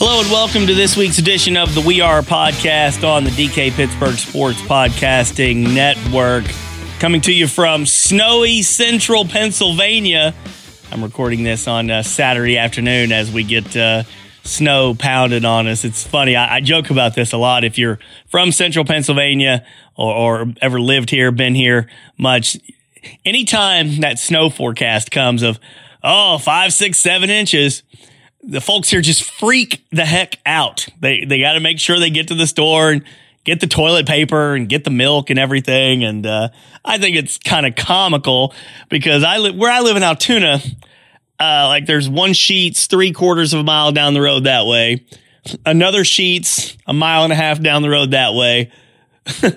Hello 0.00 0.20
and 0.20 0.30
welcome 0.30 0.64
to 0.68 0.74
this 0.74 0.96
week's 0.96 1.18
edition 1.18 1.56
of 1.56 1.74
the 1.74 1.80
We 1.80 2.00
Are 2.00 2.22
podcast 2.22 3.02
on 3.02 3.24
the 3.24 3.30
DK 3.30 3.72
Pittsburgh 3.72 4.14
Sports 4.14 4.60
Podcasting 4.60 5.74
Network. 5.74 6.44
Coming 7.00 7.20
to 7.22 7.32
you 7.32 7.48
from 7.48 7.84
snowy 7.84 8.62
central 8.62 9.24
Pennsylvania. 9.24 10.36
I'm 10.92 11.02
recording 11.02 11.42
this 11.42 11.66
on 11.66 11.90
uh, 11.90 12.04
Saturday 12.04 12.58
afternoon 12.58 13.10
as 13.10 13.32
we 13.32 13.42
get 13.42 13.76
uh, 13.76 14.04
snow 14.44 14.94
pounded 14.94 15.44
on 15.44 15.66
us. 15.66 15.84
It's 15.84 16.06
funny. 16.06 16.36
I, 16.36 16.58
I, 16.58 16.60
joke 16.60 16.90
about 16.90 17.16
this 17.16 17.32
a 17.32 17.36
lot. 17.36 17.64
If 17.64 17.76
you're 17.76 17.98
from 18.28 18.52
central 18.52 18.84
Pennsylvania 18.84 19.66
or, 19.96 20.14
or 20.14 20.54
ever 20.62 20.80
lived 20.80 21.10
here, 21.10 21.32
been 21.32 21.56
here 21.56 21.90
much, 22.16 22.56
anytime 23.24 23.98
that 24.02 24.20
snow 24.20 24.48
forecast 24.48 25.10
comes 25.10 25.42
of, 25.42 25.58
oh, 26.04 26.38
five, 26.38 26.72
six, 26.72 27.00
seven 27.00 27.30
inches, 27.30 27.82
the 28.48 28.62
folks 28.62 28.88
here 28.88 29.02
just 29.02 29.22
freak 29.22 29.84
the 29.90 30.06
heck 30.06 30.38
out. 30.46 30.88
They 31.00 31.24
they 31.24 31.38
got 31.38 31.52
to 31.52 31.60
make 31.60 31.78
sure 31.78 32.00
they 32.00 32.10
get 32.10 32.28
to 32.28 32.34
the 32.34 32.46
store 32.46 32.90
and 32.90 33.04
get 33.44 33.60
the 33.60 33.66
toilet 33.66 34.06
paper 34.06 34.54
and 34.54 34.68
get 34.68 34.84
the 34.84 34.90
milk 34.90 35.30
and 35.30 35.38
everything. 35.38 36.02
And 36.02 36.26
uh, 36.26 36.48
I 36.84 36.98
think 36.98 37.16
it's 37.16 37.38
kind 37.38 37.66
of 37.66 37.76
comical 37.76 38.54
because 38.88 39.22
I 39.22 39.50
where 39.50 39.70
I 39.70 39.80
live 39.80 39.96
in 39.96 40.02
Altoona. 40.02 40.60
Uh, 41.40 41.66
like 41.68 41.86
there's 41.86 42.08
one 42.08 42.30
Sheetz 42.30 42.86
three 42.86 43.12
quarters 43.12 43.52
of 43.52 43.60
a 43.60 43.64
mile 43.64 43.92
down 43.92 44.14
the 44.14 44.22
road 44.22 44.44
that 44.44 44.66
way, 44.66 45.04
another 45.64 46.00
Sheetz 46.00 46.76
a 46.86 46.92
mile 46.92 47.24
and 47.24 47.32
a 47.32 47.36
half 47.36 47.60
down 47.60 47.82
the 47.82 47.90
road 47.90 48.12
that 48.12 48.34
way. 48.34 48.72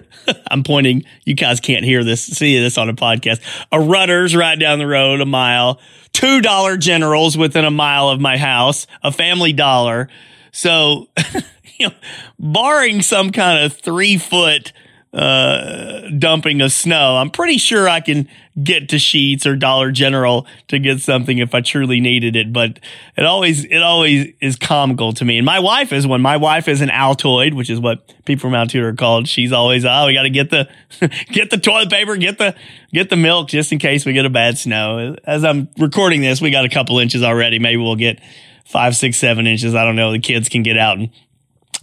I'm 0.51 0.63
pointing. 0.63 1.05
You 1.23 1.33
guys 1.33 1.61
can't 1.61 1.85
hear 1.85 2.03
this, 2.03 2.21
see 2.21 2.59
this 2.59 2.77
on 2.77 2.89
a 2.89 2.93
podcast. 2.93 3.39
A 3.71 3.79
Rutter's 3.79 4.35
right 4.35 4.59
down 4.59 4.79
the 4.79 4.85
road, 4.85 5.21
a 5.21 5.25
mile 5.25 5.79
two 6.13 6.41
dollar 6.41 6.77
generals 6.77 7.37
within 7.37 7.65
a 7.65 7.71
mile 7.71 8.09
of 8.09 8.19
my 8.19 8.37
house, 8.37 8.87
a 9.03 9.11
family 9.11 9.53
dollar. 9.53 10.09
So, 10.51 11.07
you 11.77 11.87
know, 11.87 11.95
barring 12.39 13.01
some 13.01 13.31
kind 13.31 13.63
of 13.63 13.73
three 13.73 14.17
foot 14.17 14.73
uh, 15.13 16.09
dumping 16.17 16.61
of 16.61 16.71
snow, 16.71 17.17
I'm 17.17 17.31
pretty 17.31 17.57
sure 17.57 17.89
I 17.89 17.99
can 17.99 18.29
get 18.63 18.89
to 18.89 18.95
Sheetz 18.95 19.45
or 19.45 19.57
Dollar 19.57 19.91
General 19.91 20.45
to 20.69 20.79
get 20.79 21.01
something 21.01 21.37
if 21.37 21.53
I 21.53 21.59
truly 21.59 21.99
needed 21.99 22.37
it. 22.37 22.53
But 22.53 22.79
it 23.17 23.25
always, 23.25 23.65
it 23.65 23.81
always 23.81 24.33
is 24.39 24.55
comical 24.55 25.11
to 25.13 25.25
me. 25.25 25.37
And 25.37 25.45
my 25.45 25.59
wife 25.59 25.91
is 25.91 26.07
one. 26.07 26.21
My 26.21 26.37
wife 26.37 26.69
is 26.69 26.79
an 26.79 26.87
Altoid, 26.89 27.53
which 27.53 27.69
is 27.69 27.79
what 27.79 28.07
people 28.23 28.41
from 28.41 28.55
Altoona 28.55 28.87
are 28.87 28.93
called. 28.93 29.27
She's 29.27 29.51
always, 29.51 29.83
oh, 29.83 30.05
we 30.05 30.13
got 30.13 30.23
to 30.23 30.29
get 30.29 30.49
the, 30.49 30.69
get 31.27 31.49
the 31.49 31.57
toilet 31.57 31.89
paper, 31.89 32.15
get 32.15 32.37
the, 32.37 32.55
get 32.93 33.09
the 33.09 33.17
milk 33.17 33.49
just 33.49 33.73
in 33.73 33.79
case 33.79 34.05
we 34.05 34.13
get 34.13 34.25
a 34.25 34.29
bad 34.29 34.57
snow. 34.57 35.17
As 35.25 35.43
I'm 35.43 35.67
recording 35.77 36.21
this, 36.21 36.39
we 36.39 36.51
got 36.51 36.63
a 36.63 36.69
couple 36.69 36.99
inches 36.99 37.21
already. 37.21 37.59
Maybe 37.59 37.81
we'll 37.81 37.97
get 37.97 38.21
five, 38.65 38.95
six, 38.95 39.17
seven 39.17 39.45
inches. 39.45 39.75
I 39.75 39.83
don't 39.83 39.97
know. 39.97 40.13
The 40.13 40.19
kids 40.19 40.47
can 40.47 40.63
get 40.63 40.77
out 40.77 40.97
and 40.97 41.09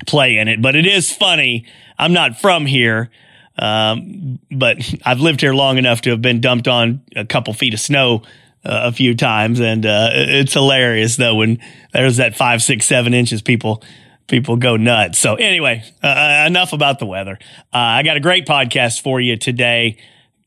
play 0.06 0.38
in 0.38 0.48
it, 0.48 0.62
but 0.62 0.76
it 0.76 0.86
is 0.86 1.12
funny. 1.12 1.66
I'm 1.98 2.12
not 2.12 2.40
from 2.40 2.66
here. 2.66 3.10
Um, 3.58 4.38
but 4.50 4.78
I've 5.04 5.20
lived 5.20 5.40
here 5.40 5.54
long 5.54 5.78
enough 5.78 6.02
to 6.02 6.10
have 6.10 6.22
been 6.22 6.40
dumped 6.40 6.68
on 6.68 7.02
a 7.16 7.24
couple 7.24 7.52
feet 7.54 7.74
of 7.74 7.80
snow 7.80 8.22
uh, 8.64 8.82
a 8.84 8.92
few 8.92 9.14
times, 9.14 9.60
and 9.60 9.86
uh, 9.86 10.10
it's 10.12 10.52
hilarious 10.52 11.16
though 11.16 11.36
when 11.36 11.58
there's 11.92 12.16
that 12.16 12.36
five, 12.36 12.62
six, 12.62 12.86
seven 12.86 13.14
inches. 13.14 13.42
People 13.42 13.82
people 14.26 14.56
go 14.56 14.76
nuts. 14.76 15.18
So 15.18 15.36
anyway, 15.36 15.84
uh, 16.02 16.06
uh 16.06 16.44
enough 16.46 16.72
about 16.72 16.98
the 16.98 17.06
weather. 17.06 17.38
Uh, 17.72 17.78
I 17.78 18.02
got 18.02 18.16
a 18.16 18.20
great 18.20 18.46
podcast 18.46 19.02
for 19.02 19.20
you 19.20 19.36
today 19.36 19.96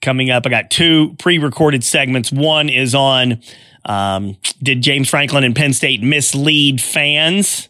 coming 0.02 0.30
up. 0.30 0.46
I 0.46 0.50
got 0.50 0.70
two 0.70 1.16
pre-recorded 1.20 1.84
segments. 1.84 2.32
One 2.32 2.70
is 2.70 2.94
on 2.94 3.42
um, 3.86 4.38
did 4.62 4.82
James 4.82 5.10
Franklin 5.10 5.44
and 5.44 5.56
Penn 5.56 5.74
State 5.74 6.04
mislead 6.04 6.82
fans? 6.82 7.70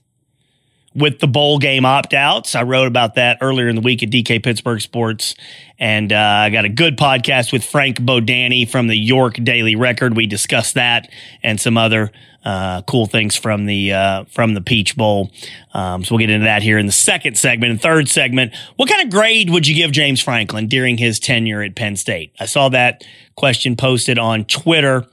With 0.93 1.19
the 1.19 1.27
bowl 1.27 1.57
game 1.57 1.85
opt 1.85 2.13
outs. 2.13 2.53
I 2.53 2.63
wrote 2.63 2.87
about 2.87 3.15
that 3.15 3.37
earlier 3.41 3.69
in 3.69 3.75
the 3.75 3.81
week 3.81 4.03
at 4.03 4.09
DK 4.09 4.43
Pittsburgh 4.43 4.81
Sports. 4.81 5.35
And 5.79 6.11
uh, 6.11 6.17
I 6.17 6.49
got 6.49 6.65
a 6.65 6.69
good 6.69 6.97
podcast 6.97 7.53
with 7.53 7.63
Frank 7.63 7.97
Bodani 7.97 8.69
from 8.69 8.87
the 8.87 8.95
York 8.95 9.35
Daily 9.35 9.75
Record. 9.75 10.15
We 10.15 10.27
discussed 10.27 10.75
that 10.75 11.09
and 11.41 11.59
some 11.59 11.77
other 11.77 12.11
uh, 12.43 12.81
cool 12.83 13.05
things 13.05 13.35
from 13.35 13.67
the 13.67 13.93
uh, 13.93 14.23
from 14.25 14.53
the 14.53 14.61
Peach 14.61 14.97
Bowl. 14.97 15.31
Um, 15.73 16.03
so 16.03 16.15
we'll 16.15 16.19
get 16.19 16.29
into 16.29 16.45
that 16.45 16.63
here 16.63 16.77
in 16.77 16.87
the 16.87 16.91
second 16.91 17.37
segment. 17.37 17.71
And 17.71 17.81
third 17.81 18.09
segment, 18.09 18.53
what 18.75 18.89
kind 18.89 19.03
of 19.03 19.11
grade 19.11 19.49
would 19.49 19.67
you 19.67 19.75
give 19.75 19.91
James 19.91 20.21
Franklin 20.21 20.67
during 20.67 20.97
his 20.97 21.19
tenure 21.19 21.61
at 21.61 21.75
Penn 21.75 21.95
State? 21.95 22.33
I 22.39 22.45
saw 22.45 22.69
that 22.69 23.03
question 23.35 23.75
posted 23.75 24.19
on 24.19 24.45
Twitter. 24.45 25.05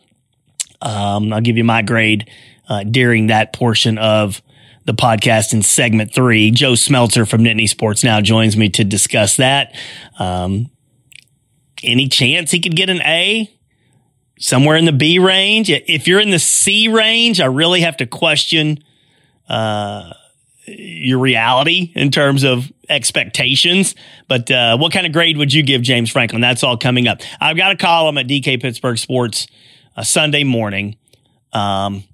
Um, 0.80 1.32
I'll 1.32 1.40
give 1.40 1.56
you 1.56 1.64
my 1.64 1.82
grade 1.82 2.30
uh, 2.68 2.84
during 2.84 3.28
that 3.28 3.52
portion 3.52 3.98
of 3.98 4.42
the 4.88 4.94
podcast 4.94 5.52
in 5.52 5.60
segment 5.60 6.14
three. 6.14 6.50
Joe 6.50 6.72
Smeltzer 6.72 7.28
from 7.28 7.44
Nittany 7.44 7.68
Sports 7.68 8.02
Now 8.02 8.22
joins 8.22 8.56
me 8.56 8.70
to 8.70 8.84
discuss 8.84 9.36
that. 9.36 9.74
Um, 10.18 10.70
any 11.82 12.08
chance 12.08 12.50
he 12.50 12.58
could 12.58 12.74
get 12.74 12.88
an 12.88 13.02
A? 13.02 13.54
Somewhere 14.40 14.76
in 14.76 14.86
the 14.86 14.92
B 14.92 15.18
range? 15.18 15.68
If 15.68 16.08
you're 16.08 16.20
in 16.20 16.30
the 16.30 16.38
C 16.38 16.88
range, 16.88 17.38
I 17.38 17.46
really 17.46 17.82
have 17.82 17.98
to 17.98 18.06
question 18.06 18.82
uh, 19.50 20.14
your 20.64 21.18
reality 21.18 21.92
in 21.94 22.10
terms 22.10 22.42
of 22.42 22.72
expectations. 22.88 23.94
But 24.26 24.50
uh, 24.50 24.78
what 24.78 24.90
kind 24.90 25.06
of 25.06 25.12
grade 25.12 25.36
would 25.36 25.52
you 25.52 25.62
give 25.62 25.82
James 25.82 26.10
Franklin? 26.10 26.40
That's 26.40 26.62
all 26.62 26.78
coming 26.78 27.08
up. 27.08 27.20
I've 27.42 27.58
got 27.58 27.72
a 27.72 27.76
column 27.76 28.16
at 28.16 28.26
DK 28.26 28.62
Pittsburgh 28.62 28.96
Sports 28.96 29.48
uh, 29.96 30.02
Sunday 30.02 30.44
morning. 30.44 30.96
Um, 31.52 32.04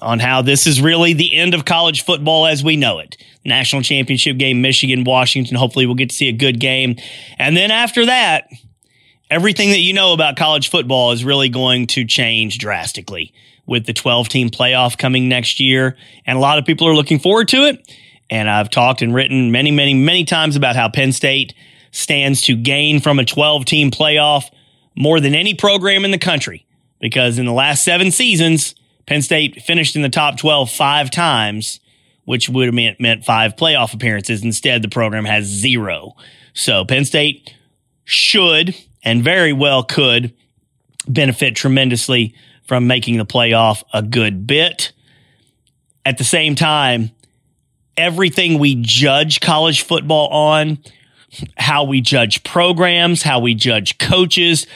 on 0.00 0.18
how 0.18 0.42
this 0.42 0.66
is 0.66 0.80
really 0.80 1.12
the 1.12 1.34
end 1.34 1.54
of 1.54 1.64
college 1.64 2.04
football 2.04 2.46
as 2.46 2.64
we 2.64 2.76
know 2.76 2.98
it. 2.98 3.16
National 3.44 3.82
championship 3.82 4.36
game, 4.38 4.60
Michigan, 4.60 5.04
Washington. 5.04 5.56
Hopefully, 5.56 5.86
we'll 5.86 5.94
get 5.94 6.10
to 6.10 6.16
see 6.16 6.28
a 6.28 6.32
good 6.32 6.60
game. 6.60 6.96
And 7.38 7.56
then 7.56 7.70
after 7.70 8.06
that, 8.06 8.48
everything 9.30 9.70
that 9.70 9.78
you 9.78 9.92
know 9.92 10.12
about 10.12 10.36
college 10.36 10.70
football 10.70 11.12
is 11.12 11.24
really 11.24 11.48
going 11.48 11.86
to 11.88 12.04
change 12.04 12.58
drastically 12.58 13.32
with 13.66 13.86
the 13.86 13.92
12 13.92 14.28
team 14.28 14.50
playoff 14.50 14.98
coming 14.98 15.28
next 15.28 15.60
year. 15.60 15.96
And 16.26 16.36
a 16.36 16.40
lot 16.40 16.58
of 16.58 16.64
people 16.64 16.88
are 16.88 16.94
looking 16.94 17.20
forward 17.20 17.48
to 17.48 17.68
it. 17.68 17.96
And 18.28 18.50
I've 18.50 18.70
talked 18.70 19.02
and 19.02 19.14
written 19.14 19.52
many, 19.52 19.70
many, 19.70 19.94
many 19.94 20.24
times 20.24 20.56
about 20.56 20.76
how 20.76 20.88
Penn 20.88 21.12
State 21.12 21.54
stands 21.92 22.42
to 22.42 22.56
gain 22.56 23.00
from 23.00 23.18
a 23.18 23.24
12 23.24 23.64
team 23.64 23.90
playoff 23.90 24.44
more 24.96 25.20
than 25.20 25.34
any 25.34 25.54
program 25.54 26.04
in 26.04 26.10
the 26.10 26.18
country. 26.18 26.66
Because 27.00 27.38
in 27.38 27.46
the 27.46 27.52
last 27.52 27.82
seven 27.82 28.10
seasons, 28.10 28.74
Penn 29.10 29.22
State 29.22 29.60
finished 29.60 29.96
in 29.96 30.02
the 30.02 30.08
top 30.08 30.36
12 30.36 30.70
five 30.70 31.10
times, 31.10 31.80
which 32.26 32.48
would 32.48 32.66
have 32.66 32.74
meant, 32.74 33.00
meant 33.00 33.24
five 33.24 33.56
playoff 33.56 33.92
appearances. 33.92 34.44
Instead, 34.44 34.82
the 34.82 34.88
program 34.88 35.24
has 35.24 35.46
zero. 35.46 36.14
So 36.54 36.84
Penn 36.84 37.04
State 37.04 37.52
should 38.04 38.76
and 39.02 39.24
very 39.24 39.52
well 39.52 39.82
could 39.82 40.32
benefit 41.08 41.56
tremendously 41.56 42.36
from 42.68 42.86
making 42.86 43.16
the 43.16 43.26
playoff 43.26 43.82
a 43.92 44.00
good 44.00 44.46
bit. 44.46 44.92
At 46.06 46.18
the 46.18 46.24
same 46.24 46.54
time, 46.54 47.10
everything 47.96 48.60
we 48.60 48.76
judge 48.76 49.40
college 49.40 49.82
football 49.82 50.28
on, 50.28 50.78
how 51.58 51.82
we 51.82 52.00
judge 52.00 52.44
programs, 52.44 53.24
how 53.24 53.40
we 53.40 53.54
judge 53.54 53.98
coaches, 53.98 54.68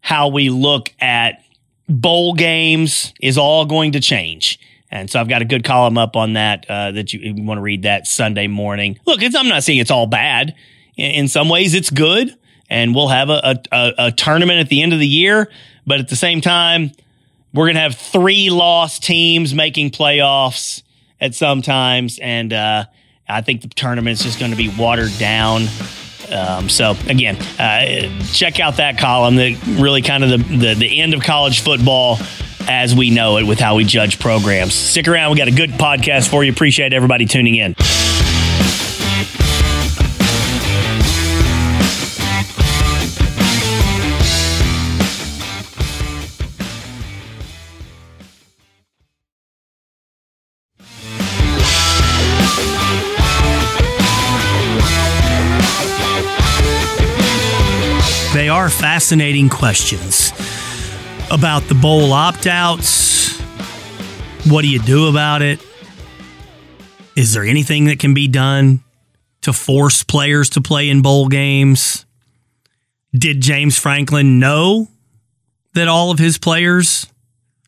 how 0.00 0.26
we 0.26 0.50
look 0.50 0.92
at 0.98 1.41
bowl 1.88 2.34
games 2.34 3.12
is 3.20 3.38
all 3.38 3.64
going 3.64 3.92
to 3.92 4.00
change. 4.00 4.58
And 4.90 5.10
so 5.10 5.18
I've 5.18 5.28
got 5.28 5.40
a 5.40 5.46
good 5.46 5.64
column 5.64 5.96
up 5.96 6.16
on 6.16 6.34
that 6.34 6.66
uh, 6.68 6.92
that 6.92 7.12
you, 7.12 7.20
you 7.20 7.42
want 7.42 7.58
to 7.58 7.62
read 7.62 7.84
that 7.84 8.06
Sunday 8.06 8.46
morning. 8.46 8.98
Look, 9.06 9.20
I'm 9.22 9.48
not 9.48 9.64
saying 9.64 9.78
it's 9.78 9.90
all 9.90 10.06
bad. 10.06 10.54
In, 10.96 11.10
in, 11.12 11.28
some 11.28 11.48
ways, 11.48 11.72
it's 11.72 11.88
good, 11.88 12.36
and 12.68 12.94
we'll 12.94 13.08
have 13.08 13.30
a, 13.30 13.58
a, 13.72 13.92
a 13.98 14.12
tournament 14.12 14.60
at 14.60 14.68
the 14.68 14.82
end 14.82 14.92
of 14.92 14.98
the 14.98 15.06
year. 15.06 15.50
But 15.86 15.98
at 15.98 16.08
the 16.08 16.16
same 16.16 16.42
time, 16.42 16.92
we're 17.54 17.66
going 17.66 17.76
to 17.76 17.80
have 17.80 17.96
three 17.96 18.50
lost 18.50 19.02
teams 19.02 19.54
making 19.54 19.90
playoffs 19.90 20.82
at 21.22 21.34
some 21.34 21.62
times, 21.62 22.18
and 22.20 22.52
uh, 22.52 22.84
I 23.26 23.40
think 23.40 23.62
the 23.62 23.68
tournament 23.68 24.18
is 24.18 24.22
just 24.22 24.38
going 24.38 24.50
to 24.50 24.56
be 24.58 24.68
watered 24.68 25.16
down. 25.18 25.68
Um, 26.32 26.68
so 26.68 26.96
again, 27.08 27.36
uh, 27.58 28.22
check 28.32 28.60
out 28.60 28.76
that 28.76 28.98
column 28.98 29.36
that 29.36 29.62
really 29.66 30.02
kind 30.02 30.24
of 30.24 30.30
the, 30.30 30.56
the, 30.56 30.74
the 30.74 31.00
end 31.00 31.14
of 31.14 31.22
college 31.22 31.60
football 31.60 32.18
as 32.68 32.94
we 32.94 33.10
know 33.10 33.38
it 33.38 33.44
with 33.44 33.58
how 33.58 33.76
we 33.76 33.84
judge 33.84 34.18
programs. 34.18 34.74
Stick 34.74 35.08
around. 35.08 35.32
We 35.32 35.38
got 35.38 35.48
a 35.48 35.52
good 35.52 35.70
podcast 35.70 36.28
for 36.28 36.44
you. 36.44 36.52
Appreciate 36.52 36.92
everybody 36.92 37.26
tuning 37.26 37.56
in. 37.56 37.74
Are 58.48 58.70
fascinating 58.70 59.50
questions 59.50 60.32
about 61.30 61.64
the 61.64 61.74
bowl 61.74 62.12
opt 62.12 62.46
outs. 62.46 63.38
What 64.48 64.62
do 64.62 64.68
you 64.68 64.78
do 64.78 65.08
about 65.08 65.42
it? 65.42 65.60
Is 67.14 67.34
there 67.34 67.44
anything 67.44 67.84
that 67.86 67.98
can 67.98 68.14
be 68.14 68.28
done 68.28 68.82
to 69.42 69.52
force 69.52 70.02
players 70.02 70.48
to 70.50 70.62
play 70.62 70.88
in 70.88 71.02
bowl 71.02 71.28
games? 71.28 72.06
Did 73.14 73.42
James 73.42 73.78
Franklin 73.78 74.38
know 74.38 74.88
that 75.74 75.88
all 75.88 76.10
of 76.10 76.18
his 76.18 76.38
players 76.38 77.06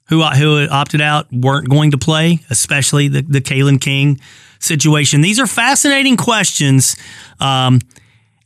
who 0.09 0.23
who 0.23 0.67
opted 0.71 1.03
out 1.03 1.31
weren't 1.31 1.69
going 1.69 1.91
to 1.91 1.99
play, 1.99 2.41
especially 2.49 3.09
the 3.09 3.21
the 3.21 3.41
Kalen 3.43 3.81
King 3.81 4.19
situation? 4.61 5.21
These 5.21 5.39
are 5.39 5.47
fascinating 5.47 6.17
questions. 6.17 6.97
Um, 7.39 7.81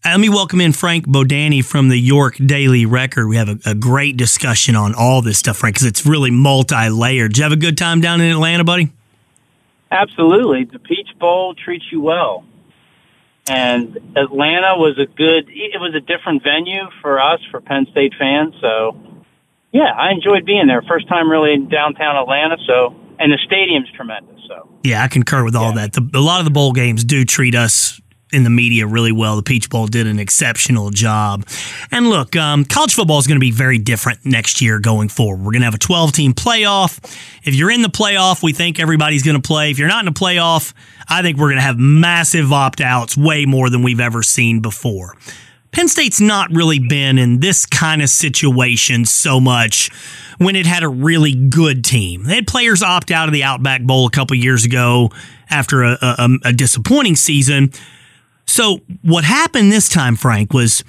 Uh, 0.04 0.10
let 0.10 0.20
me 0.20 0.28
welcome 0.28 0.60
in 0.60 0.72
Frank 0.72 1.06
Bodani 1.06 1.64
from 1.64 1.88
the 1.88 1.98
York 1.98 2.36
Daily 2.36 2.86
Record. 2.86 3.26
We 3.26 3.36
have 3.36 3.48
a, 3.48 3.58
a 3.66 3.74
great 3.74 4.16
discussion 4.16 4.76
on 4.76 4.94
all 4.94 5.22
this 5.22 5.38
stuff, 5.38 5.56
Frank, 5.56 5.74
because 5.74 5.88
it's 5.88 6.06
really 6.06 6.30
multi 6.30 6.88
layered. 6.88 7.32
Did 7.32 7.38
you 7.38 7.42
have 7.42 7.52
a 7.52 7.56
good 7.56 7.76
time 7.76 8.00
down 8.00 8.20
in 8.20 8.30
Atlanta, 8.30 8.62
buddy? 8.62 8.92
Absolutely. 9.90 10.64
The 10.64 10.78
Peach 10.78 11.08
Bowl 11.18 11.54
treats 11.54 11.84
you 11.90 12.00
well. 12.00 12.44
And 13.50 13.96
Atlanta 14.14 14.76
was 14.76 14.98
a 14.98 15.06
good, 15.06 15.48
it 15.48 15.80
was 15.80 15.94
a 15.96 16.00
different 16.00 16.44
venue 16.44 16.84
for 17.02 17.20
us, 17.20 17.40
for 17.50 17.60
Penn 17.60 17.86
State 17.90 18.12
fans. 18.16 18.54
So, 18.60 18.96
yeah, 19.72 19.90
I 19.96 20.12
enjoyed 20.12 20.44
being 20.44 20.68
there. 20.68 20.82
First 20.82 21.08
time 21.08 21.28
really 21.28 21.54
in 21.54 21.68
downtown 21.68 22.16
Atlanta. 22.16 22.56
So, 22.66 22.94
and 23.18 23.32
the 23.32 23.38
stadium's 23.44 23.90
tremendous. 23.96 24.40
So, 24.46 24.68
yeah, 24.84 25.02
I 25.02 25.08
concur 25.08 25.42
with 25.42 25.56
all 25.56 25.74
yeah. 25.74 25.88
that. 25.88 25.94
The, 25.94 26.08
a 26.14 26.20
lot 26.20 26.38
of 26.38 26.44
the 26.44 26.52
bowl 26.52 26.72
games 26.72 27.02
do 27.02 27.24
treat 27.24 27.56
us 27.56 28.00
in 28.32 28.44
the 28.44 28.50
media 28.50 28.86
really 28.86 29.12
well. 29.12 29.36
The 29.36 29.42
Peach 29.42 29.70
Bowl 29.70 29.86
did 29.86 30.06
an 30.06 30.18
exceptional 30.18 30.90
job. 30.90 31.46
And 31.90 32.08
look, 32.08 32.36
um, 32.36 32.64
college 32.64 32.94
football 32.94 33.18
is 33.18 33.26
going 33.26 33.36
to 33.36 33.40
be 33.40 33.50
very 33.50 33.78
different 33.78 34.24
next 34.24 34.60
year 34.60 34.78
going 34.78 35.08
forward. 35.08 35.38
We're 35.38 35.52
going 35.52 35.62
to 35.62 35.66
have 35.66 35.74
a 35.74 35.78
12 35.78 36.12
team 36.12 36.34
playoff. 36.34 36.98
If 37.44 37.54
you're 37.54 37.70
in 37.70 37.82
the 37.82 37.88
playoff, 37.88 38.42
we 38.42 38.52
think 38.52 38.78
everybody's 38.78 39.22
going 39.22 39.40
to 39.40 39.46
play. 39.46 39.70
If 39.70 39.78
you're 39.78 39.88
not 39.88 40.06
in 40.06 40.12
the 40.12 40.18
playoff, 40.18 40.74
I 41.08 41.22
think 41.22 41.38
we're 41.38 41.48
going 41.48 41.56
to 41.56 41.62
have 41.62 41.78
massive 41.78 42.52
opt 42.52 42.80
outs, 42.80 43.16
way 43.16 43.46
more 43.46 43.70
than 43.70 43.82
we've 43.82 44.00
ever 44.00 44.22
seen 44.22 44.60
before. 44.60 45.16
Penn 45.70 45.88
State's 45.88 46.20
not 46.20 46.50
really 46.50 46.78
been 46.78 47.18
in 47.18 47.40
this 47.40 47.66
kind 47.66 48.02
of 48.02 48.08
situation 48.08 49.04
so 49.04 49.38
much 49.38 49.90
when 50.38 50.56
it 50.56 50.66
had 50.66 50.82
a 50.82 50.88
really 50.88 51.34
good 51.34 51.84
team. 51.84 52.24
They 52.24 52.36
had 52.36 52.46
players 52.46 52.82
opt 52.82 53.10
out 53.10 53.28
of 53.28 53.34
the 53.34 53.44
Outback 53.44 53.82
Bowl 53.82 54.06
a 54.06 54.10
couple 54.10 54.36
years 54.36 54.64
ago 54.64 55.10
after 55.50 55.82
a, 55.84 55.98
a, 56.00 56.28
a 56.46 56.52
disappointing 56.52 57.16
season 57.16 57.72
so 58.48 58.80
what 59.02 59.24
happened 59.24 59.70
this 59.70 59.88
time, 59.88 60.16
Frank, 60.16 60.52
was 60.52 60.82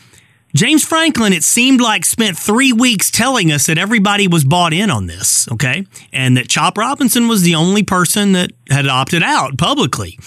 James 0.56 0.83
Franklin, 0.83 1.33
it 1.33 1.44
seemed 1.44 1.79
like, 1.79 2.06
spent 2.06 2.35
three 2.38 2.73
weeks 2.73 3.11
telling 3.11 3.51
us 3.51 3.67
that 3.67 3.77
everybody 3.77 4.27
was 4.27 4.44
bought 4.44 4.73
in 4.73 4.89
on 4.89 5.06
this, 5.06 5.47
okay? 5.51 5.85
And 6.11 6.38
that 6.38 6.50
Chop 6.50 6.77
Robinson 6.77 7.27
was 7.27 7.44
the 7.44 7.53
only 7.53 7.83
person 7.83 8.31
that 8.31 8.51
had 8.69 8.88
opted 8.88 9.21
out 9.21 9.57
publicly. 9.59 10.17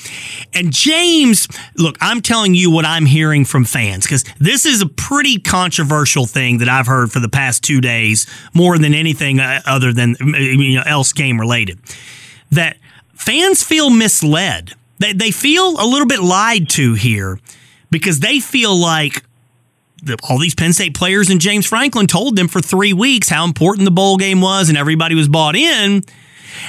And 0.55 0.73
James, 0.73 1.49
look, 1.77 1.97
I'm 2.01 2.21
telling 2.21 2.55
you 2.55 2.71
what 2.71 2.85
I'm 2.85 3.07
hearing 3.07 3.45
from 3.45 3.65
fans 3.65 4.05
because 4.05 4.25
this 4.39 4.65
is 4.65 4.81
a 4.81 4.87
pretty 4.87 5.39
controversial 5.39 6.27
thing 6.27 6.59
that 6.59 6.69
I've 6.69 6.87
heard 6.87 7.11
for 7.11 7.19
the 7.19 7.31
past 7.31 7.65
two 7.65 7.81
days, 7.81 8.29
more 8.55 8.79
than 8.79 8.95
anything 8.95 9.41
uh, 9.41 9.61
other 9.67 9.93
than 9.93 10.17
you 10.21 10.77
know, 10.77 10.85
else 10.87 11.13
game 11.13 11.41
related. 11.41 11.81
That 12.53 12.77
fans 13.15 13.65
feel 13.65 13.91
misled 13.91 14.75
they, 15.03 15.13
they 15.13 15.31
feel 15.31 15.69
a 15.81 15.87
little 15.87 16.07
bit 16.07 16.21
lied 16.21 16.69
to 16.71 16.95
here 16.95 17.39
because 17.91 18.21
they 18.21 18.41
feel 18.41 18.77
like 18.77 19.23
the, 20.03 20.17
all 20.29 20.39
these 20.39 20.55
Penn 20.55 20.73
State 20.73 20.95
players 20.95 21.31
and 21.31 21.41
James 21.41 21.67
Franklin 21.67 22.07
told 22.07 22.37
them 22.37 22.49
for 22.49 22.61
three 22.61 22.93
weeks 22.93 23.29
how 23.29 23.45
important 23.45 23.85
the 23.85 23.91
bowl 23.91 24.17
game 24.17 24.41
was 24.41 24.69
and 24.69 24.77
everybody 24.77 25.15
was 25.15 25.29
bought 25.29 25.57
in. 25.57 26.03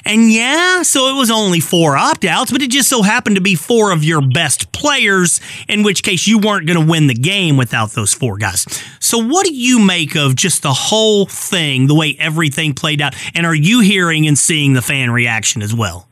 And 0.06 0.32
yeah, 0.32 0.82
so 0.84 1.10
it 1.10 1.20
was 1.20 1.30
only 1.30 1.60
four 1.60 1.98
opt 1.98 2.26
outs, 2.26 2.52
but 2.52 2.62
it 2.62 2.72
just 2.72 2.90
so 2.90 3.02
happened 3.02 3.36
to 3.36 3.42
be 3.42 3.56
four 3.56 3.92
of 3.92 4.04
your 4.04 4.22
best 4.22 4.72
players, 4.72 5.42
in 5.68 5.84
which 5.84 6.04
case 6.04 6.26
you 6.26 6.40
weren't 6.40 6.68
going 6.68 6.80
to 6.80 6.86
win 6.90 7.08
the 7.08 7.14
game 7.14 7.58
without 7.58 7.92
those 7.92 8.14
four 8.14 8.38
guys. 8.38 8.66
So, 9.00 9.18
what 9.18 9.46
do 9.46 9.54
you 9.54 9.80
make 9.80 10.16
of 10.16 10.36
just 10.36 10.62
the 10.62 10.74
whole 10.74 11.26
thing, 11.26 11.88
the 11.88 11.96
way 11.96 12.16
everything 12.18 12.74
played 12.74 13.02
out? 13.02 13.14
And 13.36 13.46
are 13.46 13.56
you 13.56 13.82
hearing 13.82 14.26
and 14.26 14.38
seeing 14.38 14.74
the 14.74 14.82
fan 14.82 15.12
reaction 15.12 15.62
as 15.62 15.74
well? 15.76 16.08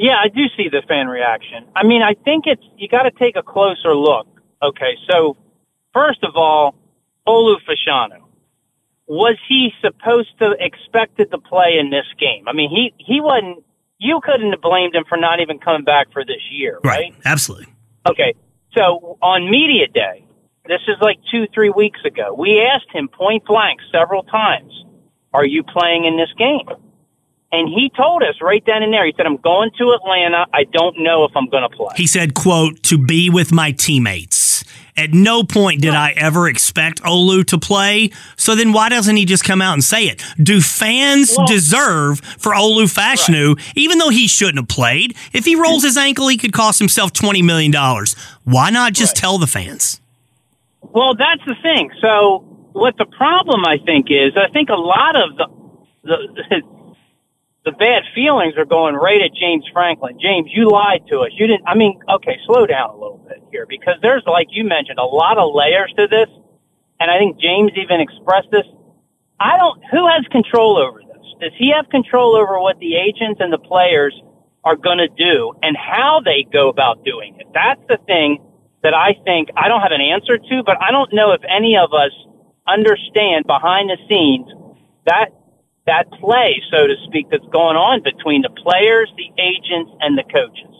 Yeah, 0.00 0.16
I 0.16 0.28
do 0.28 0.46
see 0.56 0.70
the 0.70 0.80
fan 0.88 1.08
reaction. 1.08 1.66
I 1.76 1.84
mean, 1.84 2.00
I 2.00 2.14
think 2.14 2.46
it's 2.46 2.64
you 2.78 2.88
got 2.88 3.02
to 3.02 3.10
take 3.10 3.36
a 3.36 3.42
closer 3.42 3.94
look. 3.94 4.26
Okay, 4.62 4.96
so 5.10 5.36
first 5.92 6.24
of 6.24 6.36
all, 6.36 6.74
Olu 7.28 7.56
Fashanu. 7.68 8.22
Was 9.06 9.36
he 9.46 9.72
supposed 9.82 10.30
to 10.38 10.54
expected 10.58 11.30
to 11.32 11.38
play 11.38 11.76
in 11.78 11.90
this 11.90 12.06
game? 12.18 12.48
I 12.48 12.54
mean, 12.54 12.70
he 12.70 12.94
he 12.96 13.20
wasn't. 13.20 13.62
You 13.98 14.20
couldn't 14.24 14.52
have 14.52 14.62
blamed 14.62 14.94
him 14.94 15.04
for 15.06 15.18
not 15.18 15.40
even 15.40 15.58
coming 15.58 15.84
back 15.84 16.10
for 16.12 16.24
this 16.24 16.40
year, 16.50 16.78
right? 16.82 17.12
right? 17.12 17.14
Absolutely. 17.26 17.66
Okay, 18.08 18.32
so 18.74 19.18
on 19.20 19.50
media 19.50 19.86
day, 19.86 20.24
this 20.66 20.80
is 20.88 20.96
like 21.02 21.18
two 21.30 21.46
three 21.52 21.68
weeks 21.68 22.00
ago. 22.06 22.32
We 22.32 22.62
asked 22.62 22.90
him 22.90 23.08
point 23.08 23.44
blank 23.44 23.80
several 23.92 24.22
times, 24.22 24.72
"Are 25.34 25.44
you 25.44 25.62
playing 25.62 26.06
in 26.06 26.16
this 26.16 26.32
game?" 26.38 26.89
And 27.52 27.68
he 27.68 27.90
told 27.96 28.22
us 28.22 28.36
right 28.40 28.62
then 28.64 28.82
and 28.82 28.92
there, 28.92 29.04
he 29.04 29.12
said, 29.16 29.26
I'm 29.26 29.36
going 29.36 29.70
to 29.78 29.92
Atlanta. 29.92 30.46
I 30.52 30.64
don't 30.64 30.98
know 30.98 31.24
if 31.24 31.32
I'm 31.34 31.48
going 31.48 31.68
to 31.68 31.76
play. 31.76 31.94
He 31.96 32.06
said, 32.06 32.34
quote, 32.34 32.82
to 32.84 32.96
be 32.96 33.28
with 33.28 33.50
my 33.50 33.72
teammates. 33.72 34.64
At 34.96 35.12
no 35.12 35.42
point 35.42 35.80
did 35.80 35.94
I 35.94 36.10
ever 36.10 36.48
expect 36.48 37.02
Olu 37.02 37.44
to 37.46 37.58
play. 37.58 38.10
So 38.36 38.54
then 38.54 38.72
why 38.72 38.88
doesn't 38.88 39.16
he 39.16 39.24
just 39.24 39.44
come 39.44 39.62
out 39.62 39.72
and 39.72 39.82
say 39.82 40.04
it? 40.04 40.22
Do 40.40 40.60
fans 40.60 41.34
well, 41.36 41.46
deserve 41.46 42.20
for 42.20 42.52
Olu 42.52 42.84
Fashanu, 42.84 43.56
right. 43.56 43.72
even 43.74 43.98
though 43.98 44.10
he 44.10 44.28
shouldn't 44.28 44.58
have 44.58 44.68
played? 44.68 45.16
If 45.32 45.44
he 45.44 45.54
rolls 45.54 45.82
his 45.82 45.96
ankle, 45.96 46.28
he 46.28 46.36
could 46.36 46.52
cost 46.52 46.78
himself 46.78 47.12
$20 47.12 47.42
million. 47.42 47.72
Why 48.44 48.70
not 48.70 48.92
just 48.92 49.16
right. 49.16 49.20
tell 49.20 49.38
the 49.38 49.46
fans? 49.46 50.00
Well, 50.82 51.14
that's 51.14 51.44
the 51.46 51.56
thing. 51.62 51.90
So 52.00 52.40
what 52.72 52.96
the 52.98 53.06
problem, 53.06 53.64
I 53.64 53.78
think, 53.78 54.06
is 54.10 54.32
I 54.36 54.50
think 54.52 54.68
a 54.68 54.74
lot 54.74 55.16
of 55.16 55.36
the, 55.36 55.46
the 56.04 56.62
the 57.70 57.76
bad 57.78 58.02
feelings 58.14 58.54
are 58.58 58.64
going 58.66 58.94
right 58.94 59.22
at 59.22 59.30
James 59.34 59.64
Franklin. 59.72 60.18
James, 60.20 60.50
you 60.50 60.68
lied 60.70 61.06
to 61.08 61.20
us. 61.20 61.30
You 61.38 61.46
didn't, 61.46 61.66
I 61.66 61.74
mean, 61.76 62.00
okay, 62.18 62.36
slow 62.46 62.66
down 62.66 62.90
a 62.90 62.98
little 62.98 63.22
bit 63.28 63.42
here 63.52 63.66
because 63.68 63.94
there's, 64.02 64.24
like 64.26 64.48
you 64.50 64.64
mentioned, 64.64 64.98
a 64.98 65.06
lot 65.06 65.38
of 65.38 65.54
layers 65.54 65.92
to 65.96 66.08
this. 66.08 66.28
And 66.98 67.10
I 67.10 67.18
think 67.18 67.38
James 67.38 67.70
even 67.76 68.00
expressed 68.00 68.50
this. 68.50 68.66
I 69.38 69.56
don't, 69.56 69.78
who 69.90 70.06
has 70.08 70.26
control 70.32 70.78
over 70.78 70.98
this? 70.98 71.24
Does 71.40 71.52
he 71.56 71.70
have 71.70 71.88
control 71.88 72.34
over 72.34 72.58
what 72.58 72.78
the 72.78 72.96
agents 72.96 73.40
and 73.40 73.52
the 73.52 73.62
players 73.62 74.18
are 74.64 74.76
going 74.76 74.98
to 74.98 75.08
do 75.08 75.54
and 75.62 75.76
how 75.76 76.20
they 76.24 76.44
go 76.50 76.68
about 76.68 77.04
doing 77.04 77.38
it? 77.38 77.46
That's 77.54 77.80
the 77.88 77.98
thing 78.04 78.42
that 78.82 78.94
I 78.94 79.14
think 79.24 79.48
I 79.56 79.68
don't 79.68 79.80
have 79.80 79.92
an 79.92 80.02
answer 80.02 80.36
to, 80.38 80.62
but 80.66 80.76
I 80.82 80.90
don't 80.90 81.14
know 81.14 81.32
if 81.32 81.42
any 81.46 81.76
of 81.78 81.94
us 81.94 82.12
understand 82.66 83.46
behind 83.46 83.88
the 83.88 83.96
scenes 84.08 84.50
that 85.06 85.32
that 85.86 86.10
play, 86.20 86.62
so 86.70 86.86
to 86.86 86.94
speak, 87.06 87.30
that's 87.30 87.46
going 87.52 87.76
on 87.76 88.02
between 88.02 88.42
the 88.42 88.50
players, 88.50 89.10
the 89.16 89.30
agents, 89.40 89.90
and 90.00 90.16
the 90.16 90.24
coaches. 90.24 90.74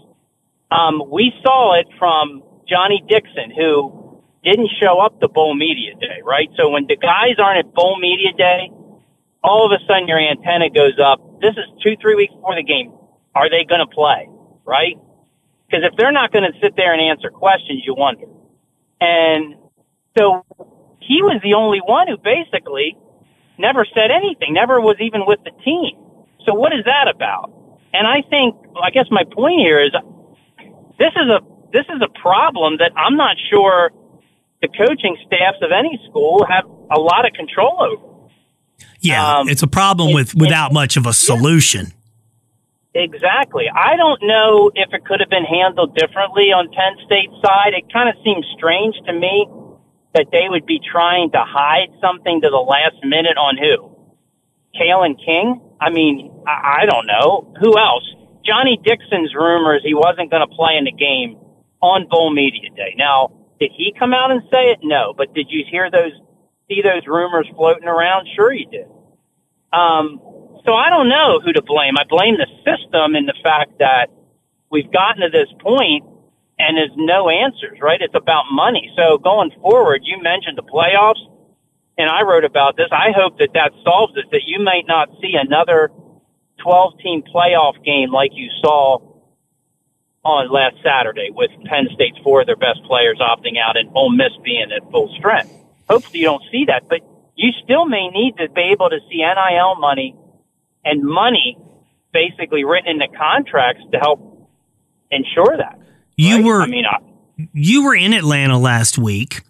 Um, 0.71 1.03
we 1.11 1.33
saw 1.43 1.79
it 1.79 1.89
from 1.99 2.43
Johnny 2.69 3.03
Dixon, 3.09 3.51
who 3.51 4.23
didn't 4.45 4.71
show 4.81 5.01
up 5.01 5.21
to 5.21 5.29
bowl 5.29 5.55
media 5.55 5.95
day, 5.95 6.23
right? 6.25 6.49
So 6.57 6.71
when 6.71 6.87
the 6.87 6.97
guys 6.97 7.37
aren't 7.39 7.67
at 7.67 7.75
bowl 7.75 7.99
media 7.99 8.33
day, 8.37 8.71
all 9.43 9.67
of 9.67 9.73
a 9.73 9.85
sudden 9.87 10.07
your 10.07 10.19
antenna 10.19 10.71
goes 10.71 10.99
up. 11.03 11.41
This 11.41 11.53
is 11.53 11.65
two, 11.83 11.97
three 12.01 12.15
weeks 12.15 12.33
before 12.35 12.55
the 12.55 12.63
game. 12.63 12.93
Are 13.35 13.49
they 13.49 13.65
going 13.65 13.81
to 13.81 13.87
play, 13.87 14.29
right? 14.65 14.97
Because 15.67 15.85
if 15.91 15.97
they're 15.97 16.13
not 16.13 16.33
going 16.33 16.45
to 16.45 16.59
sit 16.61 16.77
there 16.77 16.93
and 16.93 17.01
answer 17.01 17.31
questions, 17.31 17.83
you 17.87 17.95
wonder. 17.95 18.27
And 19.01 19.55
so 20.19 20.45
he 21.01 21.23
was 21.23 21.41
the 21.43 21.55
only 21.55 21.79
one 21.79 22.09
who 22.09 22.19
basically 22.19 22.97
never 23.61 23.85
said 23.95 24.11
anything, 24.11 24.55
never 24.55 24.81
was 24.81 24.97
even 25.01 25.27
with 25.27 25.41
the 25.45 25.53
team. 25.63 25.95
So 26.47 26.55
what 26.55 26.73
is 26.73 26.85
that 26.87 27.07
about? 27.07 27.53
And 27.93 28.07
I 28.07 28.23
think, 28.29 28.57
I 28.83 28.91
guess 28.91 29.07
my 29.11 29.25
point 29.25 29.61
here 29.61 29.83
is 29.85 29.93
this 30.99 31.13
is 31.15 31.29
a, 31.29 31.41
this 31.73 31.85
is 31.87 32.03
a 32.03 32.09
problem 32.21 32.79
that 32.79 32.93
I'm 32.97 33.17
not 33.17 33.37
sure 33.51 33.91
the 34.63 34.69
coaching 34.69 35.17
staffs 35.27 35.59
of 35.63 35.71
any 35.73 36.01
school 36.09 36.45
have 36.49 36.65
a 36.91 36.99
lot 36.99 37.27
of 37.27 37.33
control 37.33 37.77
over. 37.81 38.07
Yeah, 39.01 39.41
um, 39.41 39.49
it's 39.49 39.63
a 39.63 39.69
problem 39.69 40.13
with 40.13 40.35
without 40.35 40.73
much 40.73 40.97
of 40.97 41.07
a 41.07 41.13
solution. 41.13 41.93
Yeah, 42.95 43.03
exactly. 43.03 43.65
I 43.73 43.97
don't 43.97 44.21
know 44.23 44.71
if 44.75 44.93
it 44.93 45.05
could 45.05 45.21
have 45.21 45.31
been 45.31 45.45
handled 45.45 45.95
differently 45.97 46.53
on 46.53 46.69
Penn 46.69 46.97
State 47.07 47.31
side. 47.45 47.73
It 47.73 47.93
kind 47.93 48.09
of 48.09 48.17
seems 48.25 48.45
strange 48.57 48.97
to 49.07 49.13
me 49.13 49.47
that 50.15 50.27
they 50.33 50.49
would 50.49 50.67
be 50.67 50.81
trying 50.81 51.31
to 51.33 51.39
hide 51.41 51.89
something 52.01 52.41
to 52.41 52.51
the 52.51 52.57
last 52.57 52.97
minute 53.05 53.37
on 53.37 53.57
who? 53.57 53.97
Kalen 54.75 55.17
King? 55.25 55.61
I 55.81 55.91
mean, 55.91 56.43
I, 56.47 56.83
I 56.83 56.87
don't 56.87 57.07
know. 57.07 57.55
Who 57.61 57.79
else? 57.79 58.05
Johnny 58.45 58.79
Dixon's 58.83 59.35
rumors 59.35 59.83
he 59.85 59.95
wasn't 59.95 60.31
going 60.31 60.47
to 60.47 60.55
play 60.55 60.77
in 60.77 60.85
the 60.85 60.93
game 60.93 61.39
on 61.81 62.09
Bowl 62.09 62.33
Media 62.33 62.71
Day. 62.75 62.95
Now, 62.97 63.31
did 63.61 63.71
he 63.77 63.95
come 63.99 64.13
out 64.13 64.31
and 64.31 64.43
say 64.51 64.73
it? 64.73 64.81
No. 64.83 65.15
But 65.17 65.35
did 65.35 65.47
you 65.51 65.65
hear 65.71 65.91
those, 65.91 66.13
see 66.69 66.83
those 66.83 67.07
rumors 67.07 67.49
floating 67.55 67.89
around? 67.89 68.29
Sure 68.35 68.53
you 68.53 68.67
did. 68.67 68.89
Um, 69.73 70.21
so 70.67 70.75
I 70.75 70.91
don't 70.91 71.09
know 71.09 71.41
who 71.41 71.53
to 71.53 71.63
blame. 71.63 71.95
I 71.99 72.05
blame 72.09 72.37
the 72.37 72.49
system 72.65 73.15
and 73.15 73.29
the 73.29 73.39
fact 73.43 73.79
that 73.79 74.09
we've 74.71 74.91
gotten 74.91 75.23
to 75.23 75.31
this 75.31 75.49
point 75.61 76.05
and 76.61 76.77
there's 76.77 76.93
no 76.97 77.29
answers, 77.31 77.79
right? 77.81 78.01
It's 78.01 78.15
about 78.15 78.45
money. 78.53 78.93
So 78.97 79.19
going 79.19 79.51
forward, 79.63 80.03
you 80.05 80.23
mentioned 80.23 80.59
the 80.59 80.63
playoffs, 80.63 81.25
and 81.97 82.09
I 82.09 82.23
wrote 82.23 82.45
about 82.45 82.77
this. 82.77 82.89
I 82.93 83.13
hope 83.17 83.39
that 83.39 83.51
that 83.55 83.73
solves 83.83 84.13
it, 84.17 84.27
that 84.31 84.43
you 84.45 84.61
might 84.61 84.85
not 84.87 85.09
see 85.21 85.35
another 85.41 85.91
12 86.63 86.99
team 87.01 87.23
playoff 87.23 87.83
game 87.83 88.13
like 88.13 88.33
you 88.35 88.51
saw 88.61 88.99
on 90.23 90.53
last 90.53 90.77
Saturday 90.85 91.31
with 91.33 91.51
Penn 91.65 91.89
State's 91.95 92.19
four 92.23 92.43
of 92.43 92.47
their 92.47 92.57
best 92.57 92.85
players 92.85 93.19
opting 93.21 93.57
out 93.59 93.79
and 93.79 93.89
Ole 93.95 94.13
Miss 94.13 94.33
being 94.45 94.71
at 94.71 94.91
full 94.91 95.09
strength. 95.17 95.53
Hopefully 95.89 96.21
you 96.21 96.27
don't 96.27 96.45
see 96.53 96.67
that, 96.67 96.89
but 96.89 97.01
you 97.37 97.53
still 97.65 97.87
may 97.87 98.09
need 98.09 98.37
to 98.37 98.51
be 98.51 98.69
able 98.73 98.91
to 98.91 99.01
see 99.09 99.25
NIL 99.25 99.77
money 99.77 100.15
and 100.85 101.03
money 101.03 101.57
basically 102.13 102.65
written 102.65 103.01
into 103.01 103.09
contracts 103.17 103.83
to 103.93 103.99
help 103.99 104.21
ensure 105.11 105.57
that. 105.57 105.79
You 106.21 106.37
right? 106.37 106.45
were, 106.45 106.63
I 106.63 106.67
mean, 106.67 106.85
I, 106.85 106.99
you 107.53 107.85
were 107.85 107.95
in 107.95 108.13
Atlanta 108.13 108.59
last 108.59 108.99
week. 108.99 109.43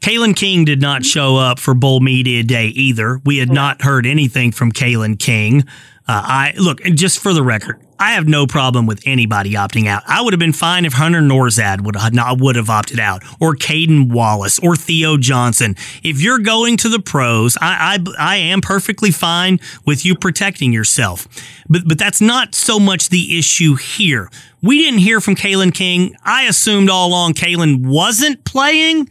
Kalen 0.00 0.36
King 0.36 0.64
did 0.64 0.80
not 0.80 1.04
show 1.04 1.36
up 1.36 1.58
for 1.58 1.74
Bowl 1.74 2.00
Media 2.00 2.42
Day 2.42 2.66
either. 2.68 3.20
We 3.24 3.38
had 3.38 3.50
not 3.50 3.82
heard 3.82 4.06
anything 4.06 4.52
from 4.52 4.72
Kalen 4.72 5.18
King. 5.18 5.62
Uh, 6.08 6.22
I 6.24 6.54
look, 6.56 6.80
just 6.82 7.18
for 7.18 7.32
the 7.32 7.42
record, 7.42 7.84
I 7.98 8.12
have 8.12 8.28
no 8.28 8.46
problem 8.46 8.86
with 8.86 9.02
anybody 9.06 9.52
opting 9.52 9.86
out. 9.86 10.02
I 10.06 10.22
would 10.22 10.32
have 10.32 10.40
been 10.40 10.52
fine 10.52 10.84
if 10.84 10.92
Hunter 10.92 11.20
Nourzad 11.20 11.80
would 11.82 11.96
have 11.96 12.12
not 12.12 12.40
would 12.40 12.56
have 12.56 12.68
opted 12.68 13.00
out, 13.00 13.22
or 13.40 13.54
Caedan 13.54 14.10
Wallace, 14.10 14.58
or 14.58 14.76
Theo 14.76 15.16
Johnson. 15.16 15.76
If 16.02 16.20
you're 16.20 16.38
going 16.38 16.76
to 16.78 16.88
the 16.88 17.00
pros, 17.00 17.56
I, 17.60 17.98
I 18.18 18.32
I 18.34 18.36
am 18.36 18.60
perfectly 18.60 19.10
fine 19.10 19.60
with 19.84 20.04
you 20.04 20.14
protecting 20.14 20.72
yourself, 20.72 21.26
but 21.68 21.82
but 21.86 21.98
that's 21.98 22.20
not 22.20 22.54
so 22.54 22.78
much 22.78 23.08
the 23.08 23.38
issue 23.38 23.76
here. 23.76 24.30
We 24.62 24.78
didn't 24.78 25.00
hear 25.00 25.20
from 25.20 25.34
Kalen 25.34 25.72
King. 25.72 26.16
I 26.24 26.44
assumed 26.44 26.90
all 26.90 27.08
along 27.08 27.34
Kalen 27.34 27.86
wasn't 27.86 28.44
playing, 28.44 29.08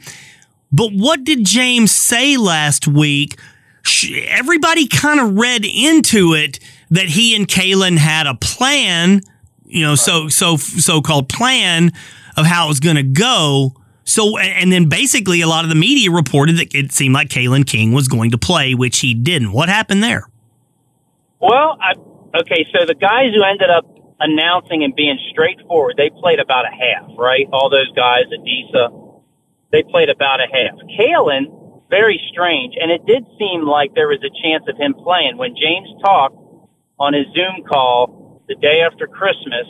but 0.71 0.91
what 0.91 1.23
did 1.23 1.45
James 1.45 1.91
say 1.91 2.37
last 2.37 2.87
week? 2.87 3.39
Everybody 4.27 4.87
kind 4.87 5.19
of 5.19 5.37
read 5.37 5.63
into 5.63 6.33
it 6.33 6.59
that 6.91 7.07
he 7.07 7.35
and 7.35 7.47
Kalen 7.47 7.97
had 7.97 8.27
a 8.27 8.35
plan, 8.35 9.21
you 9.65 9.83
know, 9.83 9.95
so 9.95 10.27
so 10.27 10.57
so 10.57 11.01
called 11.01 11.29
plan 11.29 11.91
of 12.37 12.45
how 12.45 12.65
it 12.65 12.67
was 12.69 12.79
going 12.79 12.95
to 12.97 13.03
go. 13.03 13.73
So 14.03 14.37
and 14.37 14.71
then 14.71 14.87
basically 14.87 15.41
a 15.41 15.47
lot 15.47 15.63
of 15.63 15.69
the 15.69 15.75
media 15.75 16.11
reported 16.11 16.57
that 16.57 16.75
it 16.75 16.91
seemed 16.91 17.13
like 17.13 17.29
Kalen 17.29 17.65
King 17.65 17.91
was 17.91 18.07
going 18.07 18.31
to 18.31 18.37
play, 18.37 18.75
which 18.75 18.99
he 18.99 19.13
didn't. 19.13 19.51
What 19.51 19.69
happened 19.69 20.03
there? 20.03 20.27
Well, 21.39 21.77
I, 21.79 21.93
okay, 22.39 22.65
so 22.71 22.85
the 22.85 22.95
guys 22.95 23.33
who 23.33 23.43
ended 23.43 23.69
up 23.69 23.85
announcing 24.19 24.83
and 24.83 24.95
being 24.95 25.19
straightforward, 25.31 25.95
they 25.97 26.09
played 26.09 26.39
about 26.39 26.65
a 26.65 26.71
half, 26.71 27.11
right? 27.17 27.47
All 27.51 27.69
those 27.69 27.91
guys, 27.91 28.25
Adisa, 28.31 29.21
they 29.71 29.83
played 29.83 30.09
about 30.09 30.39
a 30.39 30.47
half. 30.47 30.79
Kalen, 30.97 31.83
very 31.89 32.21
strange, 32.31 32.75
and 32.79 32.91
it 32.91 33.05
did 33.05 33.25
seem 33.37 33.63
like 33.63 33.93
there 33.93 34.07
was 34.07 34.23
a 34.23 34.31
chance 34.41 34.63
of 34.67 34.77
him 34.77 34.93
playing. 34.93 35.37
When 35.37 35.55
James 35.55 35.89
talked, 36.01 36.37
on 36.99 37.13
his 37.13 37.25
Zoom 37.33 37.63
call 37.67 38.41
the 38.47 38.55
day 38.55 38.81
after 38.81 39.07
Christmas, 39.07 39.67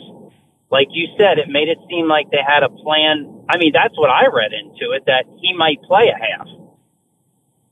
like 0.70 0.88
you 0.90 1.08
said, 1.18 1.38
it 1.38 1.48
made 1.48 1.68
it 1.68 1.78
seem 1.88 2.08
like 2.08 2.30
they 2.30 2.42
had 2.46 2.62
a 2.62 2.68
plan. 2.68 3.44
I 3.48 3.56
mean, 3.58 3.72
that's 3.72 3.96
what 3.96 4.10
I 4.10 4.26
read 4.26 4.52
into 4.52 4.92
it, 4.92 5.04
that 5.06 5.24
he 5.40 5.54
might 5.54 5.82
play 5.82 6.10
a 6.10 6.18
half. 6.18 6.48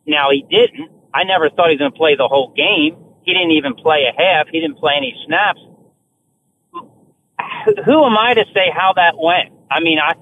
Now 0.07 0.31
he 0.31 0.45
didn't. 0.49 0.91
I 1.13 1.25
never 1.25 1.51
thought 1.51 1.69
he 1.71 1.75
was 1.75 1.79
going 1.79 1.93
to 1.93 1.99
play 1.99 2.17
the 2.17 2.29
whole 2.29 2.53
game. 2.55 2.97
He 3.23 3.33
didn't 3.33 3.53
even 3.53 3.75
play 3.75 4.05
a 4.07 4.15
half. 4.15 4.49
He 4.49 4.61
didn't 4.61 4.79
play 4.79 4.95
any 4.97 5.15
snaps. 5.27 5.61
Who 7.85 8.05
am 8.05 8.17
I 8.19 8.35
to 8.35 8.45
say 8.53 8.71
how 8.75 8.93
that 8.97 9.15
went? 9.19 9.53
I 9.71 9.81
mean, 9.81 9.99
I, 9.99 10.15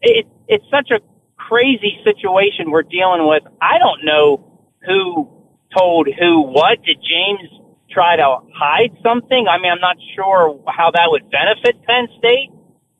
it, 0.00 0.26
it's 0.48 0.64
such 0.70 0.90
a 0.90 1.00
crazy 1.36 2.00
situation 2.04 2.70
we're 2.70 2.82
dealing 2.82 3.26
with. 3.26 3.44
I 3.60 3.78
don't 3.78 4.04
know 4.04 4.66
who 4.84 5.30
told 5.76 6.08
who 6.08 6.42
what. 6.42 6.82
Did 6.82 6.98
James 7.00 7.48
try 7.92 8.16
to 8.16 8.38
hide 8.54 8.96
something? 9.02 9.46
I 9.48 9.58
mean, 9.58 9.72
I'm 9.72 9.80
not 9.80 9.96
sure 10.14 10.60
how 10.66 10.90
that 10.90 11.06
would 11.10 11.30
benefit 11.30 11.82
Penn 11.84 12.08
State. 12.18 12.50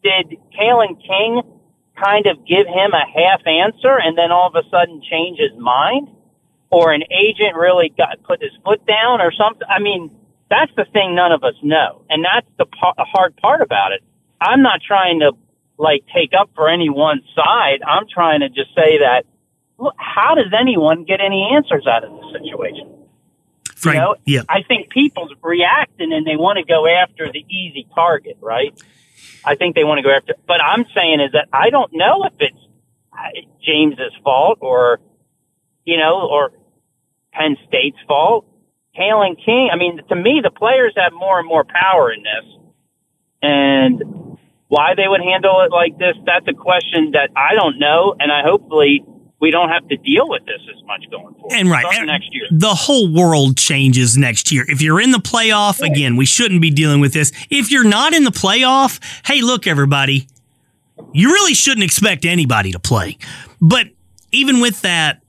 Did 0.02 0.38
Kalen 0.58 1.00
King 1.00 1.42
kind 1.96 2.26
of 2.26 2.44
give 2.46 2.66
him 2.66 2.92
a 2.92 3.06
half 3.06 3.46
answer 3.46 3.98
and 3.98 4.16
then 4.16 4.30
all 4.30 4.48
of 4.48 4.54
a 4.54 4.68
sudden 4.68 5.02
change 5.08 5.38
his 5.38 5.56
mind? 5.58 6.08
Or 6.70 6.92
an 6.92 7.02
agent 7.12 7.54
really 7.54 7.92
got 7.96 8.22
put 8.22 8.40
his 8.42 8.52
foot 8.64 8.84
down 8.86 9.20
or 9.20 9.30
something? 9.32 9.66
I 9.68 9.78
mean, 9.78 10.10
that's 10.48 10.72
the 10.76 10.86
thing 10.92 11.14
none 11.14 11.32
of 11.32 11.44
us 11.44 11.54
know. 11.62 12.02
And 12.08 12.24
that's 12.24 12.46
the 12.58 12.66
par- 12.66 12.94
hard 12.98 13.36
part 13.36 13.60
about 13.60 13.92
it. 13.92 14.02
I'm 14.40 14.62
not 14.62 14.80
trying 14.80 15.20
to 15.20 15.32
like 15.78 16.04
take 16.14 16.30
up 16.38 16.50
for 16.54 16.68
any 16.68 16.88
one 16.88 17.22
side. 17.34 17.82
I'm 17.86 18.06
trying 18.12 18.40
to 18.40 18.48
just 18.48 18.74
say 18.74 18.98
that 18.98 19.24
how 19.96 20.34
does 20.34 20.52
anyone 20.58 21.04
get 21.04 21.20
any 21.20 21.50
answers 21.54 21.86
out 21.86 22.04
of 22.04 22.12
this 22.12 22.32
situation? 22.32 22.91
Right. 23.84 23.94
You 23.94 24.00
know, 24.00 24.14
yeah. 24.24 24.42
I 24.48 24.62
think 24.62 24.90
people's 24.90 25.32
reacting 25.42 26.12
and 26.12 26.26
they 26.26 26.36
want 26.36 26.58
to 26.58 26.64
go 26.64 26.86
after 26.86 27.30
the 27.32 27.44
easy 27.48 27.86
target, 27.94 28.38
right? 28.40 28.72
I 29.44 29.56
think 29.56 29.74
they 29.74 29.84
want 29.84 29.98
to 29.98 30.02
go 30.02 30.10
after, 30.14 30.34
but 30.46 30.62
I'm 30.62 30.84
saying 30.94 31.20
is 31.20 31.32
that 31.32 31.48
I 31.52 31.70
don't 31.70 31.92
know 31.92 32.24
if 32.24 32.34
it's 32.38 32.58
uh, 33.12 33.40
James's 33.60 34.12
fault 34.22 34.58
or, 34.60 35.00
you 35.84 35.98
know, 35.98 36.28
or 36.28 36.52
Penn 37.32 37.56
State's 37.66 37.98
fault. 38.06 38.46
Kalen 38.96 39.42
King, 39.42 39.70
I 39.72 39.76
mean, 39.76 40.00
to 40.08 40.14
me, 40.14 40.40
the 40.42 40.50
players 40.50 40.92
have 40.96 41.12
more 41.12 41.38
and 41.38 41.48
more 41.48 41.64
power 41.64 42.12
in 42.12 42.22
this. 42.22 42.58
And 43.40 44.38
why 44.68 44.94
they 44.94 45.08
would 45.08 45.22
handle 45.22 45.62
it 45.62 45.72
like 45.72 45.98
this, 45.98 46.14
that's 46.24 46.46
a 46.46 46.54
question 46.54 47.12
that 47.12 47.30
I 47.34 47.54
don't 47.54 47.78
know. 47.78 48.14
And 48.18 48.30
I 48.30 48.42
hopefully 48.42 49.04
we 49.42 49.50
don't 49.50 49.70
have 49.70 49.86
to 49.88 49.96
deal 49.96 50.28
with 50.28 50.46
this 50.46 50.60
as 50.74 50.82
much 50.84 51.04
going 51.10 51.34
forward. 51.34 51.52
And 51.52 51.68
right, 51.68 51.84
and 51.92 52.06
next 52.06 52.32
year, 52.32 52.46
the 52.52 52.68
whole 52.68 53.12
world 53.12 53.56
changes 53.56 54.16
next 54.16 54.52
year. 54.52 54.64
If 54.68 54.80
you're 54.80 55.00
in 55.00 55.10
the 55.10 55.18
playoff, 55.18 55.80
yeah. 55.80 55.86
again, 55.86 56.16
we 56.16 56.24
shouldn't 56.24 56.62
be 56.62 56.70
dealing 56.70 57.00
with 57.00 57.12
this. 57.12 57.32
If 57.50 57.72
you're 57.72 57.84
not 57.84 58.14
in 58.14 58.22
the 58.22 58.30
playoff, 58.30 59.00
hey, 59.26 59.42
look, 59.42 59.66
everybody, 59.66 60.28
you 61.12 61.32
really 61.32 61.54
shouldn't 61.54 61.82
expect 61.82 62.24
anybody 62.24 62.70
to 62.70 62.78
play. 62.78 63.18
But 63.60 63.88
even 64.30 64.60
with 64.60 64.80
that, 64.82 65.20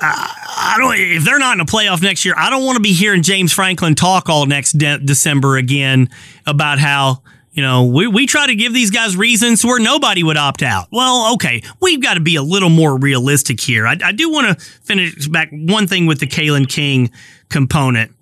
I 0.00 0.76
don't. 0.78 0.98
If 0.98 1.24
they're 1.24 1.38
not 1.38 1.54
in 1.54 1.60
a 1.60 1.66
playoff 1.66 2.02
next 2.02 2.24
year, 2.24 2.34
I 2.38 2.48
don't 2.48 2.64
want 2.64 2.76
to 2.76 2.82
be 2.82 2.94
hearing 2.94 3.22
James 3.22 3.52
Franklin 3.52 3.94
talk 3.94 4.30
all 4.30 4.46
next 4.46 4.72
de- 4.72 4.98
December 5.00 5.58
again 5.58 6.08
about 6.46 6.78
how 6.78 7.22
you 7.52 7.62
know, 7.62 7.84
we, 7.84 8.06
we 8.06 8.26
try 8.26 8.46
to 8.46 8.54
give 8.54 8.72
these 8.72 8.90
guys 8.90 9.16
reasons 9.16 9.64
where 9.64 9.80
nobody 9.80 10.22
would 10.22 10.36
opt 10.36 10.62
out. 10.62 10.86
Well, 10.92 11.34
okay, 11.34 11.62
we've 11.80 12.00
got 12.00 12.14
to 12.14 12.20
be 12.20 12.36
a 12.36 12.42
little 12.42 12.70
more 12.70 12.96
realistic 12.96 13.60
here. 13.60 13.86
I, 13.86 13.96
I 14.04 14.12
do 14.12 14.30
want 14.30 14.58
to 14.58 14.64
finish 14.82 15.26
back 15.26 15.50
one 15.50 15.86
thing 15.86 16.06
with 16.06 16.20
the 16.20 16.26
Kalen 16.26 16.68
King 16.68 17.10
component. 17.48 18.14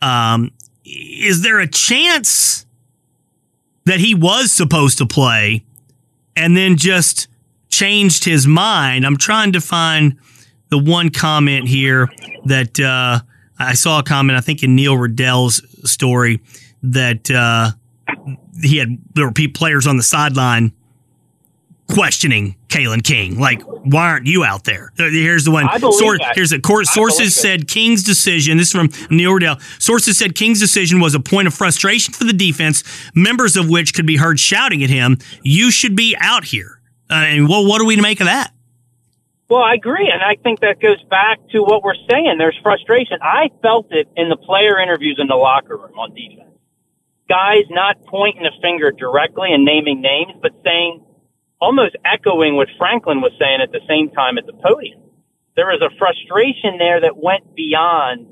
Um, 0.00 0.52
is 0.84 1.42
there 1.42 1.58
a 1.58 1.66
chance 1.66 2.64
that 3.86 3.98
he 3.98 4.14
was 4.14 4.52
supposed 4.52 4.98
to 4.98 5.06
play 5.06 5.64
and 6.36 6.56
then 6.56 6.76
just 6.76 7.26
changed 7.68 8.24
his 8.24 8.46
mind? 8.46 9.04
I'm 9.04 9.16
trying 9.16 9.52
to 9.52 9.60
find 9.60 10.16
the 10.68 10.78
one 10.78 11.10
comment 11.10 11.66
here 11.66 12.08
that 12.44 12.78
uh, 12.78 13.18
I 13.58 13.74
saw 13.74 13.98
a 13.98 14.02
comment, 14.04 14.38
I 14.38 14.42
think 14.42 14.62
in 14.62 14.76
Neil 14.76 14.96
Rudel's 14.96 15.60
story 15.90 16.40
that. 16.84 17.28
Uh, 17.28 17.72
he 18.62 18.78
had 18.78 18.98
there 19.14 19.26
were 19.26 19.32
players 19.32 19.86
on 19.86 19.96
the 19.96 20.02
sideline 20.02 20.72
questioning 21.88 22.56
Kalen 22.68 23.02
King. 23.04 23.38
Like, 23.38 23.62
why 23.62 24.10
aren't 24.10 24.26
you 24.26 24.44
out 24.44 24.64
there? 24.64 24.92
Here's 24.96 25.44
the 25.44 25.50
one. 25.50 25.68
Source, 25.80 26.18
here's 26.34 26.52
a 26.52 26.60
court. 26.60 26.86
Sources 26.86 27.34
said 27.34 27.68
King's 27.68 28.02
decision. 28.02 28.56
This 28.56 28.68
is 28.68 28.72
from 28.72 28.90
Neil 29.10 29.32
Rudel. 29.32 29.60
Sources 29.80 30.18
said 30.18 30.34
King's 30.34 30.60
decision 30.60 31.00
was 31.00 31.14
a 31.14 31.20
point 31.20 31.46
of 31.46 31.54
frustration 31.54 32.12
for 32.12 32.24
the 32.24 32.32
defense, 32.32 32.82
members 33.14 33.56
of 33.56 33.68
which 33.68 33.94
could 33.94 34.06
be 34.06 34.16
heard 34.16 34.40
shouting 34.40 34.82
at 34.82 34.90
him, 34.90 35.18
"You 35.42 35.70
should 35.70 35.96
be 35.96 36.16
out 36.20 36.44
here." 36.44 36.80
Uh, 37.08 37.14
and 37.14 37.48
well, 37.48 37.66
what 37.66 37.80
are 37.80 37.84
we 37.84 37.96
to 37.96 38.02
make 38.02 38.20
of 38.20 38.26
that? 38.26 38.52
Well, 39.48 39.62
I 39.62 39.74
agree, 39.74 40.10
and 40.12 40.20
I 40.20 40.34
think 40.42 40.58
that 40.60 40.80
goes 40.80 41.00
back 41.04 41.38
to 41.50 41.62
what 41.62 41.84
we're 41.84 41.94
saying. 42.10 42.36
There's 42.36 42.58
frustration. 42.64 43.18
I 43.22 43.50
felt 43.62 43.86
it 43.92 44.08
in 44.16 44.28
the 44.28 44.36
player 44.36 44.80
interviews 44.80 45.18
in 45.20 45.28
the 45.28 45.36
locker 45.36 45.76
room 45.76 45.96
on 45.96 46.12
defense 46.14 46.45
guys 47.28 47.64
not 47.70 48.04
pointing 48.06 48.46
a 48.46 48.60
finger 48.60 48.90
directly 48.90 49.52
and 49.52 49.64
naming 49.64 50.00
names, 50.00 50.32
but 50.40 50.52
saying, 50.64 51.04
almost 51.60 51.96
echoing 52.04 52.56
what 52.56 52.68
Franklin 52.78 53.20
was 53.20 53.32
saying 53.38 53.60
at 53.62 53.72
the 53.72 53.80
same 53.88 54.10
time 54.10 54.38
at 54.38 54.46
the 54.46 54.52
podium. 54.52 55.00
There 55.56 55.66
was 55.66 55.80
a 55.80 55.90
frustration 55.98 56.78
there 56.78 57.00
that 57.00 57.16
went 57.16 57.54
beyond 57.54 58.28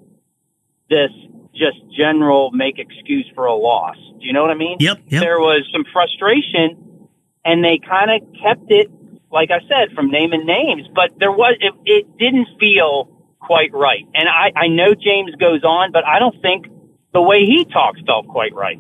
this 0.91 1.11
just 1.55 1.79
general 1.97 2.51
make 2.51 2.79
excuse 2.79 3.31
for 3.35 3.47
a 3.47 3.55
loss. 3.55 3.97
Do 4.21 4.27
you 4.27 4.33
know 4.33 4.43
what 4.43 4.51
I 4.51 4.55
mean? 4.55 4.77
Yep. 4.81 4.99
yep. 5.09 5.23
There 5.23 5.39
was 5.39 5.67
some 5.73 5.85
frustration 5.93 7.09
and 7.45 7.65
they 7.65 7.79
kind 7.79 8.11
of 8.11 8.29
kept 8.43 8.71
it, 8.71 8.91
like 9.31 9.51
I 9.51 9.61
said, 9.69 9.95
from 9.95 10.11
naming 10.11 10.45
names, 10.45 10.89
but 10.95 11.19
there 11.19 11.33
was, 11.33 11.57
it, 11.61 11.73
it 11.85 12.19
didn't 12.19 12.49
feel 12.59 13.11
quite 13.41 13.73
right. 13.73 14.05
And 14.15 14.29
I, 14.29 14.53
I 14.57 14.69
know 14.69 14.95
James 14.95 15.35
goes 15.37 15.65
on, 15.65 15.93
but 15.93 16.05
I 16.05 16.19
don't 16.19 16.41
think 16.43 16.67
the 17.15 17.23
way 17.23 17.47
he 17.47 17.65
talks 17.65 18.01
felt 18.05 18.27
quite 18.27 18.53
right. 18.55 18.79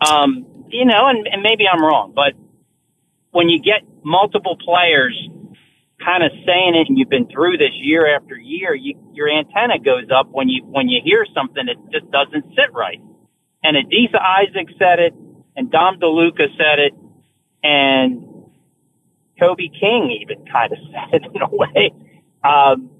Um, 0.00 0.46
you 0.68 0.84
know, 0.84 1.08
and, 1.08 1.26
and 1.26 1.42
maybe 1.42 1.64
I'm 1.70 1.82
wrong, 1.82 2.12
but 2.14 2.34
when 3.32 3.48
you 3.48 3.60
get 3.60 3.82
multiple 4.02 4.56
players 4.56 5.28
kind 6.02 6.22
of 6.22 6.30
saying 6.46 6.74
it 6.76 6.88
and 6.88 6.96
you've 6.96 7.08
been 7.08 7.26
through 7.26 7.58
this 7.58 7.72
year 7.74 8.14
after 8.14 8.36
year, 8.36 8.74
you, 8.74 8.94
your 9.12 9.28
antenna 9.28 9.78
goes 9.78 10.06
up 10.14 10.28
when 10.30 10.48
you, 10.48 10.64
when 10.64 10.88
you 10.88 11.00
hear 11.02 11.26
something 11.34 11.66
that 11.66 11.76
just 11.90 12.10
doesn't 12.12 12.44
sit 12.54 12.72
right. 12.72 13.00
And 13.64 13.76
Adisa 13.76 14.20
Isaac 14.20 14.68
said 14.78 15.00
it 15.00 15.14
and 15.56 15.70
Dom 15.70 15.98
DeLuca 15.98 16.46
said 16.56 16.78
it 16.78 16.94
and 17.64 18.22
Kobe 19.40 19.68
King 19.68 20.16
even 20.22 20.44
kind 20.46 20.72
of 20.72 20.78
said 21.10 21.22
it 21.24 21.30
in 21.34 21.42
a 21.42 21.48
way. 21.48 21.92
Um, 22.44 22.90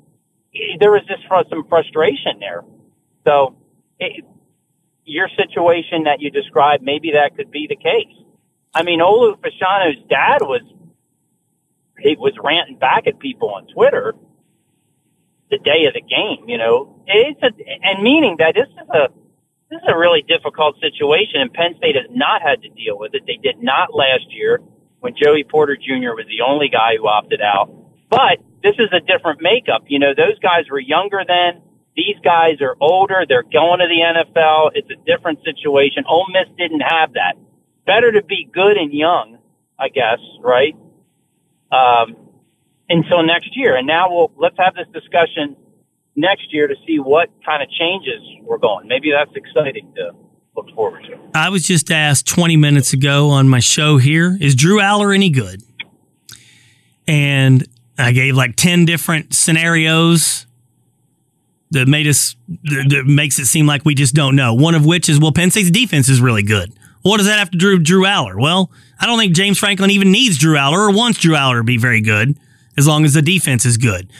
there 0.80 0.90
was 0.90 1.02
just 1.06 1.23
some 1.28 1.64
frustration 1.68 2.40
there. 2.40 2.64
So 3.25 3.56
it, 3.99 4.25
your 5.05 5.29
situation 5.37 6.05
that 6.05 6.21
you 6.21 6.31
described, 6.31 6.83
maybe 6.83 7.12
that 7.12 7.37
could 7.37 7.50
be 7.50 7.67
the 7.69 7.76
case. 7.76 8.15
I 8.75 8.83
mean, 8.83 9.00
Olu 9.00 9.41
dad 10.09 10.43
was 10.43 10.62
he 11.99 12.17
was 12.19 12.35
ranting 12.43 12.79
back 12.79 13.07
at 13.07 13.19
people 13.19 13.50
on 13.50 13.67
Twitter 13.69 14.15
the 15.50 15.59
day 15.59 15.87
of 15.87 15.95
the 15.95 16.03
game. 16.03 16.49
You 16.49 16.59
know, 16.59 17.03
it's 17.07 17.43
a, 17.43 17.50
and 17.83 18.03
meaning 18.03 18.37
that 18.38 18.55
this 18.55 18.69
is 18.69 18.88
a 18.91 19.09
this 19.71 19.79
is 19.83 19.88
a 19.88 19.99
really 19.99 20.23
difficult 20.23 20.79
situation, 20.81 21.41
and 21.41 21.53
Penn 21.53 21.75
State 21.79 21.97
has 21.97 22.07
not 22.11 22.43
had 22.43 22.62
to 22.62 22.69
deal 22.69 22.99
with 22.99 23.15
it. 23.15 23.23
They 23.26 23.38
did 23.43 23.62
not 23.62 23.95
last 23.95 24.26
year 24.31 24.61
when 25.00 25.15
Joey 25.17 25.45
Porter 25.45 25.76
Jr. 25.76 26.15
was 26.15 26.26
the 26.29 26.45
only 26.47 26.69
guy 26.69 26.97
who 26.97 27.09
opted 27.09 27.41
out. 27.41 27.73
But 28.09 28.38
this 28.62 28.76
is 28.79 28.88
a 28.93 29.00
different 29.00 29.43
makeup. 29.43 29.85
You 29.88 29.99
know, 29.99 30.15
those 30.15 30.38
guys 30.38 30.71
were 30.71 30.79
younger 30.79 31.23
then. 31.26 31.62
These 31.97 32.17
guys 32.23 32.61
are 32.61 32.76
older. 32.81 33.25
They're 33.26 33.43
going 33.43 33.81
to 33.81 33.87
the 33.88 34.03
NFL. 34.05 34.73
It's 34.75 34.88
a 34.91 35.03
different 35.07 35.38
situation. 35.45 36.05
Ole 36.07 36.26
Miss 36.31 36.49
didn't 36.59 36.81
have 36.81 37.15
that. 37.15 37.37
Better 37.87 38.12
to 38.12 38.23
be 38.23 38.49
good 38.53 38.76
and 38.76 38.93
young, 38.93 39.38
I 39.79 39.88
guess, 39.88 40.19
right? 40.41 40.76
Um, 41.73 42.17
until 42.88 43.23
next 43.23 43.57
year. 43.57 43.76
And 43.76 43.87
now 43.87 44.11
we'll, 44.11 44.31
let's 44.37 44.57
have 44.59 44.75
this 44.75 44.87
discussion 44.93 45.57
next 46.17 46.53
year 46.53 46.67
to 46.67 46.75
see 46.87 46.99
what 46.99 47.31
kind 47.45 47.62
of 47.62 47.71
changes 47.71 48.23
we're 48.43 48.59
going. 48.59 48.88
Maybe 48.88 49.11
that's 49.11 49.35
exciting 49.35 49.93
to 49.97 50.12
look 50.55 50.69
forward 50.75 51.03
to. 51.05 51.19
I 51.35 51.49
was 51.49 51.62
just 51.62 51.91
asked 51.91 52.26
20 52.26 52.57
minutes 52.57 52.93
ago 52.93 53.31
on 53.31 53.49
my 53.49 53.61
show 53.61 53.97
here, 53.97 54.37
is 54.41 54.55
Drew 54.55 54.81
Allar 54.81 55.15
any 55.15 55.31
good? 55.31 55.62
And 57.09 57.67
I 57.99 58.12
gave 58.12 58.35
like 58.35 58.57
10 58.57 58.85
different 58.85 59.35
scenarios 59.35 60.46
that 61.70 61.88
made 61.88 62.06
us 62.06 62.37
that 62.64 63.04
makes 63.06 63.38
it 63.38 63.46
seem 63.46 63.66
like 63.66 63.85
we 63.85 63.94
just 63.94 64.14
don't 64.14 64.37
know. 64.37 64.54
One 64.54 64.75
of 64.75 64.87
which 64.87 65.08
is 65.08 65.18
well, 65.18 65.32
Penn 65.32 65.50
State's 65.50 65.70
defense 65.70 66.08
is 66.08 66.20
really 66.20 66.42
good. 66.42 66.73
What 67.02 67.18
does 67.18 67.26
that 67.26 67.38
have 67.38 67.50
to 67.50 67.58
do 67.58 67.73
with 67.73 67.85
Drew 67.85 68.02
Allar? 68.02 68.40
Well, 68.40 68.70
I 68.99 69.06
don't 69.06 69.18
think 69.18 69.35
James 69.35 69.58
Franklin 69.58 69.90
even 69.90 70.11
needs 70.11 70.38
Drew 70.38 70.56
Allar 70.56 70.88
or 70.88 70.90
wants 70.90 71.20
Drew 71.20 71.35
Allar 71.35 71.61
to 71.61 71.64
be 71.64 71.76
very 71.76 72.00
good, 72.00 72.37
as 72.76 72.87
long 72.87 73.04
as 73.04 73.14
the 73.14 73.23
defense 73.23 73.64
is 73.64 73.76
good. 73.76 74.11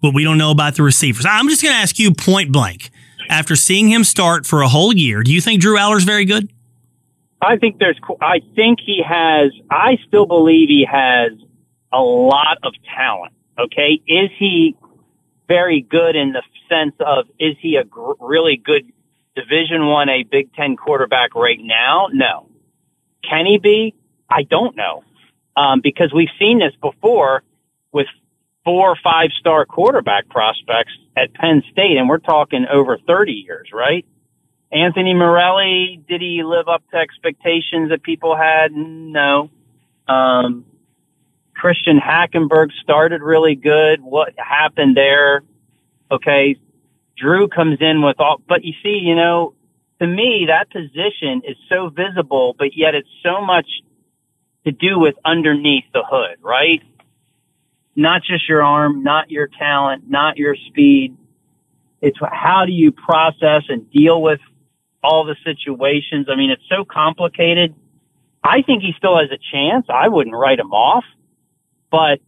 But 0.00 0.14
we 0.14 0.22
don't 0.22 0.38
know 0.38 0.50
about 0.50 0.76
the 0.76 0.82
receivers. 0.82 1.26
I'm 1.28 1.48
just 1.48 1.62
going 1.62 1.74
to 1.74 1.80
ask 1.80 1.98
you 1.98 2.12
point 2.12 2.52
blank. 2.52 2.90
After 3.28 3.56
seeing 3.56 3.88
him 3.88 4.04
start 4.04 4.46
for 4.46 4.62
a 4.62 4.68
whole 4.68 4.92
year, 4.92 5.24
do 5.24 5.32
you 5.32 5.40
think 5.40 5.60
Drew 5.60 5.76
Allar's 5.76 6.04
very 6.04 6.24
good? 6.24 6.52
I 7.42 7.56
think 7.56 7.78
there's. 7.78 7.98
I 8.20 8.40
think 8.54 8.78
he 8.84 9.02
has. 9.06 9.50
I 9.68 9.98
still 10.06 10.26
believe 10.26 10.68
he 10.68 10.86
has 10.88 11.32
a 11.92 12.00
lot 12.00 12.58
of 12.62 12.72
talent. 12.96 13.32
Okay, 13.58 14.00
is 14.06 14.30
he 14.38 14.76
very 15.48 15.80
good 15.80 16.16
in 16.16 16.32
the 16.32 16.42
sense 16.68 16.94
of 17.00 17.26
is 17.38 17.56
he 17.60 17.76
a 17.76 17.84
gr- 17.84 18.12
really 18.20 18.56
good 18.56 18.92
Division 19.34 19.86
One 19.86 20.08
A 20.08 20.22
Big 20.22 20.52
Ten 20.54 20.76
quarterback 20.76 21.34
right 21.34 21.58
now? 21.60 22.08
No. 22.12 22.48
Can 23.28 23.46
he 23.46 23.58
be? 23.58 23.94
I 24.28 24.42
don't 24.42 24.76
know 24.76 25.04
um, 25.56 25.80
because 25.82 26.12
we've 26.12 26.30
seen 26.38 26.58
this 26.58 26.74
before 26.80 27.42
with 27.92 28.06
four 28.64 28.90
or 28.90 28.96
five 29.02 29.30
star 29.38 29.64
quarterback 29.64 30.28
prospects 30.28 30.92
at 31.16 31.32
Penn 31.34 31.62
State, 31.72 31.96
and 31.96 32.08
we're 32.08 32.18
talking 32.18 32.66
over 32.70 32.98
30 32.98 33.32
years, 33.32 33.70
right? 33.72 34.04
Anthony 34.72 35.14
Morelli, 35.14 36.02
did 36.08 36.20
he 36.20 36.42
live 36.44 36.68
up 36.68 36.82
to 36.90 36.96
expectations 36.96 37.90
that 37.90 38.02
people 38.02 38.36
had? 38.36 38.72
No. 38.72 39.50
Um, 40.08 40.66
Christian 41.66 41.98
Hackenberg 41.98 42.70
started 42.80 43.22
really 43.22 43.56
good. 43.56 44.00
What 44.00 44.34
happened 44.38 44.96
there? 44.96 45.42
Okay. 46.12 46.54
Drew 47.16 47.48
comes 47.48 47.78
in 47.80 48.02
with 48.02 48.20
all, 48.20 48.40
but 48.46 48.64
you 48.64 48.72
see, 48.84 49.00
you 49.02 49.16
know, 49.16 49.52
to 50.00 50.06
me, 50.06 50.44
that 50.46 50.70
position 50.70 51.42
is 51.44 51.56
so 51.68 51.88
visible, 51.88 52.54
but 52.56 52.76
yet 52.76 52.94
it's 52.94 53.08
so 53.20 53.44
much 53.44 53.66
to 54.64 54.70
do 54.70 55.00
with 55.00 55.16
underneath 55.24 55.82
the 55.92 56.04
hood, 56.08 56.36
right? 56.40 56.84
Not 57.96 58.22
just 58.22 58.48
your 58.48 58.62
arm, 58.62 59.02
not 59.02 59.32
your 59.32 59.48
talent, 59.48 60.08
not 60.08 60.36
your 60.36 60.54
speed. 60.68 61.16
It's 62.00 62.18
how 62.22 62.64
do 62.64 62.70
you 62.70 62.92
process 62.92 63.64
and 63.68 63.90
deal 63.90 64.22
with 64.22 64.38
all 65.02 65.24
the 65.24 65.34
situations? 65.42 66.28
I 66.30 66.36
mean, 66.36 66.50
it's 66.50 66.68
so 66.68 66.84
complicated. 66.84 67.74
I 68.44 68.62
think 68.62 68.84
he 68.84 68.92
still 68.96 69.18
has 69.18 69.30
a 69.32 69.38
chance. 69.50 69.86
I 69.88 70.06
wouldn't 70.06 70.36
write 70.36 70.60
him 70.60 70.70
off. 70.70 71.02
But 71.90 72.20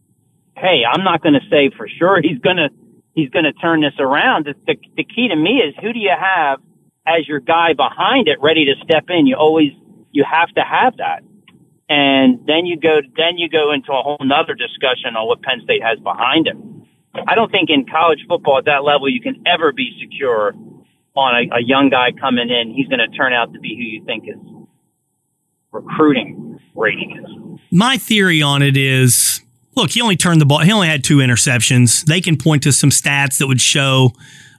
hey, 0.55 0.83
I'm 0.89 1.03
not 1.03 1.21
going 1.21 1.33
to 1.33 1.47
say 1.49 1.69
for 1.75 1.87
sure 1.87 2.21
he's 2.21 2.39
going 2.39 2.57
to 2.57 2.69
he's 3.13 3.29
going 3.29 3.45
to 3.45 3.53
turn 3.53 3.81
this 3.81 3.93
around. 3.99 4.45
The, 4.45 4.75
the, 4.95 5.03
key 5.03 5.27
to 5.27 5.35
me 5.35 5.61
is 5.61 5.73
who 5.81 5.93
do 5.93 5.99
you 5.99 6.13
have 6.17 6.59
as 7.05 7.27
your 7.27 7.39
guy 7.39 7.73
behind 7.73 8.27
it, 8.27 8.39
ready 8.41 8.65
to 8.65 8.75
step 8.83 9.05
in? 9.09 9.27
You 9.27 9.35
always 9.35 9.71
you 10.11 10.23
have 10.23 10.49
to 10.49 10.61
have 10.61 10.97
that, 10.97 11.23
and 11.87 12.45
then 12.45 12.65
you 12.65 12.77
go 12.79 13.01
then 13.17 13.37
you 13.37 13.49
go 13.49 13.71
into 13.71 13.91
a 13.91 14.01
whole 14.01 14.17
nother 14.21 14.53
discussion 14.53 15.15
on 15.15 15.27
what 15.27 15.41
Penn 15.41 15.61
State 15.63 15.83
has 15.83 15.99
behind 15.99 16.47
it. 16.47 16.55
I 17.27 17.35
don't 17.35 17.51
think 17.51 17.69
in 17.69 17.85
college 17.85 18.19
football 18.27 18.59
at 18.59 18.65
that 18.65 18.83
level 18.83 19.09
you 19.09 19.21
can 19.21 19.43
ever 19.45 19.71
be 19.71 19.97
secure 19.99 20.53
on 21.15 21.35
a, 21.35 21.57
a 21.57 21.61
young 21.61 21.89
guy 21.89 22.11
coming 22.11 22.49
in. 22.49 22.73
He's 22.73 22.87
going 22.87 22.99
to 22.99 23.07
turn 23.17 23.33
out 23.33 23.53
to 23.53 23.59
be 23.59 23.75
who 23.75 23.83
you 23.83 24.05
think 24.05 24.25
his 24.25 24.37
recruiting 25.71 26.59
rating 26.75 27.17
is. 27.17 27.59
My 27.71 27.97
theory 27.97 28.41
on 28.41 28.61
it 28.61 28.77
is 28.77 29.41
look, 29.75 29.91
he 29.91 30.01
only 30.01 30.15
turned 30.15 30.41
the 30.41 30.45
ball. 30.45 30.59
He 30.59 30.71
only 30.71 30.87
had 30.87 31.03
two 31.03 31.17
interceptions. 31.17 32.05
They 32.05 32.21
can 32.21 32.37
point 32.37 32.63
to 32.63 32.71
some 32.71 32.89
stats 32.89 33.37
that 33.39 33.47
would 33.47 33.61
show, 33.61 34.11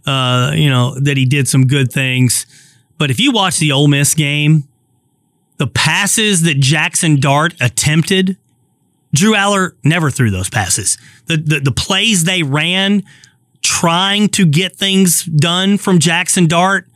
uh, 0.06 0.52
you 0.54 0.70
know, 0.70 0.98
that 1.00 1.16
he 1.16 1.24
did 1.24 1.48
some 1.48 1.66
good 1.66 1.92
things. 1.92 2.46
But 2.98 3.10
if 3.10 3.18
you 3.18 3.32
watch 3.32 3.58
the 3.58 3.72
Ole 3.72 3.88
Miss 3.88 4.14
game, 4.14 4.64
the 5.56 5.66
passes 5.66 6.42
that 6.42 6.58
Jackson 6.58 7.20
Dart 7.20 7.54
attempted, 7.60 8.36
Drew 9.12 9.34
Allar 9.34 9.72
never 9.84 10.10
threw 10.10 10.30
those 10.30 10.48
passes. 10.48 10.96
The, 11.26 11.36
the, 11.36 11.60
the 11.60 11.72
plays 11.72 12.24
they 12.24 12.42
ran 12.42 13.02
trying 13.62 14.28
to 14.30 14.46
get 14.46 14.76
things 14.76 15.24
done 15.24 15.76
from 15.76 15.98
Jackson 15.98 16.46
Dart, 16.46 16.86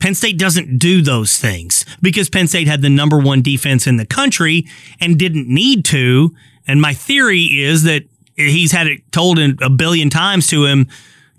Penn 0.00 0.14
State 0.14 0.38
doesn't 0.38 0.78
do 0.78 1.02
those 1.02 1.36
things 1.36 1.84
because 2.00 2.30
Penn 2.30 2.46
State 2.46 2.68
had 2.68 2.82
the 2.82 2.90
number 2.90 3.18
one 3.18 3.42
defense 3.42 3.86
in 3.86 3.96
the 3.96 4.06
country 4.06 4.66
and 5.00 5.18
didn't 5.18 5.48
need 5.48 5.84
to. 5.86 6.34
And 6.68 6.80
my 6.80 6.94
theory 6.94 7.44
is 7.44 7.82
that 7.84 8.04
he's 8.36 8.70
had 8.70 8.86
it 8.86 9.10
told 9.10 9.38
a 9.38 9.70
billion 9.70 10.10
times 10.10 10.46
to 10.48 10.66
him 10.66 10.86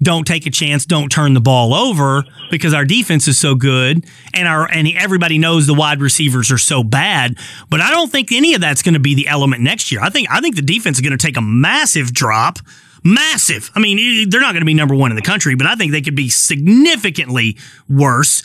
don't 0.02 0.26
take 0.26 0.46
a 0.46 0.50
chance, 0.50 0.86
don't 0.86 1.10
turn 1.10 1.34
the 1.34 1.42
ball 1.42 1.74
over 1.74 2.24
because 2.50 2.74
our 2.74 2.86
defense 2.86 3.28
is 3.28 3.38
so 3.38 3.54
good 3.54 4.06
and 4.34 4.48
our 4.48 4.70
and 4.72 4.88
everybody 4.96 5.38
knows 5.38 5.68
the 5.68 5.74
wide 5.74 6.00
receivers 6.00 6.52
are 6.52 6.58
so 6.58 6.84
bad. 6.84 7.38
But 7.70 7.82
I 7.82 7.92
don't 7.92 8.10
think 8.10 8.32
any 8.32 8.54
of 8.54 8.62
that's 8.62 8.82
going 8.82 8.94
to 8.94 9.00
be 9.00 9.14
the 9.14 9.28
element 9.28 9.62
next 9.62 9.92
year. 9.92 10.02
I 10.02 10.10
think 10.10 10.30
I 10.32 10.40
think 10.40 10.56
the 10.56 10.62
defense 10.62 10.98
is 10.98 11.02
going 11.02 11.18
to 11.18 11.26
take 11.26 11.38
a 11.38 11.42
massive 11.42 12.14
drop. 12.14 12.60
Massive. 13.02 13.72
I 13.76 13.80
mean, 13.80 14.30
they're 14.30 14.42
not 14.42 14.52
going 14.52 14.62
to 14.62 14.66
be 14.66 14.74
number 14.74 14.94
one 14.94 15.12
in 15.12 15.16
the 15.16 15.22
country, 15.22 15.56
but 15.56 15.66
I 15.68 15.76
think 15.76 15.94
they 15.94 16.02
could 16.02 16.16
be 16.16 16.30
significantly 16.30 17.58
worse 17.88 18.44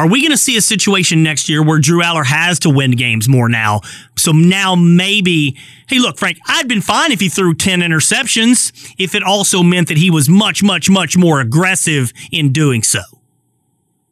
are 0.00 0.08
we 0.08 0.22
going 0.22 0.30
to 0.30 0.38
see 0.38 0.56
a 0.56 0.62
situation 0.62 1.22
next 1.22 1.46
year 1.46 1.62
where 1.62 1.78
Drew 1.78 2.02
Allar 2.02 2.24
has 2.24 2.58
to 2.60 2.70
win 2.70 2.92
games 2.92 3.28
more 3.28 3.50
now? 3.50 3.82
So 4.16 4.32
now 4.32 4.74
maybe, 4.74 5.58
hey, 5.88 5.98
look, 5.98 6.16
Frank, 6.16 6.38
I'd 6.46 6.66
been 6.66 6.80
fine 6.80 7.12
if 7.12 7.20
he 7.20 7.28
threw 7.28 7.54
10 7.54 7.80
interceptions, 7.80 8.94
if 8.98 9.14
it 9.14 9.22
also 9.22 9.62
meant 9.62 9.88
that 9.88 9.98
he 9.98 10.10
was 10.10 10.26
much, 10.26 10.62
much, 10.62 10.88
much 10.88 11.18
more 11.18 11.40
aggressive 11.40 12.14
in 12.32 12.50
doing 12.50 12.82
so. 12.82 13.02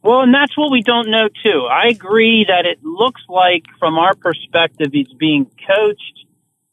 Well, 0.02 0.20
and 0.20 0.34
that's 0.34 0.54
what 0.58 0.70
we 0.70 0.82
don't 0.82 1.10
know, 1.10 1.30
too. 1.42 1.66
I 1.70 1.86
agree 1.86 2.44
that 2.46 2.66
it 2.66 2.84
looks 2.84 3.22
like, 3.26 3.64
from 3.78 3.98
our 3.98 4.14
perspective, 4.14 4.90
he's 4.92 5.12
being 5.18 5.50
coached 5.66 6.26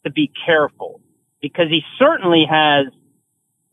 to 0.03 0.11
be 0.11 0.29
careful 0.45 0.99
because 1.41 1.69
he 1.69 1.83
certainly 1.97 2.45
has 2.49 2.87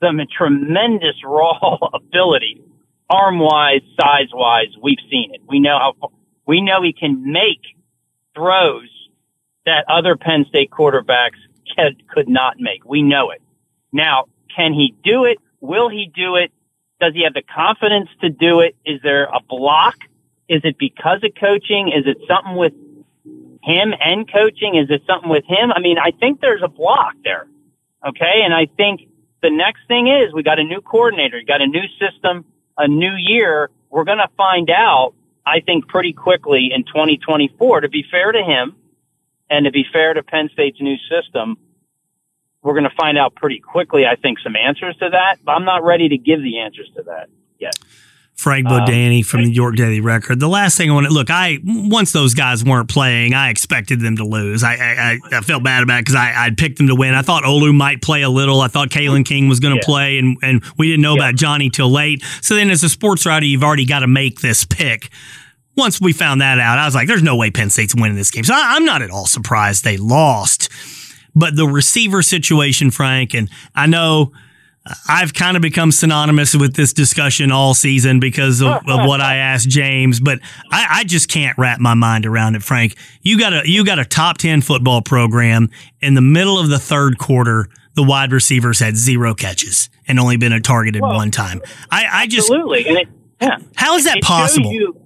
some 0.01 0.21
tremendous 0.37 1.17
raw 1.25 1.79
ability 1.93 2.63
arm 3.13 3.39
wise, 3.39 3.83
size 4.01 4.29
wise, 4.33 4.75
we've 4.83 4.99
seen 5.11 5.35
it. 5.35 5.43
We 5.47 5.61
know 5.61 5.79
how, 5.79 6.13
we 6.47 6.63
know 6.63 6.83
he 6.83 6.93
can 6.93 7.31
make 7.31 7.61
throws 8.35 8.89
that 9.67 9.85
other 9.89 10.17
Penn 10.17 10.47
State 10.49 10.71
quarterbacks 10.71 11.39
could, 11.77 12.29
not 12.29 12.57
make. 12.59 12.85
We 12.85 13.03
know 13.03 13.31
it. 13.31 13.43
Now, 13.93 14.25
can 14.55 14.73
he 14.73 14.95
do 15.05 15.25
it? 15.25 15.39
Will 15.61 15.89
he 15.89 16.11
do 16.15 16.37
it? 16.37 16.51
Does 17.01 17.15
he 17.15 17.25
have 17.25 17.35
the 17.35 17.43
confidence 17.43 18.09
to 18.21 18.31
do 18.31 18.61
it? 18.61 18.77
Is 18.85 19.01
there 19.03 19.25
a 19.25 19.41
block? 19.47 19.97
Is 20.49 20.63
it 20.65 20.79
because 20.79 21.23
of 21.23 21.33
coaching? 21.39 21.89
Is 21.89 22.07
it 22.07 22.19
something 22.27 22.57
with 22.57 22.73
him 23.63 23.95
and 24.01 24.31
coaching? 24.31 24.77
Is 24.77 24.91
it 24.91 25.03
something 25.07 25.31
with 25.31 25.45
him? 25.45 25.73
I 25.73 25.81
mean, 25.81 25.99
I 25.99 26.11
think 26.11 26.41
there's 26.41 26.63
a 26.63 26.69
block 26.69 27.15
there. 27.25 27.47
Okay. 28.07 28.43
And 28.45 28.53
I 28.53 28.67
think 28.67 29.09
the 29.43 29.51
next 29.51 29.87
thing 29.89 30.09
is 30.09 30.33
we 30.33 30.43
got 30.43 30.59
a 30.59 30.65
new 30.65 30.81
coordinator, 30.81 31.39
we 31.39 31.45
got 31.45 31.61
a 31.61 31.67
new 31.67 31.87
system, 31.99 32.45
a 32.83 32.89
new 32.89 33.15
year. 33.17 33.71
We're 33.91 34.05
going 34.05 34.19
to 34.19 34.31
find 34.37 34.69
out, 34.71 35.15
I 35.47 35.61
think, 35.61 35.87
pretty 35.87 36.13
quickly 36.13 36.71
in 36.75 36.85
2024. 36.85 37.83
To 37.83 37.89
be 37.89 38.05
fair 38.11 38.33
to 38.33 38.43
him 38.43 38.77
and 39.49 39.65
to 39.67 39.71
be 39.71 39.85
fair 39.91 40.15
to 40.15 40.23
Penn 40.23 40.51
State's 40.53 40.81
new 40.81 40.97
system, 41.09 41.57
we're 42.63 42.75
going 42.75 42.91
to 42.91 42.97
find 42.97 43.17
out 43.17 43.35
pretty 43.35 43.61
quickly, 43.61 44.05
I 44.05 44.17
think, 44.17 44.39
some 44.41 44.57
answers 44.57 44.97
to 44.99 45.11
that. 45.11 45.39
But 45.45 45.53
I'm 45.53 45.65
not 45.65 45.85
ready 45.85 46.09
to 46.09 46.19
give 46.19 46.43
the 46.43 46.59
answers 46.61 46.91
to 46.97 47.05
that 47.05 47.29
yet. 47.59 47.75
Frank 48.35 48.67
Bodani 48.67 49.19
um, 49.19 49.25
from 49.25 49.45
the 49.45 49.53
York 49.53 49.77
Daily 49.77 50.01
Record. 50.01 50.41
The 50.41 50.49
last 50.49 50.77
thing 50.77 50.91
I 50.91 50.95
want 50.95 51.07
to 51.07 51.13
look, 51.13 51.31
I 51.31 51.59
once 51.65 52.13
those 52.13 52.35
guys 52.35 52.65
weren't 52.65 52.89
playing, 52.89 53.35
I 53.35 53.51
expected 53.51 54.01
them 54.01 54.17
to 54.17 54.25
lose. 54.25 54.65
I 54.65 54.75
I, 54.75 55.19
I 55.31 55.41
felt 55.43 55.63
bad 55.63 55.83
about 55.83 56.01
it 56.01 56.07
because 56.07 56.17
I 56.17 56.33
I'd 56.35 56.57
picked 56.57 56.79
them 56.79 56.89
to 56.89 56.95
win. 56.95 57.15
I 57.15 57.23
thought 57.23 57.45
Olu 57.45 57.75
might 57.75 58.03
play 58.03 58.23
a 58.23 58.31
little. 58.31 58.61
I 58.61 58.69
thought 58.69 58.89
Kalen 58.89 59.25
King 59.25 59.49
was 59.49 59.61
going 59.61 59.75
to 59.75 59.81
yeah. 59.81 59.87
play, 59.87 60.19
and 60.19 60.37
and 60.43 60.65
we 60.77 60.89
didn't 60.89 61.03
know 61.03 61.15
yeah. 61.15 61.29
about 61.29 61.37
Johnny 61.37 61.71
till 61.71 61.91
late. 61.91 62.25
So 62.41 62.57
then, 62.57 62.71
as 62.71 62.83
a 62.83 62.89
sports 62.89 63.27
writer, 63.27 63.47
you've 63.47 63.63
already 63.63 63.87
got 63.87 64.01
to 64.01 64.09
make 64.09 64.41
this 64.41 64.65
pick. 64.65 65.11
Once 65.77 66.01
we 66.01 66.13
found 66.13 66.41
that 66.41 66.59
out, 66.59 66.79
I 66.79 66.85
was 66.85 66.95
like, 66.95 67.07
"There's 67.07 67.23
no 67.23 67.37
way 67.37 67.51
Penn 67.51 67.71
State's 67.71 67.95
winning 67.95 68.17
this 68.17 68.31
game." 68.31 68.45
So 68.45 68.55
I, 68.55 68.75
I'm 68.75 68.85
not 68.85 69.03
at 69.03 69.11
all 69.11 69.27
surprised 69.27 69.85
they 69.85 69.97
lost. 69.99 70.69
But 71.35 71.57
the 71.57 71.67
receiver 71.67 72.23
situation, 72.23 72.91
Frank, 72.91 73.35
and 73.35 73.49
I 73.75 73.87
know 73.87 74.33
I've 75.09 75.33
kind 75.33 75.57
of 75.57 75.63
become 75.63 75.93
synonymous 75.93 76.57
with 76.57 76.75
this 76.75 76.93
discussion 76.93 77.53
all 77.53 77.73
season 77.73 78.19
because 78.19 78.61
of, 78.61 78.69
of 78.89 79.07
what 79.07 79.21
I 79.21 79.37
asked 79.37 79.69
James, 79.69 80.19
but 80.19 80.41
I, 80.71 80.87
I, 80.91 81.05
just 81.05 81.29
can't 81.29 81.57
wrap 81.57 81.79
my 81.79 81.95
mind 81.95 82.27
around 82.27 82.57
it, 82.57 82.65
Frank. 82.65 82.97
You 83.21 83.39
got 83.39 83.53
a 83.53 83.63
you 83.65 83.85
got 83.85 84.01
a 84.01 84.05
top 84.05 84.39
ten 84.39 84.61
football 84.61 85.01
program 85.01 85.71
in 86.01 86.15
the 86.15 86.21
middle 86.21 86.59
of 86.59 86.69
the 86.69 86.81
third 86.81 87.19
quarter. 87.19 87.69
The 87.95 88.03
wide 88.03 88.33
receivers 88.33 88.81
had 88.81 88.97
zero 88.97 89.35
catches 89.35 89.89
and 90.09 90.19
only 90.19 90.37
been 90.37 90.61
targeted 90.63 91.03
well, 91.03 91.15
one 91.15 91.31
time. 91.31 91.61
I, 91.91 92.07
I 92.11 92.27
just 92.27 92.51
absolutely. 92.51 92.89
And 92.89 92.99
it, 92.99 93.09
yeah. 93.41 93.59
How 93.77 93.97
is 93.97 94.05
that 94.05 94.17
it 94.17 94.25
possible? 94.25 94.73
You, 94.73 94.97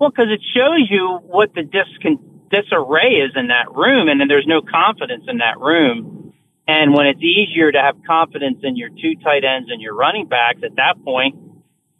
well, 0.00 0.10
because 0.10 0.28
it 0.30 0.40
shows 0.54 0.88
you 0.90 1.20
what 1.22 1.54
the 1.54 1.62
discon- 1.62 2.50
disarray 2.50 3.20
is 3.24 3.32
in 3.36 3.48
that 3.48 3.72
room, 3.72 4.08
and 4.08 4.20
then 4.20 4.26
there's 4.26 4.46
no 4.46 4.60
confidence 4.60 5.24
in 5.28 5.38
that 5.38 5.60
room 5.60 6.23
and 6.66 6.94
when 6.94 7.06
it's 7.06 7.22
easier 7.22 7.70
to 7.70 7.78
have 7.78 7.96
confidence 8.06 8.58
in 8.62 8.76
your 8.76 8.88
two 8.88 9.14
tight 9.22 9.44
ends 9.44 9.68
and 9.70 9.82
your 9.82 9.94
running 9.94 10.26
backs 10.26 10.60
at 10.64 10.76
that 10.76 11.02
point, 11.04 11.36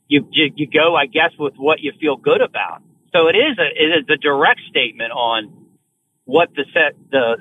you, 0.09 0.27
you, 0.31 0.53
you 0.55 0.67
go, 0.67 0.95
I 0.97 1.07
guess, 1.07 1.33
with 1.39 1.55
what 1.57 1.81
you 1.81 1.93
feel 2.01 2.17
good 2.17 2.41
about. 2.41 2.83
So 3.13 3.29
it 3.29 3.37
is 3.37 3.59
a, 3.59 3.67
it 3.67 3.89
is 3.99 4.05
a 4.09 4.17
direct 4.17 4.61
statement 4.69 5.13
on 5.13 5.67
what 6.25 6.49
the 6.55 6.65
set, 6.73 6.97
the, 7.11 7.37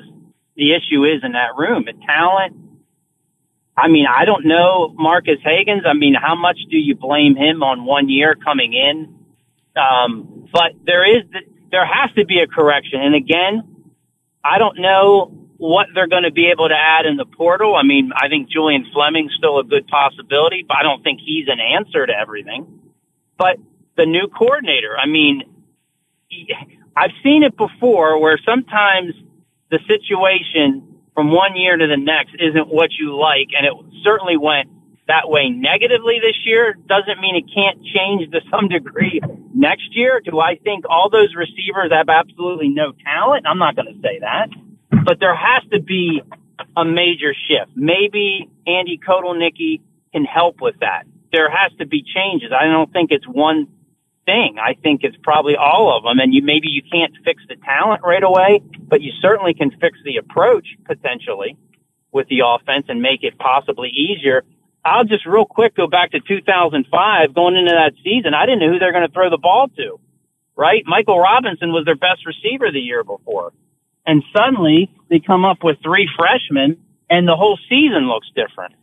the 0.56 0.74
issue 0.74 1.06
is 1.06 1.24
in 1.24 1.32
that 1.32 1.56
room. 1.58 1.86
The 1.86 1.94
talent. 2.06 2.58
I 3.76 3.88
mean, 3.88 4.06
I 4.06 4.26
don't 4.26 4.46
know 4.46 4.94
Marques 4.96 5.40
Hagans. 5.46 5.86
I 5.86 5.94
mean, 5.94 6.14
how 6.14 6.36
much 6.36 6.58
do 6.70 6.78
you 6.78 6.96
blame 6.96 7.36
him 7.36 7.64
on 7.64 7.86
one 7.86 8.10
year 8.10 8.36
coming 8.36 8.74
in? 8.74 9.18
Um, 9.82 10.48
but 10.52 10.74
there 10.86 11.06
is, 11.18 11.24
there 11.72 11.86
has 11.86 12.12
to 12.16 12.26
be 12.26 12.40
a 12.40 12.48
correction. 12.48 13.02
And 13.02 13.16
again, 13.16 13.64
I 14.44 14.60
don't 14.60 14.80
know 14.80 15.43
what 15.58 15.88
they're 15.94 16.08
going 16.08 16.24
to 16.24 16.32
be 16.32 16.48
able 16.48 16.70
to 16.70 16.76
add 16.76 17.06
in 17.06 17.18
the 17.18 17.26
portal. 17.26 17.76
I 17.76 17.84
mean, 17.84 18.12
I 18.16 18.28
think 18.28 18.50
Julian 18.50 18.86
Fleming's 18.94 19.34
still 19.38 19.60
a 19.60 19.64
good 19.64 19.88
possibility, 19.88 20.66
but 20.68 20.78
I 20.78 20.84
don't 20.84 21.04
think 21.04 21.20
he's 21.24 21.48
an 21.48 21.60
answer 21.60 22.06
to 22.06 22.14
everything. 22.14 22.80
But 23.38 23.58
the 23.96 24.06
new 24.06 24.28
coordinator, 24.28 24.98
I 24.98 25.08
mean, 25.08 25.44
I've 26.96 27.12
seen 27.24 27.44
it 27.44 27.56
before 27.56 28.20
where 28.20 28.40
sometimes 28.46 29.14
the 29.70 29.80
situation 29.88 30.98
from 31.14 31.32
one 31.32 31.56
year 31.56 31.78
to 31.78 31.88
the 31.88 31.98
next 31.98 32.36
isn't 32.40 32.68
what 32.68 32.90
you 33.00 33.16
like, 33.18 33.50
and 33.56 33.66
it 33.66 33.74
certainly 34.04 34.38
went 34.38 34.70
that 35.08 35.30
way 35.30 35.50
negatively 35.50 36.20
this 36.22 36.38
year. 36.46 36.74
Doesn't 36.74 37.20
mean 37.20 37.36
it 37.36 37.54
can't 37.54 37.84
change 37.84 38.32
to 38.32 38.42
some 38.50 38.68
degree 38.68 39.22
next 39.54 39.96
year. 39.96 40.22
Do 40.24 40.40
I 40.40 40.56
think 40.56 40.86
all 40.90 41.10
those 41.10 41.36
receivers 41.36 41.92
have 41.92 42.10
absolutely 42.10 42.70
no 42.70 42.94
talent? 43.04 43.46
I'm 43.48 43.60
not 43.60 43.76
going 43.76 43.94
to 43.94 44.02
say 44.02 44.20
that 44.20 44.50
but 45.06 45.20
there 45.20 45.36
has 45.36 45.64
to 45.72 45.80
be 45.82 46.22
a 46.76 46.86
major 46.86 47.34
shift. 47.34 47.72
Maybe 47.76 48.50
Andy 48.68 49.00
Kotelnicki 49.00 49.82
can 50.12 50.26
help 50.26 50.62
with 50.62 50.80
that. 50.80 51.04
There 51.32 51.50
has 51.50 51.72
to 51.80 51.86
be 51.86 52.04
changes. 52.04 52.52
I 52.52 52.66
don't 52.66 52.92
think 52.92 53.12
it's 53.12 53.28
one 53.28 53.68
thing. 54.26 54.58
I 54.60 54.76
think 54.76 55.04
it's 55.04 55.18
probably 55.24 55.56
all 55.56 55.96
of 55.98 56.04
them. 56.04 56.20
And 56.20 56.34
you 56.34 56.44
maybe 56.44 56.68
you 56.70 56.82
can't 56.84 57.14
fix 57.26 57.42
the 57.48 57.56
talent 57.56 58.02
right 58.04 58.24
away, 58.24 58.62
but 58.88 59.02
you 59.02 59.12
certainly 59.22 59.54
can 59.54 59.72
fix 59.72 59.98
the 60.06 60.18
approach 60.18 60.68
potentially 60.86 61.58
with 62.12 62.28
the 62.28 62.42
offense 62.46 62.86
and 62.90 63.02
make 63.02 63.24
it 63.24 63.38
possibly 63.38 63.90
easier. 63.90 64.44
I'll 64.86 65.06
just 65.06 65.26
real 65.26 65.46
quick 65.46 65.76
go 65.76 65.88
back 65.88 66.12
to 66.12 66.20
2005. 66.20 67.34
Going 67.34 67.56
into 67.56 67.72
that 67.72 67.94
season, 68.04 68.34
I 68.34 68.46
didn't 68.46 68.60
know 68.60 68.72
who 68.72 68.80
they're 68.80 68.92
going 68.92 69.08
to 69.08 69.14
throw 69.14 69.30
the 69.30 69.38
ball 69.38 69.70
to. 69.78 70.00
Right? 70.56 70.84
Michael 70.86 71.20
Robinson 71.20 71.72
was 71.72 71.86
their 71.86 71.96
best 71.96 72.28
receiver 72.28 72.72
the 72.72 72.80
year 72.80 73.04
before 73.04 73.54
and 74.06 74.24
suddenly 74.36 74.92
they 75.10 75.20
come 75.20 75.46
up 75.46 75.64
with 75.64 75.78
three 75.84 76.10
freshmen 76.18 76.78
and 77.10 77.28
the 77.28 77.36
whole 77.36 77.58
season 77.70 78.08
looks 78.08 78.28
different. 78.36 78.76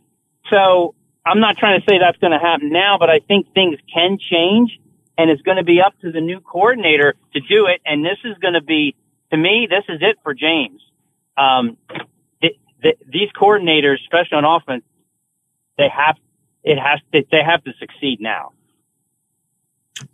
So 0.49 0.95
I'm 1.25 1.39
not 1.39 1.57
trying 1.57 1.79
to 1.79 1.85
say 1.89 1.99
that's 1.99 2.17
going 2.17 2.31
to 2.31 2.39
happen 2.39 2.71
now, 2.71 2.97
but 2.97 3.09
I 3.09 3.19
think 3.19 3.53
things 3.53 3.77
can 3.93 4.17
change 4.17 4.79
and 5.17 5.29
it's 5.29 5.41
going 5.41 5.57
to 5.57 5.63
be 5.63 5.81
up 5.81 5.93
to 6.01 6.11
the 6.11 6.21
new 6.21 6.39
coordinator 6.39 7.15
to 7.33 7.39
do 7.39 7.67
it. 7.67 7.81
And 7.85 8.03
this 8.03 8.17
is 8.23 8.37
going 8.39 8.55
to 8.55 8.61
be, 8.61 8.95
to 9.31 9.37
me, 9.37 9.67
this 9.69 9.83
is 9.87 10.01
it 10.01 10.17
for 10.23 10.33
James. 10.33 10.81
Um, 11.37 11.77
it, 12.41 12.57
the, 12.81 12.95
these 13.07 13.29
coordinators, 13.39 13.97
especially 14.01 14.37
on 14.37 14.45
offense, 14.45 14.83
they 15.77 15.89
have, 15.89 16.17
it 16.63 16.77
has 16.77 16.99
to, 17.13 17.23
they 17.31 17.43
have 17.43 17.63
to 17.65 17.73
succeed 17.79 18.19
now. 18.19 18.53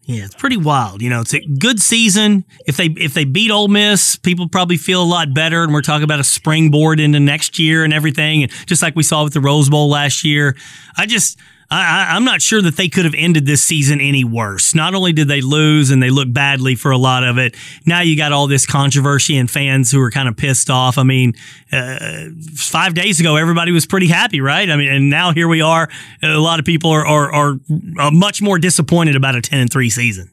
Yeah, 0.03 0.25
it's 0.25 0.35
pretty 0.35 0.57
wild. 0.57 1.01
You 1.01 1.09
know, 1.09 1.21
it's 1.21 1.33
a 1.33 1.39
good 1.39 1.79
season. 1.79 2.45
If 2.65 2.77
they 2.77 2.87
if 2.87 3.13
they 3.13 3.25
beat 3.25 3.51
Ole 3.51 3.67
Miss, 3.67 4.15
people 4.15 4.49
probably 4.49 4.77
feel 4.77 5.01
a 5.01 5.05
lot 5.05 5.33
better, 5.33 5.63
and 5.63 5.73
we're 5.73 5.81
talking 5.81 6.03
about 6.03 6.19
a 6.19 6.23
springboard 6.23 6.99
into 6.99 7.19
next 7.19 7.59
year 7.59 7.83
and 7.83 7.93
everything. 7.93 8.43
And 8.43 8.51
just 8.65 8.81
like 8.81 8.95
we 8.95 9.03
saw 9.03 9.23
with 9.23 9.33
the 9.33 9.41
Rose 9.41 9.69
Bowl 9.69 9.89
last 9.89 10.23
year, 10.23 10.55
I 10.97 11.05
just 11.05 11.39
I, 11.69 12.15
am 12.15 12.23
not 12.23 12.41
sure 12.41 12.61
that 12.61 12.77
they 12.77 12.87
could 12.87 13.03
have 13.03 13.13
ended 13.17 13.45
this 13.45 13.61
season 13.61 13.99
any 13.99 14.23
worse. 14.23 14.73
Not 14.73 14.95
only 14.95 15.11
did 15.11 15.27
they 15.27 15.41
lose 15.41 15.91
and 15.91 16.01
they 16.01 16.09
look 16.09 16.31
badly 16.31 16.75
for 16.75 16.91
a 16.91 16.97
lot 16.97 17.25
of 17.25 17.37
it, 17.37 17.55
now 17.85 17.99
you 17.99 18.15
got 18.15 18.31
all 18.31 18.47
this 18.47 18.65
controversy 18.65 19.37
and 19.37 19.51
fans 19.51 19.91
who 19.91 20.01
are 20.01 20.09
kind 20.09 20.29
of 20.29 20.37
pissed 20.37 20.69
off. 20.69 20.97
I 20.97 21.03
mean, 21.03 21.33
uh, 21.71 22.29
five 22.55 22.93
days 22.93 23.19
ago, 23.19 23.35
everybody 23.35 23.73
was 23.73 23.85
pretty 23.85 24.07
happy, 24.07 24.39
right? 24.39 24.69
I 24.69 24.77
mean, 24.77 24.89
and 24.89 25.09
now 25.09 25.33
here 25.33 25.49
we 25.49 25.61
are. 25.61 25.89
A 26.23 26.37
lot 26.37 26.59
of 26.59 26.65
people 26.65 26.89
are, 26.91 27.05
are, 27.05 27.33
are 27.33 27.59
uh, 27.99 28.11
much 28.11 28.41
more 28.41 28.57
disappointed 28.57 29.17
about 29.17 29.35
a 29.35 29.41
10 29.41 29.59
and 29.59 29.71
3 29.71 29.89
season. 29.89 30.31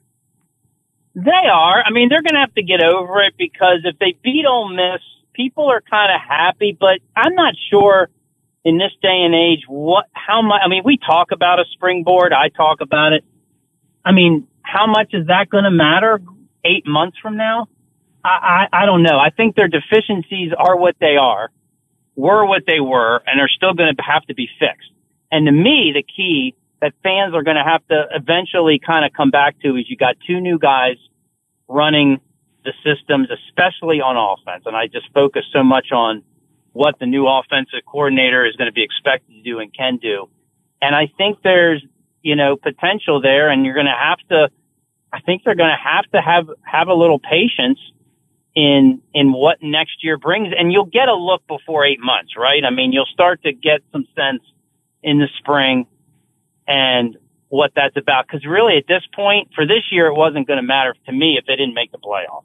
They 1.16 1.31
are. 1.31 1.83
I 1.85 1.90
mean, 1.90 2.09
they're 2.09 2.23
going 2.23 2.35
to 2.35 2.40
have 2.40 2.55
to 2.55 2.62
get 2.62 2.81
over 2.83 3.23
it 3.23 3.35
because 3.37 3.81
if 3.85 3.99
they 3.99 4.16
beat 4.23 4.44
Ole 4.49 4.68
Miss, 4.68 5.01
people 5.33 5.66
are 5.70 5.81
kind 5.81 6.12
of 6.12 6.20
happy, 6.20 6.77
but 6.79 7.01
I'm 7.16 7.35
not 7.35 7.55
sure– 7.70 8.09
in 8.64 8.79
this 8.79 8.92
day 9.03 9.22
and 9.24 9.35
age, 9.35 9.64
what, 9.68 10.07
how 10.12 10.40
much, 10.40 10.61
I 10.64 10.68
mean, 10.68 10.83
we 10.85 10.96
talk 10.96 11.33
about 11.33 11.61
a 11.61 11.64
springboard. 11.72 12.33
I 12.33 12.48
talk 12.48 12.81
about 12.81 13.12
it. 13.12 13.24
I 14.05 14.12
mean, 14.12 14.48
how 14.62 14.87
much 14.87 15.12
is 15.12 15.27
that 15.27 15.50
going 15.50 15.64
to 15.64 15.70
matter 15.70 16.20
eight 16.64 16.87
months 16.87 17.18
from 17.20 17.37
now? 17.37 17.68
I, 18.24 18.66
I, 18.72 18.83
I 18.83 18.87
don't 18.87 19.03
know. 19.03 19.18
I 19.18 19.31
think 19.31 19.55
their 19.55 19.68
deficiencies 19.68 20.53
are 20.57 20.77
what 20.77 20.96
they 20.98 21.16
are, 21.16 21.50
were 22.16 22.46
what 22.46 22.62
they 22.66 22.81
were, 22.81 23.22
and 23.27 23.40
are 23.40 23.48
still 23.48 23.74
going 23.74 23.94
to 23.94 24.03
have 24.03 24.24
to 24.27 24.35
be 24.35 24.48
fixed. 24.59 24.90
And 25.31 25.46
to 25.46 25.53
me, 25.53 25.92
the 25.94 26.03
key 26.03 26.55
that 26.81 26.94
fans 27.03 27.35
are 27.35 27.42
going 27.42 27.57
to 27.57 27.64
have 27.64 27.87
to 27.88 28.05
eventually 28.12 28.79
kind 28.79 29.05
of 29.05 29.12
come 29.12 29.31
back 29.31 29.61
to 29.61 29.77
is 29.77 29.85
you 29.88 29.96
got 29.96 30.16
two 30.27 30.40
new 30.40 30.59
guys 30.59 30.96
running 31.68 32.20
the 32.64 32.72
systems, 32.83 33.29
especially 33.31 34.00
on 34.00 34.16
offense. 34.16 34.64
And 34.66 34.74
I 34.74 34.87
just 34.87 35.12
focus 35.12 35.44
so 35.53 35.62
much 35.62 35.92
on 35.92 36.22
what 36.75 36.99
the 36.99 37.07
new 37.07 37.27
offensive 37.29 37.87
coordinator 37.87 38.45
is 38.45 38.57
going 38.57 38.67
to 38.67 38.73
be 38.73 38.83
expected 38.83 39.33
to 39.33 39.43
do 39.43 39.61
and 39.61 39.73
can 39.73 39.97
do. 39.97 40.29
And 40.83 40.95
I 40.95 41.07
think 41.17 41.39
there's, 41.43 41.83
you 42.21 42.35
know, 42.35 42.57
potential 42.57 43.23
there 43.23 43.49
and 43.49 43.65
you're 43.65 43.75
going 43.75 43.87
to 43.87 43.93
have 43.93 44.19
to, 44.31 44.51
I 45.13 45.21
think 45.21 45.43
they're 45.45 45.55
going 45.55 45.71
to 45.71 45.83
have 45.83 46.05
to 46.11 46.21
have, 46.21 46.51
have 46.65 46.89
a 46.89 46.95
little 46.95 47.21
patience 47.21 47.79
in, 48.57 49.01
in 49.15 49.33
what 49.33 49.63
next 49.63 50.03
year 50.03 50.19
brings. 50.19 50.53
And 50.59 50.73
you'll 50.73 50.85
get 50.85 51.09
a 51.09 51.15
look 51.15 51.47
before 51.47 51.87
eight 51.87 52.01
months, 52.01 52.33
right? 52.37 52.65
I 52.65 52.71
mean, 52.71 52.93
you'll 52.93 53.07
start 53.07 53.45
to 53.45 53.53
get 53.53 53.81
some 53.93 54.07
sense 54.17 54.43
in 55.01 55.21
the 55.21 55.29
spring 55.39 55.87
and 56.67 57.17
what 57.51 57.71
that's 57.77 57.97
about. 57.97 58.27
Cause 58.27 58.45
really 58.45 58.79
at 58.79 58.89
this 58.89 59.05
point 59.15 59.51
for 59.55 59.65
this 59.65 59.93
year, 59.93 60.09
it 60.09 60.15
wasn't 60.15 60.49
going 60.49 60.57
to 60.57 60.67
matter 60.67 60.97
to 61.07 61.13
me 61.13 61.39
if 61.39 61.47
they 61.47 61.55
didn't 61.55 61.75
make 61.75 61.93
the 61.93 61.99
playoff. 61.99 62.43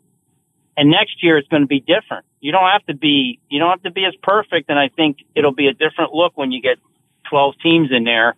And 0.80 0.90
next 0.90 1.22
year 1.22 1.38
it's 1.38 1.50
going 1.50 1.64
to 1.64 1.68
be 1.68 1.82
different. 1.82 2.26
You 2.40 2.54
don't 2.54 2.70
have 2.72 2.86
to 2.86 2.96
be, 2.96 3.42
you 3.50 3.60
don't 3.60 3.70
have 3.70 3.84
to 3.84 3.92
be 3.92 4.06
as 4.06 4.16
perfect. 4.24 4.70
And 4.70 4.80
I 4.80 4.88
think 4.88 5.18
it'll 5.36 5.52
be 5.52 5.68
a 5.68 5.74
different 5.74 6.14
look 6.14 6.38
when 6.38 6.54
you 6.54 6.62
get 6.62 6.78
12 7.30 7.56
teams 7.62 7.90
in 7.92 8.06
there. 8.06 8.38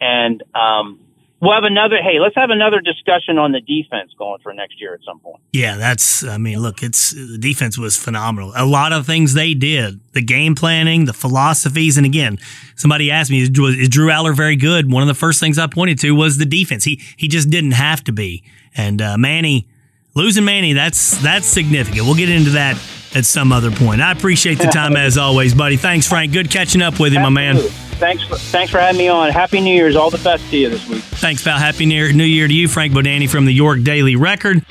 And, 0.00 0.42
um, 0.54 1.00
we'll 1.38 1.52
have 1.52 1.64
another. 1.64 1.96
Hey, 2.02 2.18
let's 2.18 2.34
have 2.34 2.48
another 2.48 2.80
discussion 2.80 3.36
on 3.36 3.52
the 3.52 3.60
defense 3.60 4.12
going 4.16 4.40
for 4.42 4.54
next 4.54 4.80
year 4.80 4.94
at 4.94 5.00
some 5.04 5.18
point. 5.18 5.42
Yeah, 5.52 5.76
that's. 5.76 6.24
I 6.24 6.38
mean, 6.38 6.60
look, 6.60 6.82
it's 6.82 7.10
the 7.10 7.36
defense 7.38 7.76
was 7.76 7.98
phenomenal. 7.98 8.52
A 8.56 8.64
lot 8.64 8.92
of 8.92 9.04
things 9.04 9.34
they 9.34 9.52
did, 9.52 10.00
the 10.12 10.22
game 10.22 10.54
planning, 10.54 11.04
the 11.04 11.12
philosophies, 11.12 11.98
and 11.98 12.06
again, 12.06 12.38
somebody 12.74 13.10
asked 13.10 13.30
me, 13.30 13.42
is, 13.42 13.50
is 13.50 13.88
Drew 13.90 14.08
Allar 14.08 14.34
very 14.34 14.56
good? 14.56 14.90
One 14.90 15.02
of 15.02 15.08
the 15.08 15.14
first 15.14 15.40
things 15.40 15.58
I 15.58 15.66
pointed 15.66 15.98
to 16.00 16.12
was 16.12 16.38
the 16.38 16.46
defense. 16.46 16.84
He 16.84 17.02
he 17.16 17.28
just 17.28 17.50
didn't 17.50 17.72
have 17.72 18.02
to 18.04 18.12
be, 18.12 18.42
and 18.74 19.02
uh, 19.02 19.18
Manny 19.18 19.68
losing 20.14 20.44
Manny, 20.44 20.72
that's 20.72 21.20
that's 21.22 21.46
significant. 21.46 22.04
We'll 22.04 22.14
get 22.14 22.30
into 22.30 22.50
that 22.50 22.80
at 23.14 23.24
some 23.24 23.52
other 23.52 23.70
point. 23.70 24.00
I 24.00 24.12
appreciate 24.12 24.58
the 24.58 24.66
time 24.66 24.96
as 24.96 25.18
always, 25.18 25.54
buddy. 25.54 25.76
Thanks, 25.76 26.06
Frank. 26.06 26.32
Good 26.32 26.50
catching 26.50 26.82
up 26.82 26.98
with 26.98 27.12
you, 27.12 27.20
my 27.20 27.28
man. 27.28 27.58
Thanks 27.58 28.24
for, 28.24 28.36
thanks 28.36 28.72
for 28.72 28.78
having 28.78 28.98
me 28.98 29.08
on. 29.08 29.30
Happy 29.30 29.60
New 29.60 29.74
Year's. 29.74 29.94
All 29.94 30.10
the 30.10 30.18
best 30.18 30.48
to 30.50 30.56
you 30.56 30.70
this 30.70 30.88
week. 30.88 31.02
Thanks, 31.02 31.44
pal. 31.44 31.58
Happy 31.58 31.86
New 31.86 31.94
Year, 31.94 32.12
New 32.12 32.24
Year 32.24 32.48
to 32.48 32.54
you, 32.54 32.66
Frank 32.68 32.92
Bodani 32.92 33.28
from 33.28 33.44
the 33.44 33.52
York 33.52 33.82
Daily 33.82 34.16
Record. 34.16 34.64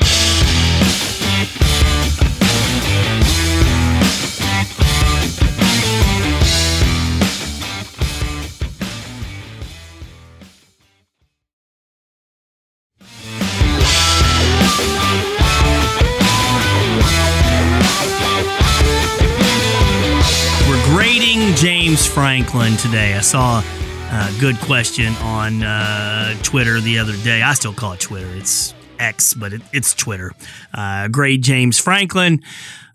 Franklin 22.31 22.77
today. 22.77 23.13
I 23.13 23.19
saw 23.19 23.59
a 23.59 24.33
good 24.39 24.55
question 24.59 25.13
on 25.15 25.63
uh, 25.63 26.33
Twitter 26.43 26.79
the 26.79 26.97
other 26.97 27.11
day. 27.25 27.41
I 27.41 27.53
still 27.55 27.73
call 27.73 27.91
it 27.91 27.99
Twitter. 27.99 28.29
It's 28.37 28.73
X, 28.99 29.33
but 29.33 29.51
it, 29.51 29.61
it's 29.73 29.93
Twitter. 29.93 30.31
Uh, 30.73 31.09
grade 31.09 31.43
James 31.43 31.77
Franklin. 31.77 32.39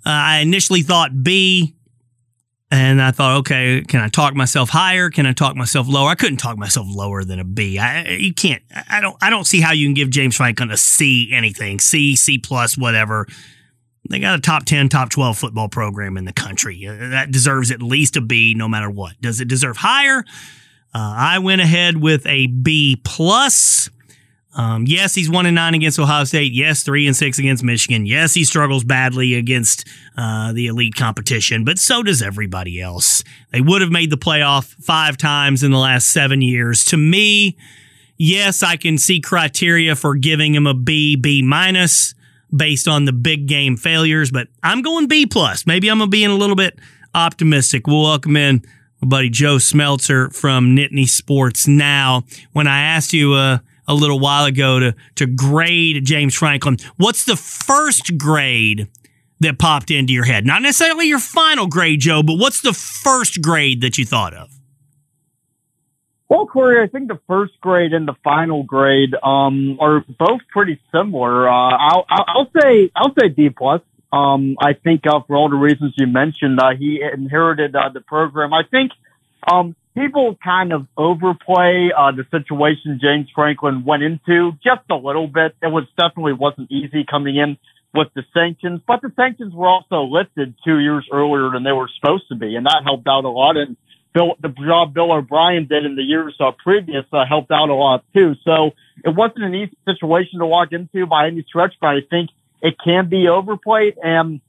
Uh, 0.07 0.09
I 0.09 0.39
initially 0.39 0.81
thought 0.81 1.23
B, 1.23 1.75
and 2.71 3.03
I 3.03 3.11
thought, 3.11 3.41
okay, 3.41 3.83
can 3.87 4.01
I 4.01 4.09
talk 4.09 4.35
myself 4.35 4.71
higher? 4.71 5.11
Can 5.11 5.27
I 5.27 5.35
talk 5.35 5.55
myself 5.55 5.87
lower? 5.87 6.09
I 6.09 6.15
couldn't 6.15 6.39
talk 6.39 6.57
myself 6.57 6.87
lower 6.89 7.23
than 7.23 7.39
a 7.39 7.45
B. 7.45 7.79
I, 7.79 8.09
you 8.13 8.33
can't. 8.33 8.63
I 8.89 9.03
don't. 9.03 9.19
I 9.21 9.29
don't 9.29 9.47
see 9.47 9.61
how 9.61 9.73
you 9.73 9.87
can 9.87 9.93
give 9.93 10.09
James 10.09 10.35
Franklin 10.35 10.71
a 10.71 10.79
C 10.79 11.29
anything. 11.31 11.79
C, 11.79 12.17
C 12.17 12.39
plus, 12.39 12.79
whatever 12.79 13.27
they 14.11 14.19
got 14.19 14.39
a 14.39 14.43
top 14.43 14.65
10, 14.65 14.89
top 14.89 15.11
12 15.11 15.39
football 15.39 15.69
program 15.69 16.17
in 16.17 16.25
the 16.25 16.33
country. 16.33 16.87
Uh, 16.87 17.09
that 17.11 17.31
deserves 17.31 17.71
at 17.71 17.83
least 17.83 18.17
a 18.17 18.21
B 18.21 18.55
no 18.57 18.69
matter 18.69 18.91
what. 18.91 19.21
Does 19.21 19.41
it 19.41 19.49
deserve 19.49 19.79
higher? 19.79 20.25
Uh, 20.95 21.15
I 21.17 21.39
went 21.41 21.61
ahead 21.61 21.99
with 21.99 22.27
a 22.27 22.47
B 22.47 23.01
plus. 23.05 23.91
Um, 24.55 24.85
yes, 24.87 25.15
he's 25.15 25.29
one 25.29 25.45
and 25.45 25.55
nine 25.55 25.75
against 25.75 25.99
Ohio 25.99 26.25
State. 26.25 26.53
Yes, 26.53 26.83
three 26.83 27.07
and 27.07 27.15
six 27.15 27.39
against 27.39 27.63
Michigan. 27.63 28.07
Yes, 28.07 28.33
he 28.33 28.43
struggles 28.43 28.85
badly 28.85 29.35
against 29.35 29.87
uh, 30.17 30.55
the 30.55 30.67
elite 30.69 30.95
competition, 30.95 31.63
but 31.63 31.79
so 31.79 32.03
does 32.03 32.23
everybody 32.23 32.81
else. 32.81 33.23
They 33.53 33.61
would 33.61 33.83
have 33.83 33.91
made 33.91 34.11
the 34.11 34.17
playoff 34.17 34.75
five 34.83 35.19
times 35.19 35.63
in 35.63 35.73
the 35.73 35.79
last 35.79 36.09
seven 36.09 36.41
years. 36.41 36.87
To 36.87 36.97
me, 36.97 37.59
yes, 38.17 38.63
I 38.63 38.77
can 38.77 38.97
see 38.97 39.21
criteria 39.21 39.95
for 39.95 40.15
giving 40.15 40.55
him 40.55 40.67
a 40.67 40.73
B, 40.73 41.17
B 41.17 41.43
minus 41.43 42.15
based 42.55 42.89
on 42.89 43.05
the 43.05 43.13
big 43.13 43.47
game 43.47 43.77
failures, 43.77 44.31
but 44.31 44.49
I'm 44.63 44.83
going 44.83 45.09
B 45.09 45.27
plus. 45.27 45.67
Maybe 45.67 45.89
I'm 45.89 46.09
being 46.11 46.31
a 46.31 46.37
little 46.37 46.57
bit 46.57 46.79
optimistic. 47.15 47.87
We'll 47.87 48.03
welcome 48.03 48.37
in 48.37 48.63
my 49.01 49.09
buddy 49.09 49.31
Joe 49.31 49.57
Smeltzer 49.57 50.35
from 50.35 50.77
Nittany 50.77 51.09
Sports 51.09 51.67
Now. 51.67 52.25
When 52.53 52.67
I 52.67 52.81
asked 52.83 53.13
you 53.13 53.35
uh, 53.35 53.59
a 53.89 53.95
little 53.95 54.19
while 54.19 54.45
ago 54.45 54.81
to 54.81 54.95
to 55.17 55.27
grade 55.27 56.05
James 56.05 56.35
Franklin, 56.35 56.77
what's 56.97 57.25
the 57.25 57.37
first 57.37 58.17
grade 58.19 58.89
that 59.41 59.59
popped 59.59 59.91
into 59.91 60.13
your 60.13 60.25
head? 60.25 60.47
Not 60.47 60.63
necessarily 60.63 61.09
your 61.09 61.19
final 61.19 61.67
grade, 61.67 62.01
Joe, 62.01 62.23
but 62.23 62.35
what's 62.35 62.61
the 62.63 62.73
first 62.73 63.43
grade 63.43 63.81
that 63.83 63.99
you 63.99 64.05
thought 64.07 64.35
of? 64.35 64.56
Well, 66.29 66.47
Cory, 66.47 66.83
I 66.83 66.89
think 66.89 67.09
the 67.09 67.21
first 67.29 67.53
grade 67.61 67.93
and 67.93 68.09
the 68.09 68.17
final 68.25 68.65
grade 68.65 69.15
um, 69.23 69.79
are 69.81 70.05
both 70.19 70.41
pretty 70.51 70.81
similar. 70.93 71.49
Uh, 71.49 71.53
I'll, 71.53 72.05
I'll 72.09 72.51
say 72.61 72.91
I'll 72.97 73.15
say 73.19 73.29
D 73.29 73.51
plus. 73.51 73.81
Um, 74.13 74.57
I 74.61 74.73
think 74.73 75.03
uh, 75.07 75.21
for 75.27 75.37
all 75.37 75.51
the 75.51 75.57
reasons 75.57 75.95
you 75.97 76.07
mentioned, 76.07 76.59
uh, 76.61 76.71
he 76.77 77.01
inherited 77.01 77.77
uh, 77.77 77.91
the 77.93 78.01
program. 78.01 78.53
I 78.53 78.63
think 78.69 78.91
um, 79.51 79.77
people 79.95 80.37
kind 80.43 80.73
of 80.73 80.87
overplay 80.97 81.91
uh, 81.97 82.13
the 82.13 82.25
situation 82.31 82.99
James 83.01 83.29
Franklin 83.35 83.85
went 83.85 84.03
into 84.03 84.53
just 84.65 84.83
a 84.91 84.97
little 84.97 85.29
bit. 85.29 85.55
It 85.63 85.69
was 85.69 85.85
definitely 85.97 86.33
wasn't 86.33 86.73
easy 86.73 87.05
coming 87.09 87.37
in 87.37 87.57
with 87.95 88.09
the 88.15 88.23
sanctions, 88.35 88.81
but 88.87 89.01
the 89.01 89.13
sanctions 89.17 89.55
were 89.55 89.69
also 89.69 90.03
lifted 90.03 90.55
two 90.65 90.79
years 90.79 91.07
earlier 91.13 91.51
than 91.51 91.63
they 91.63 91.73
were 91.73 91.89
supposed 92.01 92.29
to 92.29 92.35
be, 92.35 92.57
and 92.57 92.67
that 92.67 92.83
helped 92.85 93.07
out 93.07 93.25
a 93.25 93.29
lot. 93.29 93.57
And 93.57 93.77
Bill, 94.17 94.35
the 94.41 94.49
job 94.49 94.95
Bill 94.95 95.13
O'Brien 95.13 95.67
did 95.67 95.85
in 95.85 95.95
the 95.95 96.03
years 96.03 96.35
uh, 96.41 96.53
previous 96.53 97.05
uh, 97.13 97.27
helped 97.29 97.51
out 97.51 97.69
a 97.69 97.75
lot 97.75 98.03
too. 98.15 98.35
So 98.45 98.71
it 99.05 99.15
wasn't 99.15 99.45
an 99.45 99.55
easy 99.55 99.77
situation 99.85 100.39
to 100.39 100.47
walk 100.47 100.73
into 100.73 101.05
by 101.05 101.27
any 101.27 101.43
stretch, 101.43 101.75
but 101.83 101.89
I 101.89 102.01
think 102.09 102.31
it 102.63 102.77
can 102.83 103.11
be 103.11 103.29
overplayed. 103.29 103.99
And 104.03 104.41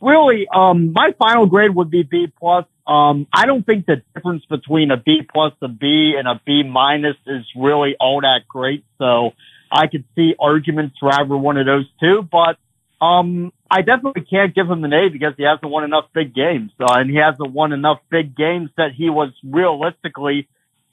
really, 0.00 0.48
um, 0.52 0.92
my 0.92 1.14
final 1.16 1.46
grade 1.46 1.72
would 1.76 1.92
be 1.92 2.02
B 2.02 2.26
plus. 2.40 2.64
Um, 2.88 3.28
I 3.32 3.46
don't 3.46 3.64
think 3.64 3.86
the 3.86 4.02
difference 4.16 4.44
between 4.46 4.90
a 4.90 4.96
B 4.96 5.22
plus, 5.32 5.52
a 5.62 5.68
B, 5.68 6.16
and 6.18 6.26
a 6.26 6.40
B 6.44 6.64
minus 6.64 7.16
is 7.28 7.46
really 7.54 7.94
all 8.00 8.20
that 8.22 8.48
great. 8.48 8.84
So 8.98 9.30
I 9.70 9.86
could 9.86 10.02
see 10.16 10.34
arguments 10.40 10.96
for 10.98 11.12
either 11.12 11.36
one 11.36 11.56
of 11.56 11.66
those 11.66 11.86
two, 12.00 12.22
but 12.22 12.58
um, 13.00 13.52
I 13.70 13.82
definitely 13.82 14.22
can't 14.22 14.54
give 14.54 14.68
him 14.68 14.84
an 14.84 14.92
A 14.92 15.08
because 15.08 15.34
he 15.36 15.44
hasn't 15.44 15.70
won 15.70 15.84
enough 15.84 16.06
big 16.12 16.34
games, 16.34 16.72
uh, 16.80 16.94
and 16.94 17.08
he 17.08 17.16
hasn't 17.16 17.52
won 17.52 17.72
enough 17.72 18.00
big 18.10 18.36
games 18.36 18.70
that 18.76 18.92
he 18.92 19.08
was 19.08 19.30
realistically 19.42 20.48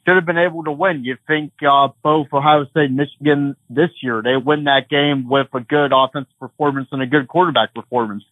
should 0.06 0.16
have 0.16 0.26
been 0.26 0.38
able 0.38 0.64
to 0.64 0.72
win. 0.72 1.04
You 1.04 1.18
think 1.28 1.52
uh, 1.68 1.90
both 2.02 2.28
Ohio 2.32 2.66
State 2.66 2.86
and 2.86 2.96
Michigan 2.96 3.58
this 3.70 3.90
year 4.02 4.22
they 4.24 4.38
win 4.38 4.64
that 4.64 4.88
game 4.90 5.28
with 5.28 5.48
a 5.54 5.60
good 5.60 5.92
offensive 5.94 6.40
performance 6.40 6.88
and 6.92 7.02
a 7.02 7.06
good 7.06 7.28
quarterback 7.28 7.74
performance. 7.74 8.24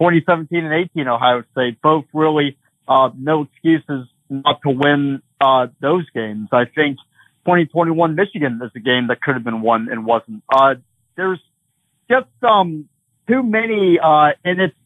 2017 0.00 0.64
and 0.64 0.74
18 0.74 1.06
Ohio 1.06 1.44
State 1.52 1.80
both 1.80 2.06
really 2.12 2.56
uh, 2.88 3.10
no 3.16 3.42
excuses 3.42 4.08
not 4.28 4.60
to 4.62 4.70
win 4.70 5.22
uh, 5.40 5.68
those 5.80 6.08
games. 6.10 6.48
I 6.50 6.64
think 6.64 6.96
2021 7.44 8.16
Michigan 8.16 8.60
is 8.64 8.72
a 8.74 8.80
game 8.80 9.06
that 9.06 9.20
could 9.20 9.34
have 9.34 9.44
been 9.44 9.60
won 9.60 9.88
and 9.88 10.04
wasn't. 10.04 10.42
Uh, 10.52 10.76
there's 11.16 11.40
just 12.10 12.26
um 12.42 12.88
too 13.30 13.42
many, 13.42 13.98
uh, 13.98 14.32
and 14.44 14.60
it's 14.60 14.76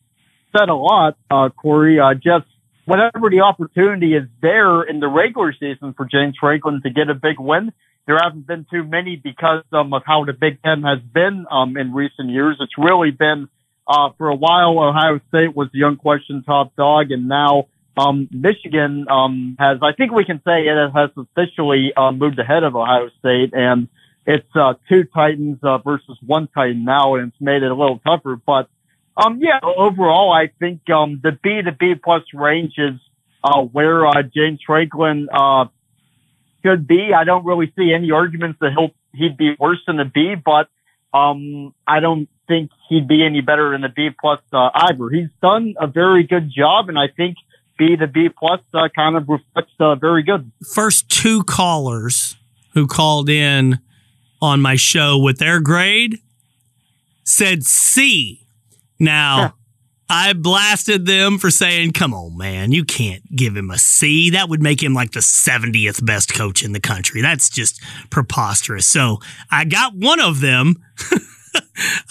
said 0.57 0.69
a 0.69 0.75
lot, 0.75 1.17
uh, 1.31 1.49
Cory, 1.49 1.99
uh, 1.99 2.15
just 2.15 2.47
whenever 2.85 3.31
the 3.31 3.41
opportunity 3.41 4.15
is 4.15 4.25
there 4.41 4.83
in 4.83 5.01
the 5.01 5.09
regular 5.09 5.53
season 5.53 5.95
for 5.95 6.05
James 6.05 6.37
Franklin 6.39 6.81
to 6.83 6.91
get 6.91 7.09
a 7.09 7.15
big 7.15 7.41
win, 7.41 7.73
there 8.07 8.19
haven't 8.23 8.47
been 8.47 8.67
too 8.71 8.85
many 8.85 9.17
because 9.17 9.65
um, 9.73 9.93
of 9.95 10.03
how 10.05 10.25
the 10.25 10.35
Big 10.35 10.63
Ten 10.63 10.83
has 10.83 11.01
been 11.01 11.47
um, 11.51 11.77
in 11.77 11.95
recent 11.95 12.29
years. 12.29 12.59
It's 12.61 12.77
really 12.77 13.11
been 13.11 13.49
uh, 13.89 14.11
for 14.19 14.29
a 14.29 14.35
while. 14.35 14.79
Ohio 14.79 15.21
State 15.29 15.57
was 15.57 15.69
the 15.73 15.83
unquestioned 15.83 16.45
top 16.45 16.77
dog, 16.77 17.11
and 17.11 17.29
now 17.29 17.69
um, 17.97 18.29
Michigan 18.31 19.07
um, 19.09 19.57
has. 19.59 19.79
I 19.83 19.93
think 19.93 20.13
we 20.13 20.25
can 20.25 20.43
say 20.45 20.67
it 20.67 20.93
has 20.93 21.11
officially 21.17 21.93
uh, 21.97 22.13
moved 22.13 22.39
ahead 22.39 22.63
of 22.63 22.77
Ohio 22.77 23.09
State, 23.21 23.55
and 23.55 23.89
it's 24.27 24.49
uh, 24.55 24.75
two 24.89 25.05
Titans 25.05 25.59
uh, 25.63 25.79
versus 25.79 26.19
one 26.25 26.49
Titan 26.49 26.85
now, 26.85 27.17
and 27.17 27.33
it's 27.33 27.41
made 27.41 27.63
it 27.63 27.71
a 27.71 27.75
little 27.75 27.99
tougher. 27.99 28.37
But 28.37 28.69
um, 29.17 29.39
yeah, 29.41 29.61
overall, 29.63 30.33
I 30.33 30.49
think 30.59 30.89
um, 30.91 31.21
the 31.23 31.33
B 31.33 31.61
to 31.63 31.73
B 31.73 31.95
plus 31.95 32.23
range 32.33 32.75
is 32.79 32.99
uh, 33.43 33.63
where 33.63 34.07
uh, 34.07 34.23
James 34.23 34.61
Franklin 34.67 35.29
uh, 35.33 35.67
should 36.65 36.87
be. 36.87 37.13
I 37.13 37.25
don't 37.25 37.45
really 37.45 37.73
see 37.77 37.93
any 37.93 38.11
arguments 38.11 38.59
that 38.61 38.73
he'll 38.73 38.93
he'd 39.13 39.37
be 39.37 39.55
worse 39.59 39.81
than 39.87 40.01
a 40.01 40.05
B, 40.05 40.35
but 40.35 40.69
um, 41.13 41.75
I 41.87 42.01
don't 42.01 42.29
think 42.49 42.71
he'd 42.89 43.07
be 43.07 43.25
any 43.25 43.41
better 43.41 43.71
than 43.71 43.85
a 43.85 43.89
B 43.89 44.11
plus 44.19 44.41
uh, 44.53 44.71
either. 44.75 45.09
He's 45.11 45.29
done 45.43 45.75
a 45.79 45.87
very 45.87 46.25
good 46.25 46.51
job, 46.51 46.89
and 46.89 46.99
I 46.99 47.09
think 47.09 47.37
B 47.79 47.97
to 47.97 48.07
B 48.07 48.29
plus 48.29 48.61
uh, 48.73 48.89
kind 48.89 49.17
of 49.17 49.29
reflects 49.29 49.73
uh, 49.79 49.95
very 49.97 50.23
good. 50.23 50.51
First 50.73 51.09
two 51.09 51.45
callers 51.45 52.37
who 52.73 52.87
called 52.87 53.29
in 53.29 53.79
on 54.45 54.61
my 54.61 54.77
show 54.77 55.19
with 55.19 55.39
their 55.39 55.61
grade 55.61 56.21
said 57.25 57.65
C. 57.65 58.47
Now, 59.01 59.55
I 60.09 60.35
blasted 60.35 61.07
them 61.07 61.39
for 61.39 61.51
saying, 61.51 61.93
come 61.93 62.15
on, 62.15 62.37
man, 62.37 62.71
you 62.71 62.85
can't 62.85 63.23
give 63.35 63.57
him 63.57 63.71
a 63.71 63.79
C. 63.79 64.31
That 64.31 64.49
would 64.49 64.63
make 64.63 64.83
him 64.83 64.95
like 64.95 65.13
the 65.13 65.21
70th 65.21 66.05
best 66.05 66.35
coach 66.35 66.63
in 66.63 66.73
the 66.73 66.81
country. 66.81 67.23
That's 67.23 67.49
just 67.49 67.83
preposterous. 68.11 68.87
So 68.87 69.19
I 69.51 69.65
got 69.65 69.95
one 69.95 70.21
of 70.21 70.41
them. 70.41 70.77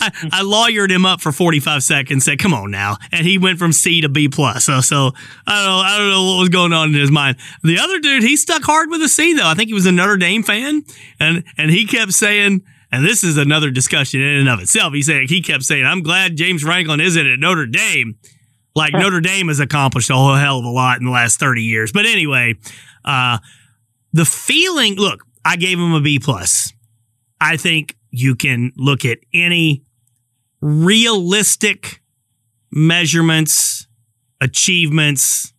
I, 0.04 0.30
I 0.32 0.44
lawyered 0.44 0.92
him 0.92 1.06
up 1.06 1.22
for 1.22 1.32
45 1.32 1.84
seconds, 1.84 2.26
said, 2.26 2.40
come 2.40 2.54
on 2.54 2.72
now. 2.72 2.98
And 3.12 3.26
he 3.26 3.38
went 3.38 3.60
from 3.60 3.72
C 3.72 4.02
to 4.02 4.10
B 4.10 4.28
plus. 4.30 4.66
So, 4.66 4.82
so 4.82 5.12
I 5.48 5.64
don't 5.64 5.66
know. 5.66 5.82
I 5.84 5.98
don't 5.98 6.10
know 6.10 6.32
what 6.34 6.40
was 6.40 6.50
going 6.50 6.74
on 6.74 6.90
in 6.90 6.96
his 6.96 7.12
mind. 7.12 7.38
The 7.64 7.80
other 7.80 8.00
dude, 8.00 8.24
he 8.24 8.38
stuck 8.38 8.64
hard 8.64 8.90
with 8.90 9.02
a 9.02 9.10
C 9.10 9.34
though. 9.34 9.48
I 9.48 9.54
think 9.54 9.68
he 9.68 9.74
was 9.74 9.86
a 9.86 9.92
Notre 9.92 10.18
Dame 10.18 10.44
fan 10.44 10.84
and, 11.20 11.44
and 11.58 11.72
he 11.72 11.86
kept 11.86 12.14
saying, 12.14 12.64
and 12.92 13.04
this 13.04 13.24
is 13.24 13.38
another 13.38 13.72
discussion 13.72 14.22
in 14.22 14.42
and 14.42 14.50
of 14.50 14.60
itself. 14.60 14.94
He 14.94 15.02
said, 15.02 15.24
he 15.28 15.42
kept 15.42 15.64
saying, 15.64 15.84
I'm 15.84 16.04
glad 16.04 16.36
James 16.36 16.62
Franklin 16.62 17.00
isn't 17.00 17.26
at 17.26 17.40
Notre 17.40 17.66
Dame. 17.66 18.20
Like 18.76 18.94
Notre 18.94 19.20
Dame 19.20 19.48
has 19.48 19.60
accomplished 19.60 20.10
a 20.10 20.16
whole 20.16 20.36
hell 20.36 20.60
of 20.60 20.66
a 20.66 20.70
lot 20.70 21.00
in 21.00 21.06
the 21.06 21.12
last 21.12 21.40
30 21.40 21.64
years. 21.64 21.92
But 21.92 22.06
anyway, 22.06 22.56
uh, 23.06 23.40
the 24.12 24.26
feeling, 24.26 24.96
look, 24.96 25.24
I 25.44 25.56
gave 25.56 25.80
him 25.80 25.94
a 25.94 26.02
B 26.02 26.20
plus. 26.20 26.72
I 27.42 27.58
think 27.58 27.96
you 28.12 28.36
can 28.36 28.72
look 28.78 29.06
at 29.06 29.18
any 29.34 29.84
realistic 30.64 32.02
measurements, 32.72 33.86
achievements, 34.40 35.54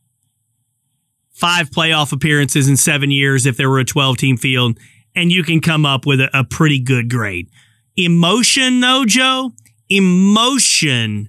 five 1.31 1.69
playoff 1.69 2.11
appearances 2.11 2.71
in 2.71 2.77
seven 2.79 3.11
years 3.11 3.45
if 3.45 3.59
there 3.59 3.69
were 3.69 3.81
a 3.81 3.85
12 3.85 4.17
team 4.17 4.37
field, 4.39 4.79
and 5.15 5.31
you 5.31 5.43
can 5.43 5.61
come 5.61 5.85
up 5.85 6.07
with 6.07 6.21
a, 6.21 6.31
a 6.33 6.43
pretty 6.43 6.81
good 6.81 7.11
grade. 7.11 7.51
Emotion, 7.99 8.81
though, 8.81 9.05
Joe, 9.05 9.53
emotion 9.91 11.29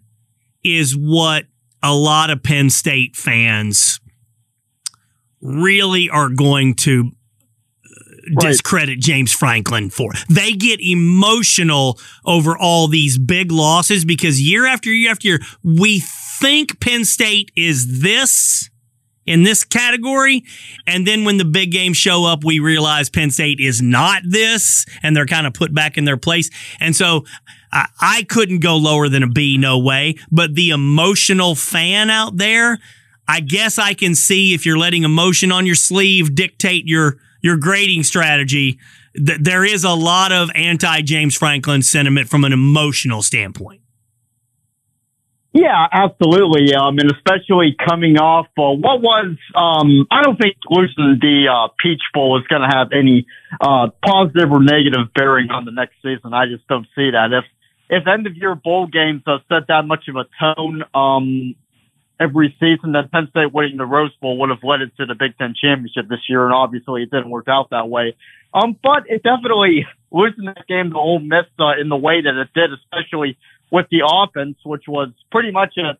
is 0.63 0.95
what 0.95 1.43
a 1.83 1.93
lot 1.93 2.29
of 2.29 2.41
Penn 2.41 2.69
State 2.69 3.17
fans 3.17 3.99
really 5.41 6.09
are 6.09 6.29
going 6.29 6.75
to 6.75 7.11
discredit 8.39 8.99
James 8.99 9.31
Franklin 9.31 9.89
for. 9.89 10.11
They 10.29 10.53
get 10.53 10.79
emotional 10.81 11.99
over 12.25 12.57
all 12.57 12.87
these 12.87 13.17
big 13.17 13.51
losses 13.51 14.05
because 14.05 14.41
year 14.41 14.65
after 14.65 14.91
year 14.91 15.11
after 15.11 15.27
year, 15.27 15.39
we 15.63 16.01
think 16.39 16.79
Penn 16.79 17.05
State 17.05 17.51
is 17.55 18.01
this 18.01 18.69
in 19.25 19.43
this 19.43 19.63
category. 19.63 20.43
And 20.85 21.05
then 21.07 21.25
when 21.25 21.37
the 21.37 21.45
big 21.45 21.71
games 21.71 21.97
show 21.97 22.25
up, 22.25 22.43
we 22.43 22.59
realize 22.59 23.09
Penn 23.09 23.31
State 23.31 23.59
is 23.59 23.81
not 23.81 24.21
this 24.25 24.85
and 25.01 25.15
they're 25.15 25.25
kind 25.25 25.47
of 25.47 25.53
put 25.53 25.73
back 25.73 25.97
in 25.97 26.05
their 26.05 26.17
place. 26.17 26.49
And 26.79 26.95
so 26.95 27.25
I, 27.71 27.87
I 27.99 28.23
couldn't 28.23 28.59
go 28.59 28.77
lower 28.77 29.09
than 29.09 29.23
a 29.23 29.29
B, 29.29 29.57
no 29.57 29.79
way. 29.79 30.15
But 30.31 30.55
the 30.55 30.69
emotional 30.69 31.55
fan 31.55 32.09
out 32.09 32.37
there, 32.37 32.79
I 33.27 33.39
guess 33.39 33.79
I 33.79 33.93
can 33.93 34.13
see 34.13 34.53
if 34.53 34.65
you're 34.65 34.77
letting 34.77 35.03
emotion 35.03 35.51
on 35.51 35.65
your 35.65 35.75
sleeve 35.75 36.35
dictate 36.35 36.87
your 36.87 37.17
your 37.45 37.57
grading 37.57 38.01
strategy, 38.01 38.79
th- 39.15 39.39
there 39.39 39.63
is 39.63 39.83
a 39.83 39.93
lot 39.93 40.31
of 40.31 40.49
anti 40.55 41.01
James 41.01 41.37
Franklin 41.37 41.83
sentiment 41.83 42.27
from 42.27 42.43
an 42.43 42.51
emotional 42.51 43.21
standpoint. 43.21 43.81
Yeah, 45.53 45.87
absolutely. 45.89 46.75
Um, 46.75 46.97
and 46.97 47.09
especially 47.09 47.77
coming 47.87 48.17
off 48.17 48.47
uh, 48.57 48.75
what 48.75 49.01
was, 49.01 49.37
um, 49.55 50.05
I 50.11 50.21
don't 50.21 50.37
think 50.37 50.57
losing 50.69 51.17
the 51.21 51.47
uh, 51.49 51.73
Peach 51.81 52.01
Bowl 52.13 52.37
is 52.37 52.47
going 52.47 52.61
to 52.61 52.67
have 52.67 52.89
any 52.91 53.25
uh, 53.61 53.87
positive 54.03 54.51
or 54.51 54.61
negative 54.61 55.13
bearing 55.13 55.51
on 55.51 55.63
the 55.63 55.71
next 55.71 55.93
season. 56.03 56.33
I 56.33 56.47
just 56.47 56.67
don't 56.67 56.87
see 56.95 57.11
that. 57.11 57.29
If 57.31 57.45
if 57.87 58.07
end 58.07 58.25
of 58.27 58.35
year 58.35 58.55
bowl 58.55 58.87
games 58.87 59.21
uh, 59.27 59.37
set 59.47 59.67
that 59.67 59.85
much 59.85 60.09
of 60.09 60.15
a 60.15 60.25
tone, 60.41 60.83
um, 60.93 61.55
every 62.19 62.55
season 62.59 62.93
that 62.93 63.11
Penn 63.11 63.27
State 63.29 63.53
winning 63.53 63.77
the 63.77 63.85
Rose 63.85 64.15
Bowl 64.21 64.37
would 64.39 64.49
have 64.49 64.63
led 64.63 64.81
it 64.81 64.95
to 64.97 65.05
the 65.05 65.15
Big 65.15 65.37
Ten 65.37 65.53
championship 65.59 66.07
this 66.07 66.19
year, 66.29 66.45
and 66.45 66.53
obviously 66.53 67.03
it 67.03 67.11
didn't 67.11 67.29
work 67.29 67.47
out 67.47 67.69
that 67.71 67.89
way. 67.89 68.15
Um, 68.53 68.77
but 68.81 69.03
it 69.07 69.23
definitely 69.23 69.85
losing 70.11 70.45
that 70.45 70.65
game 70.67 70.91
to 70.91 70.97
Ole 70.97 71.19
Miss 71.19 71.45
uh, 71.59 71.79
in 71.79 71.89
the 71.89 71.97
way 71.97 72.21
that 72.21 72.35
it 72.35 72.49
did, 72.53 72.71
especially 72.73 73.37
with 73.71 73.87
the 73.91 74.03
offense, 74.05 74.57
which 74.63 74.83
was 74.87 75.09
pretty 75.31 75.51
much 75.51 75.75
a 75.77 75.97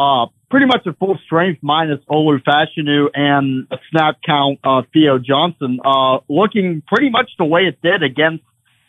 uh, 0.00 0.26
pretty 0.50 0.66
much 0.66 0.86
a 0.86 0.94
full 0.94 1.18
strength 1.24 1.62
minus 1.62 2.00
Olu 2.10 2.42
Fashanu 2.42 3.08
and 3.12 3.66
a 3.70 3.76
snap 3.90 4.16
count 4.24 4.58
uh, 4.64 4.82
Theo 4.92 5.18
Johnson, 5.18 5.78
uh, 5.84 6.18
looking 6.28 6.82
pretty 6.86 7.10
much 7.10 7.30
the 7.38 7.44
way 7.44 7.62
it 7.62 7.82
did 7.82 8.02
against 8.02 8.44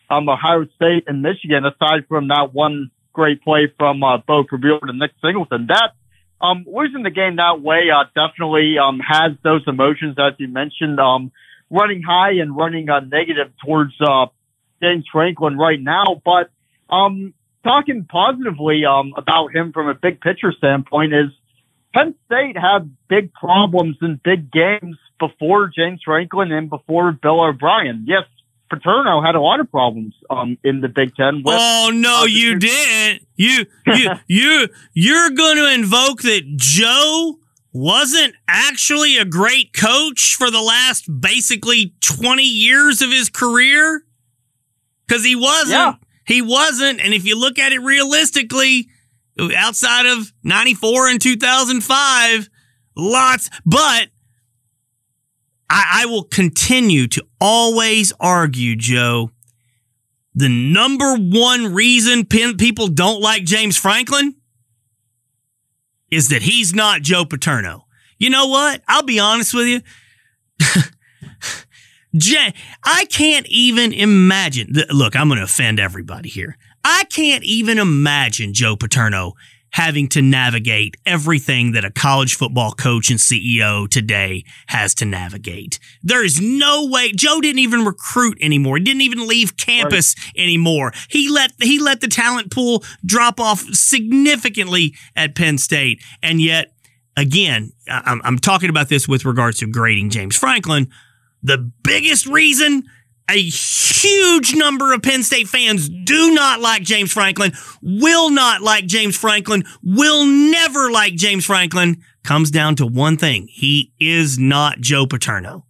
um, 0.09 0.29
Ohio 0.29 0.65
State 0.75 1.05
and 1.07 1.21
Michigan, 1.21 1.65
aside 1.65 2.07
from 2.07 2.29
that 2.29 2.53
one 2.53 2.91
great 3.13 3.43
play 3.43 3.71
from 3.77 4.03
uh, 4.03 4.17
Beau 4.19 4.43
Pribula 4.43 4.79
and 4.83 4.99
Nick 4.99 5.11
Singleton. 5.21 5.67
That 5.67 5.91
um, 6.41 6.65
losing 6.67 7.03
the 7.03 7.11
game 7.11 7.37
that 7.37 7.61
way, 7.61 7.89
uh, 7.89 8.05
definitely, 8.15 8.77
um, 8.77 8.99
has 8.99 9.33
those 9.43 9.63
emotions, 9.67 10.15
as 10.17 10.33
you 10.37 10.47
mentioned, 10.47 10.99
um, 10.99 11.31
running 11.69 12.01
high 12.01 12.33
and 12.41 12.55
running, 12.55 12.89
uh, 12.89 12.99
negative 12.99 13.51
towards, 13.63 13.93
uh, 14.01 14.27
James 14.81 15.05
Franklin 15.11 15.57
right 15.57 15.79
now. 15.79 16.21
But, 16.25 16.49
um, 16.89 17.33
talking 17.63 18.05
positively, 18.05 18.85
um, 18.85 19.13
about 19.15 19.55
him 19.55 19.71
from 19.71 19.87
a 19.87 19.93
big 19.93 20.19
picture 20.21 20.51
standpoint 20.51 21.13
is 21.13 21.29
Penn 21.93 22.15
State 22.25 22.57
had 22.57 22.95
big 23.07 23.33
problems 23.33 23.97
in 24.01 24.19
big 24.23 24.51
games 24.51 24.97
before 25.19 25.67
James 25.67 26.01
Franklin 26.03 26.51
and 26.51 26.69
before 26.69 27.11
Bill 27.11 27.41
O'Brien. 27.41 28.05
Yes, 28.07 28.23
Paterno 28.71 29.21
had 29.21 29.35
a 29.35 29.41
lot 29.41 29.59
of 29.59 29.69
problems 29.69 30.15
um, 30.29 30.57
in 30.63 30.79
the 30.79 30.87
Big 30.87 31.13
Ten. 31.15 31.43
With, 31.43 31.55
oh 31.59 31.91
no, 31.93 32.21
uh, 32.21 32.25
you 32.25 32.55
didn't. 32.59 33.27
You 33.35 33.65
you 33.85 34.09
you 34.27 34.67
you're 34.93 35.29
going 35.31 35.57
to 35.57 35.73
invoke 35.73 36.21
that 36.21 36.43
Joe 36.55 37.37
wasn't 37.73 38.33
actually 38.47 39.17
a 39.17 39.25
great 39.25 39.73
coach 39.73 40.35
for 40.37 40.49
the 40.49 40.61
last 40.61 41.05
basically 41.21 41.93
20 42.01 42.43
years 42.43 43.01
of 43.01 43.09
his 43.11 43.29
career 43.29 44.03
because 45.07 45.23
he 45.23 45.35
wasn't. 45.35 45.71
Yeah. 45.71 45.93
He 46.25 46.41
wasn't. 46.41 47.01
And 47.01 47.13
if 47.13 47.25
you 47.25 47.39
look 47.39 47.59
at 47.59 47.71
it 47.71 47.79
realistically, 47.79 48.87
outside 49.57 50.05
of 50.05 50.31
94 50.43 51.09
and 51.09 51.21
2005, 51.21 52.49
lots, 52.95 53.49
but 53.65 54.07
I, 55.71 56.01
I 56.01 56.05
will 56.07 56.23
continue 56.25 57.07
to 57.07 57.25
always 57.39 58.11
argue, 58.19 58.75
Joe. 58.75 59.31
The 60.35 60.49
number 60.49 61.15
one 61.15 61.73
reason 61.73 62.25
people 62.25 62.89
don't 62.89 63.21
like 63.21 63.45
James 63.45 63.77
Franklin 63.77 64.35
is 66.11 66.27
that 66.27 66.41
he's 66.41 66.73
not 66.73 67.01
Joe 67.01 67.23
Paterno. 67.23 67.85
You 68.17 68.29
know 68.29 68.47
what? 68.47 68.81
I'll 68.87 69.03
be 69.03 69.19
honest 69.19 69.53
with 69.53 69.67
you. 69.67 69.81
Jay, 72.15 72.53
I 72.83 73.05
can't 73.05 73.47
even 73.47 73.93
imagine. 73.93 74.73
Look, 74.91 75.15
I'm 75.15 75.29
going 75.29 75.37
to 75.37 75.45
offend 75.45 75.79
everybody 75.79 76.27
here. 76.27 76.57
I 76.83 77.05
can't 77.05 77.45
even 77.45 77.79
imagine 77.79 78.53
Joe 78.53 78.75
Paterno 78.75 79.33
having 79.71 80.07
to 80.09 80.21
navigate 80.21 80.97
everything 81.05 81.71
that 81.71 81.85
a 81.85 81.91
college 81.91 82.35
football 82.35 82.71
coach 82.71 83.09
and 83.09 83.19
CEO 83.19 83.89
today 83.89 84.43
has 84.67 84.93
to 84.95 85.05
navigate. 85.05 85.79
There 86.03 86.23
is 86.23 86.39
no 86.41 86.87
way 86.87 87.11
Joe 87.11 87.41
didn't 87.41 87.59
even 87.59 87.85
recruit 87.85 88.37
anymore. 88.41 88.77
He 88.77 88.83
didn't 88.83 89.01
even 89.01 89.27
leave 89.27 89.57
campus 89.57 90.15
right. 90.17 90.43
anymore. 90.43 90.91
He 91.09 91.29
let 91.29 91.53
he 91.61 91.79
let 91.79 92.01
the 92.01 92.07
talent 92.07 92.51
pool 92.51 92.83
drop 93.05 93.39
off 93.39 93.61
significantly 93.73 94.95
at 95.15 95.35
Penn 95.35 95.57
State. 95.57 96.03
And 96.21 96.41
yet 96.41 96.73
again, 97.15 97.71
I'm, 97.87 98.21
I'm 98.23 98.39
talking 98.39 98.69
about 98.69 98.89
this 98.89 99.07
with 99.07 99.25
regards 99.25 99.59
to 99.59 99.67
grading 99.67 100.09
James 100.09 100.35
Franklin. 100.35 100.89
The 101.43 101.57
biggest 101.57 102.27
reason 102.27 102.83
a 103.31 103.41
huge 103.41 104.55
number 104.55 104.93
of 104.93 105.01
Penn 105.01 105.23
State 105.23 105.47
fans 105.47 105.87
do 105.87 106.33
not 106.33 106.59
like 106.59 106.83
James 106.83 107.11
Franklin, 107.11 107.53
will 107.81 108.29
not 108.29 108.61
like 108.61 108.85
James 108.85 109.17
Franklin, 109.17 109.63
will 109.83 110.25
never 110.25 110.91
like 110.91 111.15
James 111.15 111.45
Franklin, 111.45 112.03
comes 112.23 112.51
down 112.51 112.75
to 112.75 112.85
one 112.85 113.17
thing. 113.17 113.47
He 113.49 113.93
is 113.99 114.37
not 114.37 114.79
Joe 114.79 115.05
Paterno. 115.05 115.65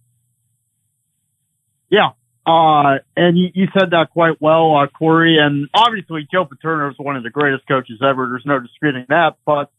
Yeah. 1.88 2.10
Uh, 2.44 2.98
and 3.16 3.38
you, 3.38 3.50
you, 3.54 3.68
said 3.78 3.90
that 3.90 4.10
quite 4.10 4.40
well, 4.40 4.76
uh, 4.76 4.88
Cory. 4.88 5.38
And 5.38 5.68
obviously, 5.72 6.26
Joe 6.30 6.44
Paterno 6.44 6.90
is 6.90 6.96
one 6.98 7.16
of 7.16 7.22
the 7.22 7.30
greatest 7.30 7.68
coaches 7.68 8.00
ever. 8.02 8.26
There's 8.28 8.44
no 8.44 8.58
disputing 8.58 9.06
that. 9.10 9.36
But 9.46 9.70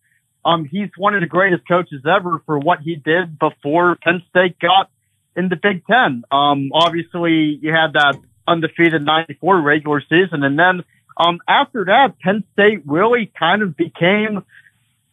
um, 0.46 0.63
he's 0.63 0.89
one 0.96 1.13
of 1.13 1.22
the 1.22 1.28
greatest 1.28 1.67
coaches 1.67 2.04
ever 2.10 2.41
for 2.46 2.58
what 2.58 2.80
he 2.80 2.96
did 2.96 3.38
before 3.38 3.97
Penn 3.97 4.24
State 4.30 4.57
got 4.60 4.89
in 5.36 5.49
the 5.49 5.55
Big 5.55 5.86
Ten. 5.86 6.23
Um, 6.31 6.71
obviously, 6.73 7.59
you 7.61 7.71
had 7.71 7.93
that 7.93 8.17
undefeated 8.47 9.03
94 9.03 9.61
regular 9.61 10.01
season. 10.01 10.43
And 10.43 10.57
then 10.57 10.84
um, 11.17 11.39
after 11.47 11.86
that, 11.86 12.19
Penn 12.19 12.43
State 12.53 12.81
really 12.86 13.31
kind 13.38 13.61
of 13.61 13.77
became 13.77 14.43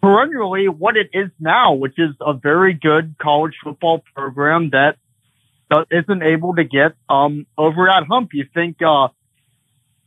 perennially 0.02 0.68
what 0.68 0.96
it 0.96 1.10
is 1.12 1.30
now, 1.38 1.74
which 1.74 1.98
is 1.98 2.14
a 2.20 2.32
very 2.32 2.74
good 2.74 3.16
college 3.20 3.54
football 3.62 4.02
program 4.14 4.70
that 4.70 4.96
isn't 5.90 6.22
able 6.22 6.54
to 6.54 6.64
get 6.64 6.94
um, 7.08 7.46
over 7.56 7.86
that 7.86 8.06
hump. 8.08 8.30
You 8.32 8.46
think 8.52 8.78
uh, 8.82 9.08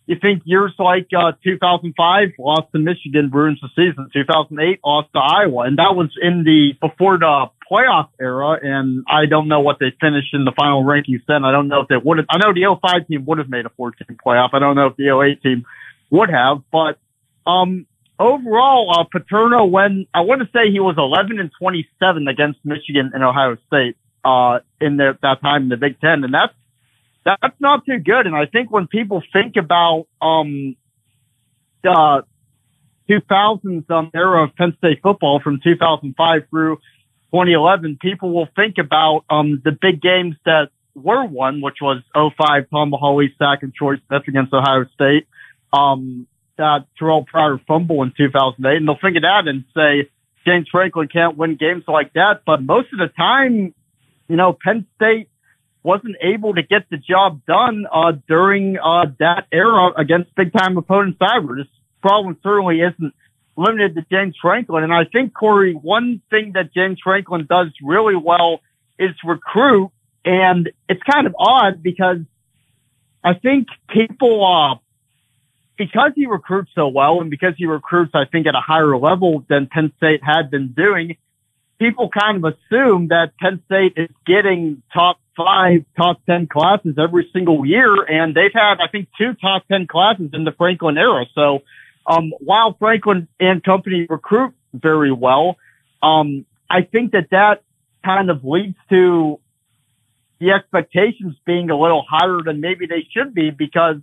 you 0.05 0.17
think 0.19 0.43
years 0.45 0.73
like 0.77 1.07
uh, 1.17 1.31
2005 1.43 2.29
lost 2.37 2.71
to 2.73 2.79
Michigan 2.79 3.29
ruins 3.31 3.59
the 3.61 3.69
season. 3.69 4.09
2008 4.11 4.79
lost 4.83 5.09
to 5.13 5.19
Iowa, 5.19 5.63
and 5.63 5.77
that 5.77 5.95
was 5.95 6.09
in 6.21 6.43
the 6.43 6.73
before 6.81 7.17
the 7.17 7.45
playoff 7.71 8.09
era. 8.19 8.59
And 8.61 9.05
I 9.09 9.25
don't 9.27 9.47
know 9.47 9.61
what 9.61 9.77
they 9.79 9.93
finished 10.01 10.33
in 10.33 10.43
the 10.43 10.51
final 10.51 10.83
rankings 10.83 11.21
then. 11.27 11.45
I 11.45 11.51
don't 11.51 11.69
know 11.69 11.81
if 11.81 11.87
they 11.87 11.97
would 11.97 12.17
have. 12.17 12.27
I 12.29 12.37
know 12.37 12.53
the 12.53 12.77
05 12.81 13.07
team 13.07 13.25
would 13.25 13.37
have 13.37 13.49
made 13.49 13.65
a 13.65 13.69
14 13.69 14.17
playoff. 14.25 14.49
I 14.53 14.59
don't 14.59 14.75
know 14.75 14.87
if 14.87 14.97
the 14.97 15.17
08 15.17 15.41
team 15.41 15.65
would 16.09 16.29
have. 16.29 16.63
But 16.69 16.99
um, 17.47 17.85
overall, 18.19 18.91
uh, 18.99 19.05
Paterno, 19.05 19.65
when 19.65 20.07
I 20.13 20.21
want 20.21 20.41
to 20.41 20.49
say 20.53 20.69
he 20.69 20.81
was 20.81 20.95
11 20.97 21.39
and 21.39 21.49
27 21.57 22.27
against 22.27 22.59
Michigan 22.65 23.11
and 23.13 23.23
Ohio 23.23 23.57
State 23.67 23.95
uh, 24.25 24.59
in 24.81 24.97
the, 24.97 25.17
that 25.21 25.41
time 25.41 25.63
in 25.63 25.69
the 25.69 25.77
Big 25.77 25.99
Ten, 26.01 26.25
and 26.25 26.33
that's 26.33 26.53
that's 27.25 27.59
not 27.59 27.85
too 27.85 27.99
good. 27.99 28.27
And 28.27 28.35
I 28.35 28.45
think 28.45 28.71
when 28.71 28.87
people 28.87 29.23
think 29.31 29.55
about 29.57 30.07
um, 30.21 30.75
the 31.83 32.25
2000s 33.09 33.89
um, 33.89 34.11
era 34.13 34.43
of 34.43 34.55
Penn 34.55 34.75
State 34.77 35.01
football 35.01 35.39
from 35.39 35.59
2005 35.63 36.41
through 36.49 36.77
2011, 37.31 37.97
people 38.01 38.31
will 38.31 38.47
think 38.55 38.77
about 38.77 39.25
um, 39.29 39.61
the 39.63 39.71
big 39.71 40.01
games 40.01 40.35
that 40.45 40.69
were 40.95 41.25
won, 41.25 41.61
which 41.61 41.77
was 41.81 42.01
05 42.13 42.69
Tamba 42.69 42.97
Hali 42.97 43.33
sack 43.39 43.63
and 43.63 43.73
choice 43.73 43.99
that's 44.09 44.27
against 44.27 44.53
Ohio 44.53 44.85
State. 44.93 45.27
Um, 45.71 46.27
that 46.57 46.85
Terrell 46.99 47.25
Pryor 47.25 47.59
fumble 47.67 48.03
in 48.03 48.13
2008, 48.15 48.77
and 48.77 48.87
they'll 48.87 48.97
think 49.01 49.17
of 49.17 49.23
that 49.23 49.47
and 49.47 49.63
say 49.75 50.09
James 50.45 50.67
Franklin 50.71 51.07
can't 51.07 51.35
win 51.35 51.55
games 51.55 51.83
like 51.87 52.13
that. 52.13 52.41
But 52.45 52.61
most 52.61 52.93
of 52.93 52.99
the 52.99 53.07
time, 53.07 53.73
you 54.27 54.35
know, 54.35 54.53
Penn 54.53 54.85
State 54.95 55.29
wasn't 55.83 56.15
able 56.21 56.55
to 56.55 56.63
get 56.63 56.89
the 56.89 56.97
job 56.97 57.45
done 57.45 57.85
uh, 57.91 58.13
during 58.27 58.77
uh, 58.77 59.05
that 59.19 59.47
era 59.51 59.91
against 59.97 60.33
big 60.35 60.53
time 60.53 60.77
opponents 60.77 61.19
ever. 61.21 61.55
This 61.57 61.67
problem 62.01 62.37
certainly 62.41 62.79
isn't 62.79 63.13
limited 63.57 63.95
to 63.95 64.05
James 64.09 64.35
Franklin. 64.41 64.83
And 64.83 64.93
I 64.93 65.03
think, 65.03 65.33
Cory, 65.33 65.73
one 65.73 66.21
thing 66.29 66.53
that 66.53 66.73
James 66.73 66.99
Franklin 67.03 67.45
does 67.49 67.67
really 67.81 68.15
well 68.15 68.61
is 68.97 69.11
recruit. 69.23 69.91
And 70.25 70.71
it's 70.87 71.03
kind 71.03 71.27
of 71.27 71.35
odd 71.37 71.83
because 71.83 72.19
I 73.23 73.33
think 73.33 73.67
people, 73.89 74.45
uh, 74.45 74.75
because 75.77 76.11
he 76.15 76.27
recruits 76.27 76.71
so 76.73 76.87
well 76.87 77.19
and 77.19 77.29
because 77.29 77.55
he 77.57 77.65
recruits, 77.65 78.11
I 78.13 78.25
think, 78.25 78.47
at 78.47 78.55
a 78.55 78.61
higher 78.61 78.97
level 78.97 79.43
than 79.49 79.67
Penn 79.67 79.91
State 79.97 80.23
had 80.23 80.49
been 80.49 80.69
doing, 80.69 81.17
people 81.77 82.09
kind 82.09 82.43
of 82.43 82.53
assume 82.53 83.09
that 83.09 83.33
Penn 83.37 83.61
State 83.65 83.93
is 83.97 84.09
getting 84.25 84.81
top 84.93 85.19
five, 85.35 85.85
top 85.97 86.25
10 86.25 86.47
classes 86.47 86.95
every 86.97 87.29
single 87.33 87.65
year. 87.65 88.03
And 88.03 88.35
they've 88.35 88.53
had, 88.53 88.79
I 88.79 88.87
think, 88.87 89.09
two 89.17 89.33
top 89.35 89.67
10 89.67 89.87
classes 89.87 90.29
in 90.33 90.43
the 90.43 90.51
Franklin 90.51 90.97
era. 90.97 91.25
So, 91.33 91.63
um, 92.05 92.33
while 92.39 92.75
Franklin 92.77 93.27
and 93.39 93.63
company 93.63 94.05
recruit 94.09 94.53
very 94.73 95.11
well, 95.11 95.57
um, 96.01 96.45
I 96.69 96.81
think 96.81 97.13
that 97.13 97.29
that 97.31 97.63
kind 98.03 98.29
of 98.29 98.43
leads 98.43 98.77
to 98.89 99.39
the 100.39 100.51
expectations 100.51 101.35
being 101.45 101.69
a 101.69 101.79
little 101.79 102.03
higher 102.07 102.41
than 102.43 102.59
maybe 102.59 102.85
they 102.85 103.07
should 103.11 103.33
be 103.33 103.51
because, 103.51 103.97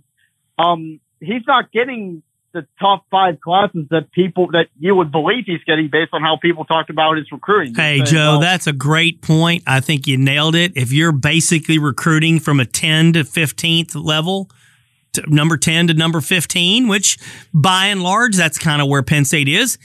um, 0.57 0.99
he's 1.19 1.43
not 1.45 1.71
getting 1.71 2.23
the 2.53 2.67
top 2.79 3.05
five 3.09 3.39
classes 3.39 3.85
that 3.89 4.11
people 4.11 4.47
that 4.51 4.67
you 4.77 4.95
would 4.95 5.11
believe 5.11 5.45
he's 5.45 5.63
getting 5.65 5.89
based 5.89 6.09
on 6.13 6.21
how 6.21 6.37
people 6.41 6.65
talked 6.65 6.89
about 6.89 7.17
his 7.17 7.31
recruiting. 7.31 7.73
Hey 7.75 7.97
saying, 7.97 8.05
Joe, 8.05 8.17
well, 8.17 8.39
that's 8.39 8.67
a 8.67 8.73
great 8.73 9.21
point. 9.21 9.63
I 9.67 9.79
think 9.79 10.07
you 10.07 10.17
nailed 10.17 10.55
it. 10.55 10.73
If 10.75 10.91
you're 10.91 11.11
basically 11.11 11.79
recruiting 11.79 12.39
from 12.39 12.59
a 12.59 12.65
10 12.65 13.13
to 13.13 13.23
15th 13.23 13.95
level, 13.95 14.49
number 15.27 15.57
10 15.57 15.87
to 15.87 15.93
number 15.93 16.21
15, 16.21 16.87
which 16.87 17.17
by 17.53 17.87
and 17.87 18.03
large, 18.03 18.35
that's 18.35 18.57
kind 18.57 18.81
of 18.81 18.87
where 18.87 19.03
Penn 19.03 19.25
State 19.25 19.47
is. 19.47 19.77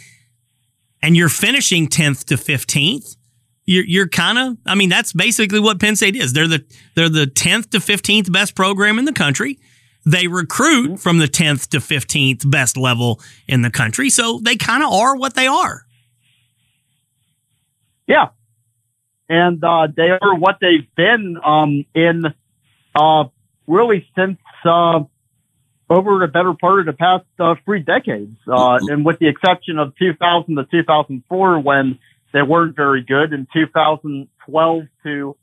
And 1.03 1.17
you're 1.17 1.29
finishing 1.29 1.89
10th 1.89 2.25
to 2.27 2.37
15th. 2.37 3.17
You're, 3.65 3.85
you're 3.85 4.09
kind 4.09 4.39
of, 4.39 4.57
I 4.65 4.77
mean, 4.77 4.89
that's 4.89 5.13
basically 5.13 5.61
what 5.61 5.81
Penn 5.81 5.97
State 5.97 6.17
is. 6.17 6.33
They're 6.33 6.47
the, 6.47 6.65
they're 6.95 7.09
the 7.09 7.27
10th 7.27 7.71
to 7.71 7.79
15th 7.79 8.33
best 8.33 8.55
program 8.55 8.99
in 8.99 9.05
the 9.05 9.13
country. 9.13 9.59
They 10.07 10.29
recruit 10.29 10.99
from 10.99 11.19
the 11.19 11.27
10th 11.27 11.69
to 11.71 11.79
15th 11.79 12.49
best 12.49 12.77
level 12.77 13.21
in 13.49 13.63
the 13.63 13.71
country. 13.71 14.09
So 14.09 14.41
they 14.43 14.57
kind 14.57 14.85
of 14.85 14.93
are 14.93 15.17
what 15.17 15.35
they 15.35 15.49
are. 15.49 15.85
Yeah. 18.07 18.29
And 19.29 19.63
uh, 19.65 19.89
they 19.95 20.11
are 20.11 20.37
what 20.37 20.59
they've 20.61 20.87
been 20.95 21.37
um, 21.45 21.85
in 21.93 22.23
uh, 22.95 23.25
really 23.67 24.07
since 24.17 24.39
uh, 24.65 25.01
over 25.91 26.19
the 26.21 26.29
better 26.29 26.55
part 26.55 26.81
of 26.81 26.87
the 26.87 26.93
past 26.93 27.25
uh, 27.39 27.55
three 27.65 27.81
decades, 27.81 28.37
uh, 28.49 28.79
and 28.83 29.05
with 29.05 29.19
the 29.19 29.29
exception 29.29 29.79
of 29.79 29.95
2000 29.97 30.57
to 30.57 30.65
2004 30.65 31.61
when 31.61 31.99
they 32.33 32.43
weren't 32.43 32.77
very 32.77 33.03
good, 33.03 33.33
in 33.33 33.47
2012 33.53 34.83
to 35.05 35.37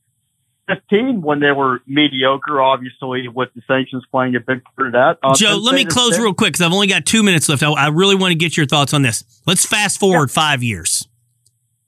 15 0.76 1.22
when 1.22 1.40
they 1.40 1.52
were 1.52 1.82
mediocre, 1.88 2.62
obviously 2.62 3.28
with 3.28 3.50
the 3.56 3.62
sanctions 3.68 4.04
playing 4.12 4.36
a 4.36 4.40
big 4.40 4.64
part 4.64 4.88
of 4.88 4.94
that. 4.94 5.18
Uh, 5.24 5.36
Joe, 5.36 5.58
let 5.62 5.76
me 5.76 5.86
close 5.86 6.18
real 6.18 6.34
quick 6.34 6.54
because 6.54 6.62
I've 6.62 6.74
only 6.74 6.88
got 6.88 7.06
two 7.06 7.24
minutes 7.24 7.50
left. 7.50 7.64
I, 7.64 7.72
I, 7.72 7.88
really 7.88 8.16
want 8.16 8.32
to 8.32 8.38
get 8.38 8.58
your 8.58 8.66
thoughts 8.66 8.94
on 8.94 9.02
this. 9.02 9.24
Let's 9.46 9.66
fast 9.66 10.00
forward 10.00 10.30
yeah. 10.30 10.34
five 10.34 10.64
years. 10.64 11.08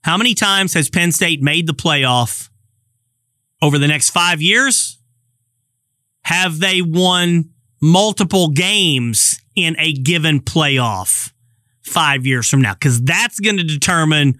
How 0.04 0.18
many 0.18 0.34
times 0.34 0.74
has 0.74 0.90
Penn 0.90 1.12
State 1.12 1.42
made 1.42 1.68
the 1.68 1.74
playoff 1.74 2.50
over 3.62 3.78
the 3.78 3.88
next 3.88 4.12
five 4.12 4.42
years? 4.42 5.00
Have 6.24 6.60
they 6.60 6.82
won 6.82 7.52
multiple 7.82 8.50
games 8.50 9.42
in 9.56 9.76
a 9.80 9.94
given 9.94 10.42
playoff 10.42 11.32
five 11.82 12.26
years 12.26 12.50
from 12.50 12.62
now 12.62 12.74
because 12.74 13.02
that's 13.02 13.40
going 13.40 13.58
to 13.58 13.64
determine 13.64 14.38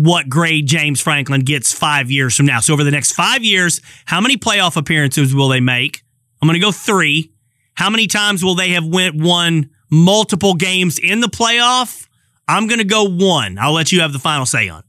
what 0.00 0.28
grade 0.28 0.66
James 0.66 1.00
Franklin 1.00 1.42
gets 1.42 1.72
five 1.72 2.10
years 2.10 2.36
from 2.36 2.46
now. 2.46 2.60
So 2.60 2.72
over 2.72 2.84
the 2.84 2.90
next 2.90 3.12
five 3.12 3.44
years, 3.44 3.80
how 4.06 4.20
many 4.20 4.36
playoff 4.36 4.76
appearances 4.76 5.34
will 5.34 5.48
they 5.48 5.60
make? 5.60 6.02
I'm 6.40 6.48
going 6.48 6.58
to 6.58 6.64
go 6.64 6.72
three. 6.72 7.32
How 7.74 7.90
many 7.90 8.06
times 8.06 8.44
will 8.44 8.54
they 8.54 8.70
have 8.70 8.86
went 8.86 9.16
won 9.16 9.70
multiple 9.90 10.54
games 10.54 10.98
in 10.98 11.20
the 11.20 11.28
playoff? 11.28 12.08
I'm 12.48 12.66
going 12.66 12.78
to 12.78 12.84
go 12.84 13.04
one. 13.04 13.58
I'll 13.58 13.72
let 13.72 13.92
you 13.92 14.00
have 14.00 14.12
the 14.12 14.18
final 14.18 14.46
say 14.46 14.68
on. 14.68 14.82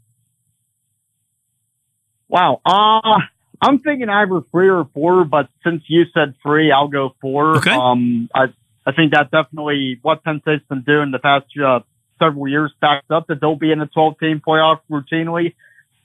Wow. 2.27 2.61
Uh, 2.65 3.19
I'm 3.61 3.79
thinking 3.79 4.09
either 4.09 4.41
three 4.51 4.69
or 4.69 4.85
four, 4.93 5.25
but 5.25 5.49
since 5.63 5.83
you 5.87 6.05
said 6.13 6.35
three, 6.41 6.71
I'll 6.71 6.87
go 6.87 7.15
four. 7.21 7.57
Okay. 7.57 7.71
Um, 7.71 8.29
I, 8.33 8.45
I 8.85 8.93
think 8.93 9.11
that 9.11 9.29
definitely 9.29 9.99
what 10.01 10.23
Penn 10.23 10.39
State's 10.41 10.65
been 10.67 10.81
doing 10.81 11.11
the 11.11 11.19
past 11.19 11.45
uh, 11.63 11.81
several 12.21 12.47
years, 12.47 12.71
backed 12.79 13.11
up 13.11 13.27
that 13.27 13.41
they'll 13.41 13.55
be 13.55 13.71
in 13.71 13.79
the 13.79 13.87
12 13.87 14.19
team 14.19 14.41
playoff 14.45 14.81
routinely. 14.89 15.55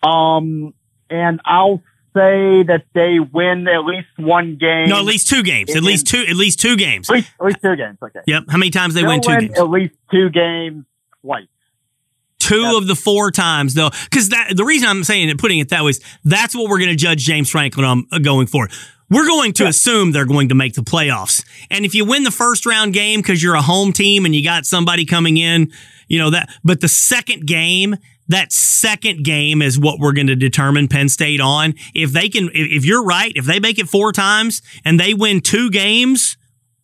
Um, 0.03 0.75
and 1.11 1.41
I'll 1.45 1.83
say 2.15 2.63
that 2.63 2.85
they 2.95 3.19
win 3.19 3.69
at 3.69 3.85
least 3.85 4.09
one 4.17 4.57
game. 4.57 4.89
No, 4.89 4.99
at 4.99 5.05
least 5.05 5.29
two 5.29 5.43
games. 5.43 5.75
At 5.75 5.83
least 5.83 6.07
two. 6.07 6.25
At 6.27 6.37
least 6.37 6.61
two 6.61 6.77
games. 6.77 7.11
At 7.11 7.17
least, 7.17 7.31
at 7.39 7.47
least 7.47 7.59
two 7.63 7.77
games. 7.77 7.99
Okay. 8.03 8.21
Yep. 8.27 8.45
How 8.49 8.59
many 8.59 8.71
times 8.71 8.95
they 8.95 9.03
They'll 9.03 9.11
win 9.11 9.21
two 9.21 9.31
win 9.31 9.41
games? 9.41 9.59
At 9.59 9.71
least 9.71 9.95
two 10.11 10.31
games 10.31 10.85
twice 11.23 11.47
two 12.39 12.77
of 12.77 12.87
the 12.87 12.95
four 12.95 13.31
times 13.31 13.75
though 13.75 13.91
because 14.05 14.29
that 14.29 14.53
the 14.57 14.65
reason 14.65 14.89
i'm 14.89 15.03
saying 15.03 15.29
it 15.29 15.39
putting 15.39 15.59
it 15.59 15.71
that 15.71 15.83
way 15.83 15.91
is 15.91 16.01
that's 16.25 16.55
what 16.55 16.69
we're 16.71 16.79
going 16.79 16.91
to 16.91 16.97
judge 16.97 17.25
james 17.25 17.51
franklin 17.51 17.85
on 17.85 18.07
uh, 18.13 18.19
going 18.19 18.47
forward 18.47 18.71
we're 19.11 19.27
going 19.27 19.53
to 19.53 19.65
yeah. 19.65 19.71
assume 19.71 20.13
they're 20.13 20.27
going 20.27 20.49
to 20.49 20.55
make 20.55 20.75
the 20.75 20.83
playoffs 20.83 21.45
and 21.71 21.85
if 21.85 21.95
you 21.95 22.05
win 22.05 22.23
the 22.23 22.31
first 22.31 22.67
round 22.67 22.93
game 22.93 23.21
because 23.21 23.43
you're 23.43 23.55
a 23.55 23.63
home 23.63 23.93
team 23.93 24.25
and 24.25 24.35
you 24.35 24.45
got 24.45 24.67
somebody 24.67 25.05
coming 25.05 25.37
in 25.39 25.73
you 26.07 26.19
know 26.19 26.31
that 26.31 26.49
but 26.65 26.81
the 26.81 26.89
second 26.89 27.47
game 27.47 27.97
that 28.29 28.53
second 28.53 29.25
game 29.25 29.63
is 29.63 29.79
what 29.79 30.01
we're 30.01 30.13
going 30.13 30.27
to 30.27 30.37
determine 30.37 30.89
Penn 30.89 31.09
State 31.09 31.41
on. 31.41 31.75
If 31.95 32.13
they 32.13 32.29
can, 32.29 32.51
if 32.53 32.85
you're 32.85 33.05
right, 33.05 33.33
if 33.37 33.45
they 33.45 33.61
make 33.61 33.79
it 33.79 33.89
four 33.89 34.13
times 34.13 34.63
and 34.85 34.99
they 34.99 35.15
win 35.15 35.41
two 35.41 35.71
games 35.71 36.37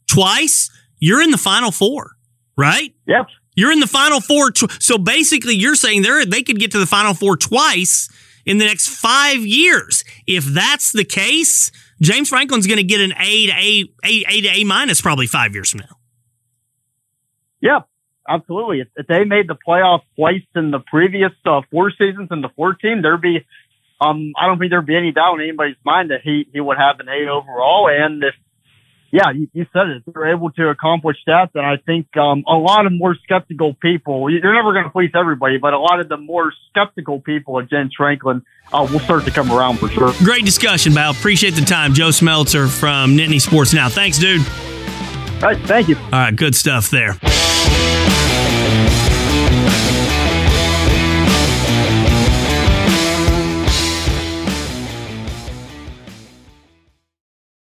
twice, 0.06 0.70
you're 0.98 1.20
in 1.20 1.30
the 1.30 1.38
final 1.38 1.72
four, 1.72 2.12
right? 2.56 2.94
Yep. 3.06 3.26
You're 3.54 3.72
in 3.72 3.80
the 3.80 3.86
final 3.86 4.20
four. 4.20 4.50
Tw- 4.50 4.70
so 4.80 4.98
basically, 4.98 5.54
you're 5.54 5.74
saying 5.74 6.02
they 6.02 6.24
they 6.24 6.42
could 6.42 6.58
get 6.58 6.70
to 6.72 6.78
the 6.78 6.86
final 6.86 7.12
four 7.12 7.36
twice 7.36 8.08
in 8.46 8.58
the 8.58 8.64
next 8.64 8.88
five 8.88 9.38
years. 9.38 10.04
If 10.26 10.44
that's 10.44 10.92
the 10.92 11.04
case, 11.04 11.70
James 12.00 12.28
Franklin's 12.28 12.66
going 12.66 12.78
to 12.78 12.84
get 12.84 13.00
an 13.00 13.12
A 13.18 13.46
to 13.46 13.52
A, 13.52 13.84
A, 14.04 14.24
A 14.28 14.40
to 14.42 14.48
A 14.48 14.64
minus 14.64 15.00
probably 15.00 15.26
five 15.26 15.54
years 15.54 15.70
from 15.70 15.80
now. 15.80 15.96
Yeah, 17.60 17.80
absolutely. 18.28 18.80
If, 18.80 18.88
if 18.96 19.06
they 19.06 19.24
made 19.24 19.48
the 19.48 19.56
playoff 19.56 20.00
twice 20.16 20.42
in 20.54 20.70
the 20.70 20.80
previous 20.80 21.32
uh, 21.44 21.62
four 21.70 21.90
seasons 21.90 22.28
in 22.30 22.40
the 22.40 22.48
14, 22.56 23.02
there'd 23.02 23.20
be, 23.20 23.46
um, 24.00 24.32
I 24.38 24.46
don't 24.46 24.58
think 24.58 24.70
there'd 24.70 24.86
be 24.86 24.96
any 24.96 25.12
doubt 25.12 25.36
in 25.36 25.42
anybody's 25.42 25.76
mind 25.84 26.10
that 26.10 26.20
he, 26.22 26.46
he 26.52 26.60
would 26.60 26.78
have 26.78 27.00
an 27.00 27.08
A 27.08 27.30
overall. 27.30 27.88
And 27.88 28.22
if 28.22 28.34
yeah, 29.12 29.30
you, 29.30 29.46
you 29.52 29.66
said 29.74 29.88
it. 29.88 30.02
If 30.06 30.14
they're 30.14 30.34
able 30.34 30.50
to 30.52 30.68
accomplish 30.70 31.18
that, 31.26 31.50
then 31.52 31.64
I 31.64 31.76
think 31.76 32.16
um, 32.16 32.44
a 32.48 32.54
lot 32.54 32.86
of 32.86 32.92
more 32.92 33.14
skeptical 33.22 33.74
people, 33.74 34.30
you're 34.30 34.54
never 34.54 34.72
going 34.72 34.84
to 34.84 34.90
please 34.90 35.10
everybody, 35.14 35.58
but 35.58 35.74
a 35.74 35.78
lot 35.78 36.00
of 36.00 36.08
the 36.08 36.16
more 36.16 36.50
skeptical 36.70 37.20
people 37.20 37.58
of 37.58 37.68
James 37.68 37.92
Franklin 37.94 38.42
uh, 38.72 38.88
will 38.90 39.00
start 39.00 39.26
to 39.26 39.30
come 39.30 39.52
around 39.52 39.78
for 39.78 39.88
sure. 39.88 40.12
Great 40.24 40.46
discussion, 40.46 40.94
Val. 40.94 41.10
Appreciate 41.10 41.50
the 41.50 41.60
time. 41.60 41.92
Joe 41.92 42.08
Smeltzer 42.08 42.66
from 42.66 43.14
Nittany 43.14 43.40
Sports 43.40 43.74
Now. 43.74 43.90
Thanks, 43.90 44.18
dude. 44.18 44.40
All 45.42 45.48
right, 45.48 45.58
thank 45.66 45.88
you. 45.88 45.96
All 45.96 46.10
right, 46.12 46.36
good 46.36 46.54
stuff 46.54 46.88
there. 46.90 47.18